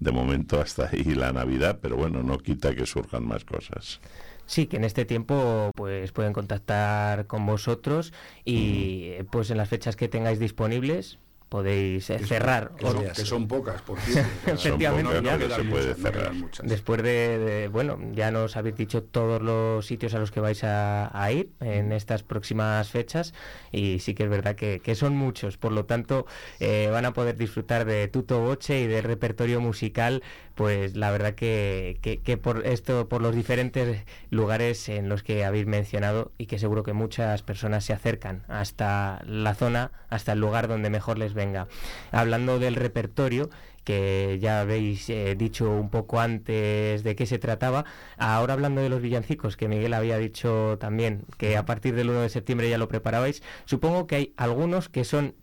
de 0.01 0.13
momento 0.13 0.61
hasta 0.61 0.89
ahí 0.89 1.03
la 1.15 1.33
Navidad, 1.33 1.81
pero 1.83 1.97
bueno, 1.97 2.23
no 2.23 2.39
quita 2.39 2.75
que 2.75 2.87
surjan 2.87 3.27
más 3.27 3.45
cosas. 3.45 4.01
Sí, 4.47 4.67
que 4.67 4.77
en 4.77 4.85
este 4.85 5.05
tiempo 5.05 5.73
pues 5.75 6.13
pueden 6.13 6.33
contactar 6.33 7.27
con 7.27 7.45
vosotros 7.45 8.13
y 8.45 9.15
pues 9.33 9.51
en 9.51 9.57
las 9.57 9.69
fechas 9.69 9.97
que 9.97 10.09
tengáis 10.09 10.39
disponibles 10.39 11.19
podéis 11.49 12.11
eh, 12.11 12.19
cerrar. 12.19 12.73
Que 12.77 13.25
son, 13.25 13.49
pocas, 13.49 13.81
por 13.83 13.99
Efectivamente, 14.47 15.23
ya 15.23 15.39
se 15.39 15.65
puede 15.65 15.95
cerrar. 15.95 16.33
Después 16.63 17.03
de, 17.03 17.69
bueno, 17.73 17.99
ya 18.13 18.31
nos 18.31 18.57
habéis 18.57 18.77
dicho 18.77 19.03
todos 19.03 19.41
los 19.43 19.87
sitios 19.87 20.15
a 20.15 20.19
los 20.19 20.31
que 20.31 20.41
vais 20.41 20.63
a, 20.65 21.29
ir 21.33 21.51
en 21.61 21.93
estas 21.93 22.23
próximas 22.23 22.91
fechas 22.91 23.35
y 23.73 23.99
sí 24.01 24.15
que 24.15 24.25
es 24.25 24.31
verdad 24.31 24.57
que, 24.57 24.95
son 24.95 25.17
muchos. 25.17 25.59
Por 25.59 25.73
lo 25.73 25.85
tanto, 25.85 26.27
eh, 26.61 26.89
van 26.91 27.05
a 27.05 27.13
poder 27.13 27.37
disfrutar 27.37 27.85
de 27.85 28.09
Tuto 28.09 28.41
Boche 28.41 28.81
y 28.81 28.87
del 28.87 29.05
repertorio 29.05 29.61
musical, 29.61 30.23
pues 30.55 30.97
la 30.97 31.11
verdad 31.11 31.35
que, 31.35 31.99
que, 32.03 32.37
por 32.37 32.67
esto, 32.67 33.09
por 33.09 33.23
los 33.23 33.35
diferentes 33.35 34.05
lugares 34.31 34.89
en 34.89 35.09
los 35.09 35.23
que 35.23 35.45
habéis 35.45 35.67
mencionado 35.67 36.33
y 36.37 36.47
que 36.47 36.59
seguro 36.59 36.83
que 36.83 36.93
muchas 36.93 37.43
personas 37.43 37.85
se 37.85 37.93
acercan 37.93 38.43
hasta 38.49 39.23
la 39.25 39.55
zona, 39.55 39.93
hasta 40.09 40.33
el 40.33 40.41
lugar 40.41 40.67
donde 40.67 40.91
mejor 40.91 41.19
les 41.19 41.35
venga. 41.39 41.69
Hablando 42.13 42.59
del 42.59 42.75
repertorio, 42.75 43.49
que 43.85 44.39
ya 44.39 44.61
habéis 44.61 45.09
eh, 45.09 45.35
dicho 45.35 45.71
un 45.71 45.89
poco 45.89 46.21
antes 46.21 47.03
de 47.03 47.17
qué 47.17 47.25
se 47.25 47.39
trataba. 47.39 47.87
Ahora 48.19 48.53
hablando 48.53 48.83
de 48.83 48.91
los 48.91 49.01
villancicos, 49.01 49.57
que 49.57 49.67
Miguel 49.67 49.95
había 49.95 50.19
dicho 50.19 50.77
también 50.79 51.25
que 51.39 51.57
a 51.57 51.65
partir 51.65 51.95
del 51.95 52.11
1 52.11 52.21
de 52.21 52.29
septiembre 52.29 52.69
ya 52.69 52.77
lo 52.77 52.89
preparabais, 52.89 53.43
supongo 53.65 54.07
que 54.07 54.17
hay 54.17 54.35
algunos 54.37 54.91
que 54.91 55.05
son 55.05 55.35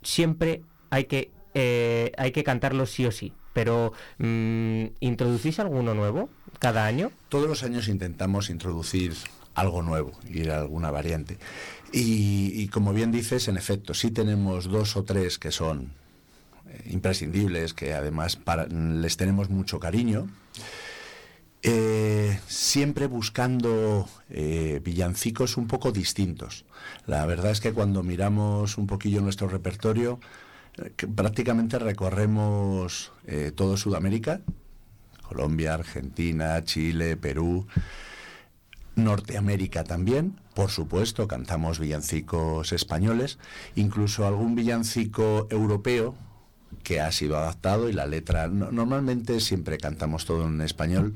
siempre 0.00 0.62
hay 0.88 1.04
que 1.04 1.30
eh, 1.52 2.12
hay 2.16 2.32
que 2.32 2.42
cantarlos 2.42 2.90
sí 2.90 3.04
o 3.04 3.12
sí. 3.12 3.34
Pero 3.52 3.92
mm, 4.16 4.84
¿introducís 5.00 5.58
alguno 5.58 5.92
nuevo 5.92 6.30
cada 6.58 6.86
año? 6.86 7.12
Todos 7.28 7.48
los 7.48 7.62
años 7.64 7.88
intentamos 7.88 8.48
introducir 8.48 9.12
algo 9.60 9.82
nuevo, 9.82 10.12
ir 10.28 10.50
a 10.50 10.58
alguna 10.58 10.90
variante. 10.90 11.38
Y, 11.92 12.52
y 12.54 12.68
como 12.68 12.92
bien 12.92 13.12
dices, 13.12 13.48
en 13.48 13.56
efecto, 13.56 13.94
sí 13.94 14.10
tenemos 14.10 14.66
dos 14.66 14.96
o 14.96 15.04
tres 15.04 15.38
que 15.38 15.50
son 15.50 15.92
eh, 16.70 16.90
imprescindibles, 16.90 17.74
que 17.74 17.94
además 17.94 18.38
les 18.70 19.16
tenemos 19.16 19.50
mucho 19.50 19.80
cariño. 19.80 20.28
Eh, 21.62 22.40
siempre 22.46 23.06
buscando 23.06 24.08
eh, 24.30 24.80
villancicos 24.82 25.56
un 25.56 25.66
poco 25.66 25.92
distintos. 25.92 26.64
La 27.06 27.26
verdad 27.26 27.50
es 27.50 27.60
que 27.60 27.72
cuando 27.72 28.02
miramos 28.02 28.78
un 28.78 28.86
poquillo 28.86 29.20
nuestro 29.20 29.48
repertorio, 29.48 30.20
prácticamente 31.14 31.78
recorremos 31.78 33.12
todo 33.54 33.76
Sudamérica, 33.76 34.40
Colombia, 35.22 35.74
Argentina, 35.74 36.64
Chile, 36.64 37.18
Perú, 37.18 37.66
Norteamérica 39.04 39.84
también, 39.84 40.38
por 40.54 40.70
supuesto, 40.70 41.28
cantamos 41.28 41.78
villancicos 41.78 42.72
españoles, 42.72 43.38
incluso 43.74 44.26
algún 44.26 44.54
villancico 44.54 45.46
europeo 45.50 46.14
que 46.82 47.00
ha 47.00 47.10
sido 47.12 47.36
adaptado 47.36 47.88
y 47.88 47.92
la 47.92 48.06
letra. 48.06 48.48
normalmente 48.48 49.40
siempre 49.40 49.78
cantamos 49.78 50.24
todo 50.24 50.46
en 50.46 50.60
español 50.60 51.14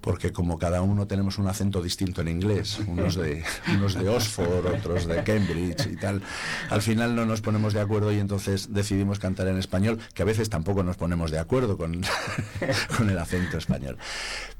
porque 0.00 0.32
como 0.32 0.58
cada 0.58 0.82
uno 0.82 1.06
tenemos 1.06 1.38
un 1.38 1.48
acento 1.48 1.82
distinto 1.82 2.20
en 2.20 2.28
inglés, 2.28 2.78
unos 2.86 3.14
de, 3.14 3.42
unos 3.74 3.94
de 3.94 4.08
Oxford, 4.08 4.66
otros 4.66 5.06
de 5.06 5.22
Cambridge 5.22 5.86
y 5.86 5.96
tal, 5.96 6.22
al 6.70 6.82
final 6.82 7.14
no 7.14 7.26
nos 7.26 7.40
ponemos 7.40 7.72
de 7.72 7.80
acuerdo 7.80 8.12
y 8.12 8.18
entonces 8.18 8.72
decidimos 8.72 9.18
cantar 9.18 9.48
en 9.48 9.58
español, 9.58 9.98
que 10.14 10.22
a 10.22 10.26
veces 10.26 10.50
tampoco 10.50 10.82
nos 10.82 10.96
ponemos 10.96 11.30
de 11.30 11.38
acuerdo 11.38 11.76
con, 11.76 12.02
con 12.96 13.10
el 13.10 13.18
acento 13.18 13.58
español. 13.58 13.98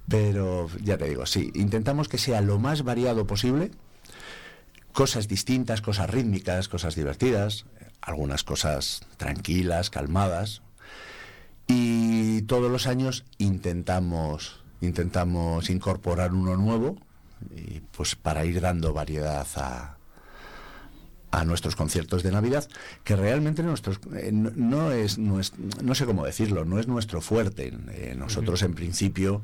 Pero 0.09 0.69
ya 0.83 0.99
te 0.99 1.09
digo, 1.09 1.27
sí, 1.27 1.51
intentamos 1.55 2.09
que 2.09 2.19
sea 2.19 2.41
lo 2.41 2.59
más 2.59 2.83
variado 2.83 3.27
posible, 3.27 3.71
cosas 4.93 5.29
distintas, 5.29 5.81
cosas 5.81 6.09
rítmicas, 6.09 6.69
cosas 6.69 6.95
divertidas, 6.95 7.67
algunas 8.01 8.45
cosas 8.45 9.03
tranquilas, 9.17 9.91
calmadas. 9.91 10.63
Y 11.67 12.43
todos 12.43 12.71
los 12.71 12.87
años 12.87 13.25
intentamos, 13.39 14.63
intentamos 14.85 15.71
incorporar 15.71 16.33
uno 16.33 16.57
nuevo, 16.57 16.97
y 17.55 17.81
pues 17.81 18.15
para 18.15 18.45
ir 18.45 18.61
dando 18.61 18.93
variedad 18.93 19.47
a, 19.57 19.97
a 21.31 21.45
nuestros 21.45 21.75
conciertos 21.75 22.23
de 22.23 22.31
Navidad, 22.31 22.69
que 23.03 23.17
realmente 23.17 23.63
nuestros, 23.63 23.99
eh, 24.15 24.31
no, 24.33 24.93
es, 24.93 25.19
no, 25.19 25.41
no 25.83 25.95
sé 25.95 26.07
cómo 26.07 26.25
decirlo, 26.25 26.65
no 26.65 26.79
es 26.79 26.87
nuestro 26.87 27.21
fuerte. 27.21 27.73
Eh, 27.93 28.15
nosotros 28.17 28.63
en 28.63 28.75
principio, 28.75 29.43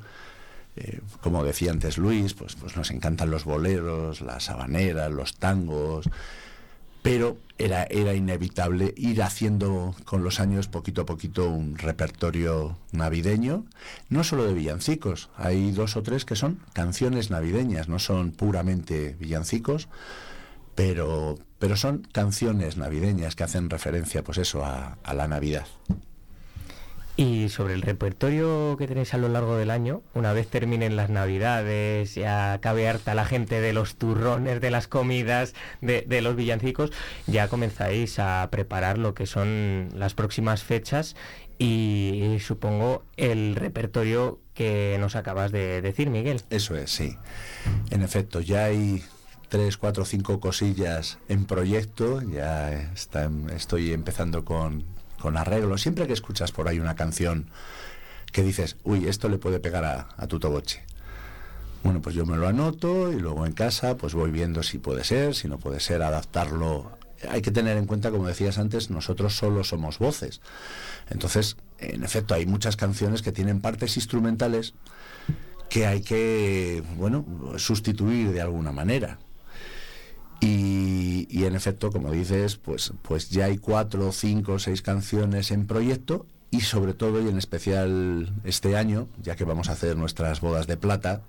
eh, 0.77 1.01
como 1.21 1.43
decía 1.43 1.73
antes 1.73 1.99
Luis, 1.99 2.35
pues, 2.35 2.55
pues 2.55 2.77
nos 2.77 2.91
encantan 2.91 3.31
los 3.31 3.45
boleros, 3.45 4.21
las 4.21 4.51
habaneras, 4.51 5.11
los 5.11 5.35
tangos, 5.37 6.09
pero 7.03 7.39
era, 7.59 7.85
era 7.85 8.15
inevitable 8.15 8.95
ir 8.97 9.23
haciendo 9.23 9.95
con 10.05 10.25
los 10.25 10.41
años 10.41 10.69
poquito 10.69 11.03
a 11.03 11.07
poquito 11.07 11.49
un 11.49 11.77
repertorio 11.77 12.79
navideño, 12.93 13.65
no 14.09 14.25
solo 14.25 14.45
de 14.45 14.55
villancicos, 14.55 15.31
hay 15.37 15.73
dos 15.73 15.97
o 15.97 16.03
tres 16.03 16.25
que 16.25 16.37
son 16.37 16.61
canciones 16.73 17.31
navideñas, 17.31 17.89
no 17.89 17.99
son 17.99 18.33
puramente 18.33 19.17
villancicos, 19.19 19.89
pero, 20.75 21.39
pero 21.59 21.77
son 21.77 22.07
canciones 22.13 22.77
navideñas 22.77 23.37
que 23.37 23.45
hacen 23.45 23.69
referencia 23.71 24.25
pues 24.25 24.39
eso 24.39 24.65
a, 24.65 24.99
a 25.03 25.15
la 25.15 25.29
Navidad. 25.29 25.67
Y 27.21 27.51
sobre 27.51 27.75
el 27.75 27.83
repertorio 27.83 28.77
que 28.79 28.87
tenéis 28.87 29.13
a 29.13 29.19
lo 29.19 29.29
largo 29.29 29.59
del 29.59 29.71
año, 29.71 30.01
una 30.15 30.33
vez 30.33 30.49
terminen 30.49 30.97
las 30.97 31.11
navidades, 31.11 32.15
ya 32.15 32.55
acabe 32.55 32.89
harta 32.89 33.15
la 33.15 33.27
gente 33.27 33.61
de 33.61 33.75
los 33.75 33.97
turrones, 33.97 34.63
de 34.63 34.71
las 34.71 34.89
comidas, 34.89 35.53
de, 35.83 36.21
los 36.23 36.35
villancicos, 36.35 36.93
ya 37.27 37.49
comenzáis 37.49 38.19
a 38.19 38.49
preparar 38.51 38.97
lo 38.97 39.13
que 39.13 39.27
son 39.27 39.91
las 39.95 40.15
próximas 40.15 40.63
fechas 40.63 41.15
y, 41.59 42.39
supongo 42.41 43.05
el 43.19 43.55
repertorio 43.55 44.41
que 44.55 44.97
nos 44.99 45.15
acabas 45.15 45.53
de 45.53 45.83
decir, 45.83 46.09
Miguel. 46.09 46.41
Eso 46.49 46.75
es, 46.75 46.91
sí. 46.91 47.19
En 47.91 48.01
efecto, 48.01 48.41
ya 48.41 48.65
hay 48.65 49.05
tres, 49.51 49.77
cuatro, 49.77 50.07
cinco 50.07 50.41
cosillas 50.41 51.19
en 51.29 51.45
proyecto. 51.45 52.23
Ya 52.23 52.91
estoy 53.53 53.93
empezando 53.93 54.47
con, 54.47 54.87
con 55.21 55.37
arreglo. 55.37 55.79
Siempre 55.79 56.07
que 56.07 56.13
escuchas 56.13 56.53
por 56.53 56.69
ahí 56.69 56.81
una 56.81 56.97
canción 56.97 57.51
que 58.33 58.43
dices, 58.43 58.77
uy, 58.85 59.09
esto 59.09 59.29
le 59.29 59.39
puede 59.39 59.61
pegar 59.61 59.85
a, 59.85 60.09
a 60.17 60.27
tu 60.27 60.39
toboche. 60.39 60.85
Bueno, 61.83 62.03
pues 62.03 62.15
yo 62.15 62.27
me 62.27 62.37
lo 62.37 62.47
anoto 62.47 63.13
y 63.13 63.19
luego 63.19 63.47
en 63.47 63.53
casa 63.53 63.97
pues 63.97 64.15
voy 64.15 64.31
viendo 64.31 64.63
si 64.63 64.79
puede 64.79 65.05
ser, 65.05 65.35
si 65.35 65.49
no 65.49 65.59
puede 65.59 65.81
ser, 65.81 66.03
adaptarlo. 66.03 66.91
Hay 67.29 67.43
que 67.43 67.51
tener 67.51 67.77
en 67.77 67.87
cuenta, 67.87 68.11
como 68.11 68.27
decías 68.27 68.59
antes, 68.59 68.91
nosotros 68.91 69.37
solo 69.37 69.65
somos 69.65 69.99
voces. 69.99 70.41
Entonces, 71.11 71.57
en 71.79 72.05
efecto, 72.05 72.35
hay 72.35 72.47
muchas 72.47 72.77
canciones 72.77 73.23
que 73.23 73.33
tienen 73.33 73.61
partes 73.61 73.97
instrumentales 73.97 74.75
que 75.69 75.87
hay 75.87 76.03
que, 76.03 76.83
bueno, 76.97 77.25
sustituir 77.57 78.33
de 78.33 78.41
alguna 78.41 78.73
manera. 78.73 79.19
Y, 80.41 81.45
en 81.45 81.55
efecto, 81.55 81.91
como 81.91 82.11
dices, 82.11 82.57
pues, 82.57 82.93
pues 83.03 83.31
ya 83.31 83.47
hay 83.47 83.59
cuatro, 83.59 84.13
cinco, 84.13 84.59
seis 84.59 84.83
canciones 84.83 85.51
en 85.51 85.67
proyecto 85.67 86.27
y 86.51 86.61
sobre 86.63 86.95
todo 86.95 87.21
y 87.23 87.29
en 87.29 87.39
especial 87.39 88.33
este 88.45 88.77
año, 88.77 89.09
ya 89.23 89.37
que 89.37 89.45
vamos 89.45 89.69
a 89.69 89.73
hacer 89.73 89.97
nuestras 89.97 90.41
bodas 90.41 90.67
de 90.67 90.77
plata, 90.77 91.23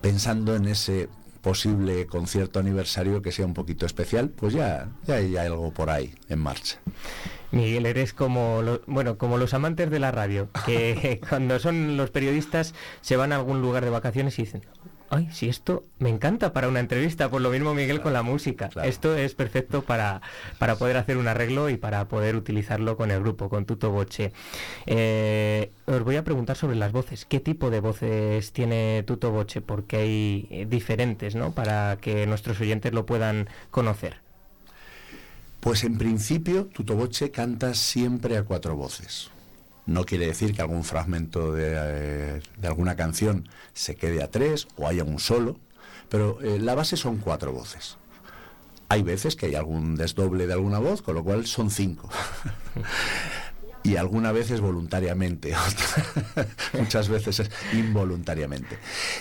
pensando 0.00 0.54
en 0.54 0.66
ese 0.66 1.08
posible 1.42 2.06
concierto 2.06 2.60
aniversario 2.60 3.20
que 3.20 3.32
sea 3.32 3.44
un 3.44 3.54
poquito 3.54 3.84
especial, 3.84 4.30
pues 4.30 4.54
ya, 4.54 4.88
ya 5.06 5.16
hay 5.16 5.36
algo 5.36 5.72
por 5.72 5.90
ahí 5.90 6.14
en 6.28 6.38
marcha. 6.38 6.78
Miguel, 7.50 7.84
eres 7.84 8.14
como, 8.14 8.62
bueno, 8.86 9.18
como 9.18 9.36
los 9.36 9.52
amantes 9.52 9.90
de 9.90 9.98
la 9.98 10.10
radio, 10.10 10.48
que 10.64 11.20
cuando 11.28 11.58
son 11.58 11.96
los 11.96 12.10
periodistas 12.10 12.74
se 13.02 13.16
van 13.16 13.32
a 13.32 13.36
algún 13.36 13.60
lugar 13.60 13.84
de 13.84 13.90
vacaciones 13.90 14.38
y 14.38 14.42
dicen, 14.42 14.62
ay, 15.12 15.28
si 15.30 15.48
esto 15.48 15.84
me 15.98 16.08
encanta 16.08 16.54
para 16.54 16.68
una 16.68 16.80
entrevista, 16.80 17.28
por 17.28 17.42
lo 17.42 17.50
mismo 17.50 17.74
Miguel 17.74 18.00
con 18.00 18.14
la 18.14 18.22
música. 18.22 18.70
Esto 18.82 19.14
es 19.14 19.34
perfecto 19.34 19.82
para, 19.82 20.22
para 20.58 20.76
poder 20.76 20.96
hacer 20.96 21.18
un 21.18 21.28
arreglo 21.28 21.68
y 21.68 21.76
para 21.76 22.08
poder 22.08 22.34
utilizarlo 22.34 22.96
con 22.96 23.10
el 23.10 23.20
grupo, 23.20 23.50
con 23.50 23.66
Tuto 23.66 23.90
Boche. 23.90 24.32
Eh, 24.86 25.70
os 25.84 26.02
voy 26.02 26.16
a 26.16 26.24
preguntar 26.24 26.56
sobre 26.56 26.76
las 26.76 26.92
voces. 26.92 27.26
¿Qué 27.26 27.40
tipo 27.40 27.68
de 27.68 27.80
voces 27.80 28.52
tiene 28.52 29.02
Tuto 29.06 29.30
Boche? 29.30 29.60
Porque 29.60 29.96
hay 29.96 30.48
eh, 30.50 30.66
diferentes, 30.68 31.34
¿no? 31.34 31.52
Para 31.52 31.98
que 32.00 32.26
nuestros 32.26 32.58
oyentes 32.60 32.94
lo 32.94 33.04
puedan 33.04 33.50
conocer. 33.70 34.16
Pues 35.60 35.84
en 35.84 35.98
principio, 35.98 36.66
Tuto 36.66 36.96
Boche 36.96 37.30
canta 37.30 37.74
siempre 37.74 38.38
a 38.38 38.44
cuatro 38.44 38.76
voces. 38.76 39.31
No 39.86 40.04
quiere 40.04 40.26
decir 40.26 40.54
que 40.54 40.62
algún 40.62 40.84
fragmento 40.84 41.52
de, 41.52 41.74
eh, 41.76 42.42
alguna 42.62 42.96
canción 42.96 43.48
se 43.72 43.96
quede 43.96 44.22
a 44.22 44.30
tres 44.30 44.68
o 44.76 44.86
haya 44.86 45.02
un 45.02 45.18
solo, 45.18 45.58
pero 46.08 46.40
eh, 46.40 46.58
la 46.58 46.74
base 46.74 46.96
son 46.96 47.18
cuatro 47.18 47.52
voces. 47.52 47.96
Hay 48.88 49.02
veces 49.02 49.34
que 49.34 49.46
hay 49.46 49.54
algún 49.54 49.96
desdoble 49.96 50.46
de 50.46 50.52
alguna 50.52 50.78
voz, 50.78 51.02
con 51.02 51.14
lo 51.14 51.24
cual 51.24 51.46
son 51.46 51.70
cinco. 51.70 52.10
y 53.82 53.96
alguna 53.96 54.30
vez 54.32 54.50
es 54.50 54.60
voluntariamente, 54.60 55.54
muchas 56.78 57.08
veces 57.08 57.40
es 57.40 57.50
involuntariamente. 57.72 58.78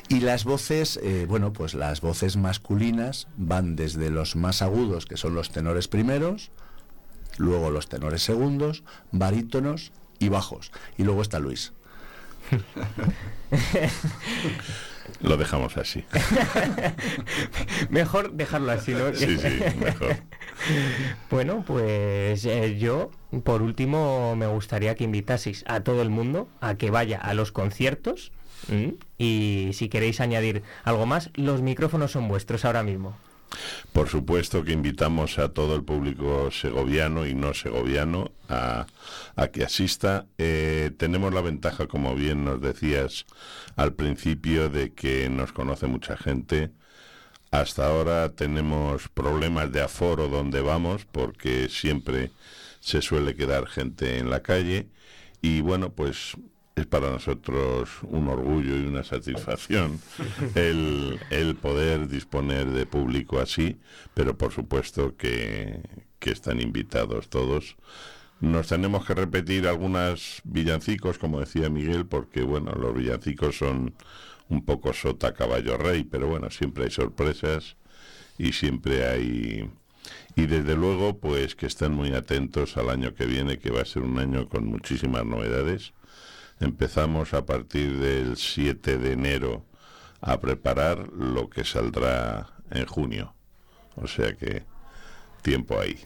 Y 0.09 0.19
las 0.19 0.43
voces, 0.43 0.99
eh, 1.01 1.25
bueno, 1.27 1.53
pues 1.53 1.73
las 1.73 2.01
voces 2.01 2.37
masculinas 2.37 3.27
van 3.37 3.75
desde 3.75 4.09
los 4.09 4.35
más 4.35 4.61
agudos, 4.61 5.05
que 5.05 5.17
son 5.17 5.33
los 5.33 5.51
tenores 5.51 5.87
primeros, 5.87 6.51
luego 7.37 7.71
los 7.71 7.89
tenores 7.89 8.21
segundos, 8.21 8.83
barítonos, 9.11 9.91
y 10.21 10.29
bajos. 10.29 10.71
Y 10.97 11.03
luego 11.03 11.21
está 11.21 11.39
Luis. 11.39 11.73
Lo 15.19 15.37
dejamos 15.37 15.77
así. 15.77 16.03
mejor 17.89 18.33
dejarlo 18.33 18.71
así, 18.71 18.93
¿no? 18.93 19.13
Sí, 19.13 19.37
sí, 19.37 19.59
mejor. 19.79 20.17
bueno, 21.29 21.63
pues 21.65 22.45
eh, 22.45 22.77
yo, 22.79 23.11
por 23.43 23.61
último, 23.61 24.35
me 24.35 24.47
gustaría 24.47 24.95
que 24.95 25.03
invitaseis 25.03 25.63
a 25.67 25.81
todo 25.81 26.01
el 26.01 26.09
mundo 26.09 26.47
a 26.61 26.75
que 26.75 26.91
vaya 26.91 27.19
a 27.19 27.33
los 27.33 27.51
conciertos. 27.51 28.31
Y 29.17 29.71
si 29.73 29.89
queréis 29.89 30.21
añadir 30.21 30.63
algo 30.83 31.05
más, 31.05 31.31
los 31.33 31.61
micrófonos 31.61 32.11
son 32.11 32.27
vuestros 32.27 32.63
ahora 32.63 32.83
mismo. 32.83 33.17
Por 33.93 34.07
supuesto 34.07 34.63
que 34.63 34.71
invitamos 34.71 35.37
a 35.39 35.49
todo 35.49 35.75
el 35.75 35.83
público 35.83 36.49
segoviano 36.51 37.25
y 37.25 37.35
no 37.35 37.53
segoviano 37.53 38.31
a, 38.49 38.87
que 39.51 39.63
asista. 39.63 40.27
Eh, 40.37 40.91
tenemos 40.97 41.33
la 41.33 41.41
ventaja, 41.41 41.87
como 41.87 42.15
bien 42.15 42.45
nos 42.45 42.61
decías 42.61 43.25
al 43.75 43.93
principio, 43.93 44.69
de 44.69 44.93
que 44.93 45.29
nos 45.29 45.51
conoce 45.51 45.87
mucha 45.87 46.15
gente. 46.17 46.71
Hasta 47.51 47.85
ahora 47.87 48.29
tenemos 48.29 49.09
problemas 49.09 49.71
de 49.71 49.81
aforo 49.81 50.29
donde 50.29 50.61
vamos 50.61 51.05
porque 51.05 51.67
siempre 51.69 52.31
se 52.79 53.01
suele 53.01 53.35
quedar 53.35 53.67
gente 53.67 54.17
en 54.17 54.29
la 54.29 54.41
calle 54.41 54.87
y 55.41 55.61
bueno, 55.61 55.91
pues 55.91 56.37
es 56.81 56.87
para 56.87 57.09
nosotros 57.09 57.89
un 58.03 58.27
orgullo 58.27 58.75
y 58.75 58.85
una 58.85 59.03
satisfacción 59.03 59.99
el, 60.55 61.19
el 61.29 61.55
poder 61.55 62.07
disponer 62.07 62.67
de 62.67 62.85
público 62.85 63.39
así, 63.39 63.79
pero 64.13 64.37
por 64.37 64.51
supuesto 64.51 65.15
que, 65.15 65.81
que 66.19 66.31
están 66.31 66.59
invitados 66.59 67.29
todos. 67.29 67.77
Nos 68.39 68.67
tenemos 68.67 69.05
que 69.05 69.13
repetir 69.13 69.67
algunas 69.67 70.41
villancicos, 70.43 71.19
como 71.19 71.39
decía 71.39 71.69
Miguel, 71.69 72.07
porque 72.07 72.41
bueno, 72.41 72.71
los 72.73 72.95
villancicos 72.95 73.57
son 73.57 73.93
un 74.49 74.65
poco 74.65 74.93
sota 74.93 75.33
caballo 75.33 75.77
rey, 75.77 76.03
pero 76.03 76.27
bueno, 76.27 76.49
siempre 76.49 76.85
hay 76.85 76.91
sorpresas 76.91 77.77
y 78.37 78.53
siempre 78.53 79.07
hay 79.07 79.69
y 80.35 80.47
desde 80.47 80.75
luego 80.75 81.19
pues 81.19 81.55
que 81.55 81.67
estén 81.67 81.93
muy 81.93 82.13
atentos 82.13 82.75
al 82.75 82.89
año 82.89 83.13
que 83.13 83.27
viene, 83.27 83.59
que 83.59 83.69
va 83.69 83.81
a 83.81 83.85
ser 83.85 84.01
un 84.01 84.17
año 84.17 84.49
con 84.49 84.65
muchísimas 84.65 85.23
novedades 85.25 85.93
Empezamos 86.61 87.33
a 87.33 87.45
partir 87.45 87.97
del 87.97 88.37
7 88.37 88.99
de 88.99 89.13
enero 89.13 89.65
a 90.21 90.39
preparar 90.39 91.09
lo 91.11 91.49
que 91.49 91.63
saldrá 91.63 92.51
en 92.69 92.85
junio. 92.85 93.33
O 93.95 94.07
sea 94.07 94.35
que 94.35 94.63
tiempo 95.41 95.79
hay. 95.79 95.99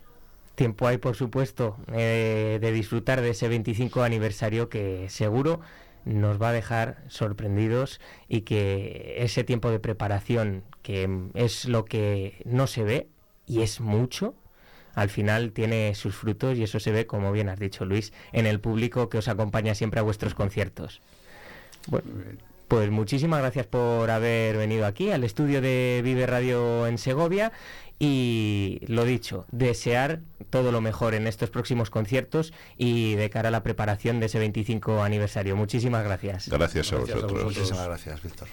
Tiempo 0.55 0.87
hay, 0.87 0.97
por 0.97 1.17
supuesto, 1.17 1.75
eh, 1.91 2.59
de 2.61 2.71
disfrutar 2.71 3.19
de 3.19 3.31
ese 3.31 3.49
25 3.49 4.03
aniversario 4.03 4.69
que 4.69 5.09
seguro 5.09 5.59
nos 6.05 6.41
va 6.41 6.49
a 6.49 6.53
dejar 6.53 7.03
sorprendidos 7.09 7.99
y 8.29 8.41
que 8.41 9.15
ese 9.17 9.43
tiempo 9.43 9.69
de 9.71 9.79
preparación, 9.79 10.63
que 10.81 11.09
es 11.33 11.65
lo 11.65 11.83
que 11.83 12.41
no 12.45 12.67
se 12.67 12.83
ve 12.85 13.09
y 13.45 13.61
es 13.61 13.81
mucho, 13.81 14.35
al 14.95 15.09
final 15.09 15.51
tiene 15.51 15.93
sus 15.93 16.15
frutos 16.15 16.57
y 16.57 16.63
eso 16.63 16.79
se 16.79 16.91
ve, 16.91 17.05
como 17.05 17.31
bien 17.31 17.49
has 17.49 17.59
dicho 17.59 17.85
Luis, 17.85 18.13
en 18.31 18.45
el 18.45 18.59
público 18.59 19.09
que 19.09 19.17
os 19.17 19.27
acompaña 19.27 19.75
siempre 19.75 19.99
a 19.99 20.03
vuestros 20.03 20.33
conciertos. 20.33 21.01
Bueno, 21.87 22.07
pues 22.67 22.89
muchísimas 22.89 23.41
gracias 23.41 23.67
por 23.67 24.09
haber 24.09 24.57
venido 24.57 24.85
aquí 24.85 25.11
al 25.11 25.23
estudio 25.23 25.61
de 25.61 26.01
Vive 26.03 26.25
Radio 26.25 26.87
en 26.87 26.97
Segovia 26.97 27.51
y 27.99 28.81
lo 28.87 29.05
dicho, 29.05 29.45
desear 29.51 30.21
todo 30.49 30.71
lo 30.71 30.81
mejor 30.81 31.13
en 31.13 31.27
estos 31.27 31.49
próximos 31.49 31.89
conciertos 31.89 32.53
y 32.77 33.15
de 33.15 33.29
cara 33.29 33.49
a 33.49 33.51
la 33.51 33.63
preparación 33.63 34.19
de 34.19 34.25
ese 34.25 34.39
25 34.39 35.03
aniversario. 35.03 35.55
Muchísimas 35.55 36.03
gracias. 36.03 36.49
Gracias 36.49 36.91
a 36.91 36.97
vosotros. 36.97 37.43
Muchísimas 37.43 37.85
gracias, 37.85 38.23
Víctor. 38.23 38.47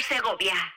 Segovia. 0.00 0.76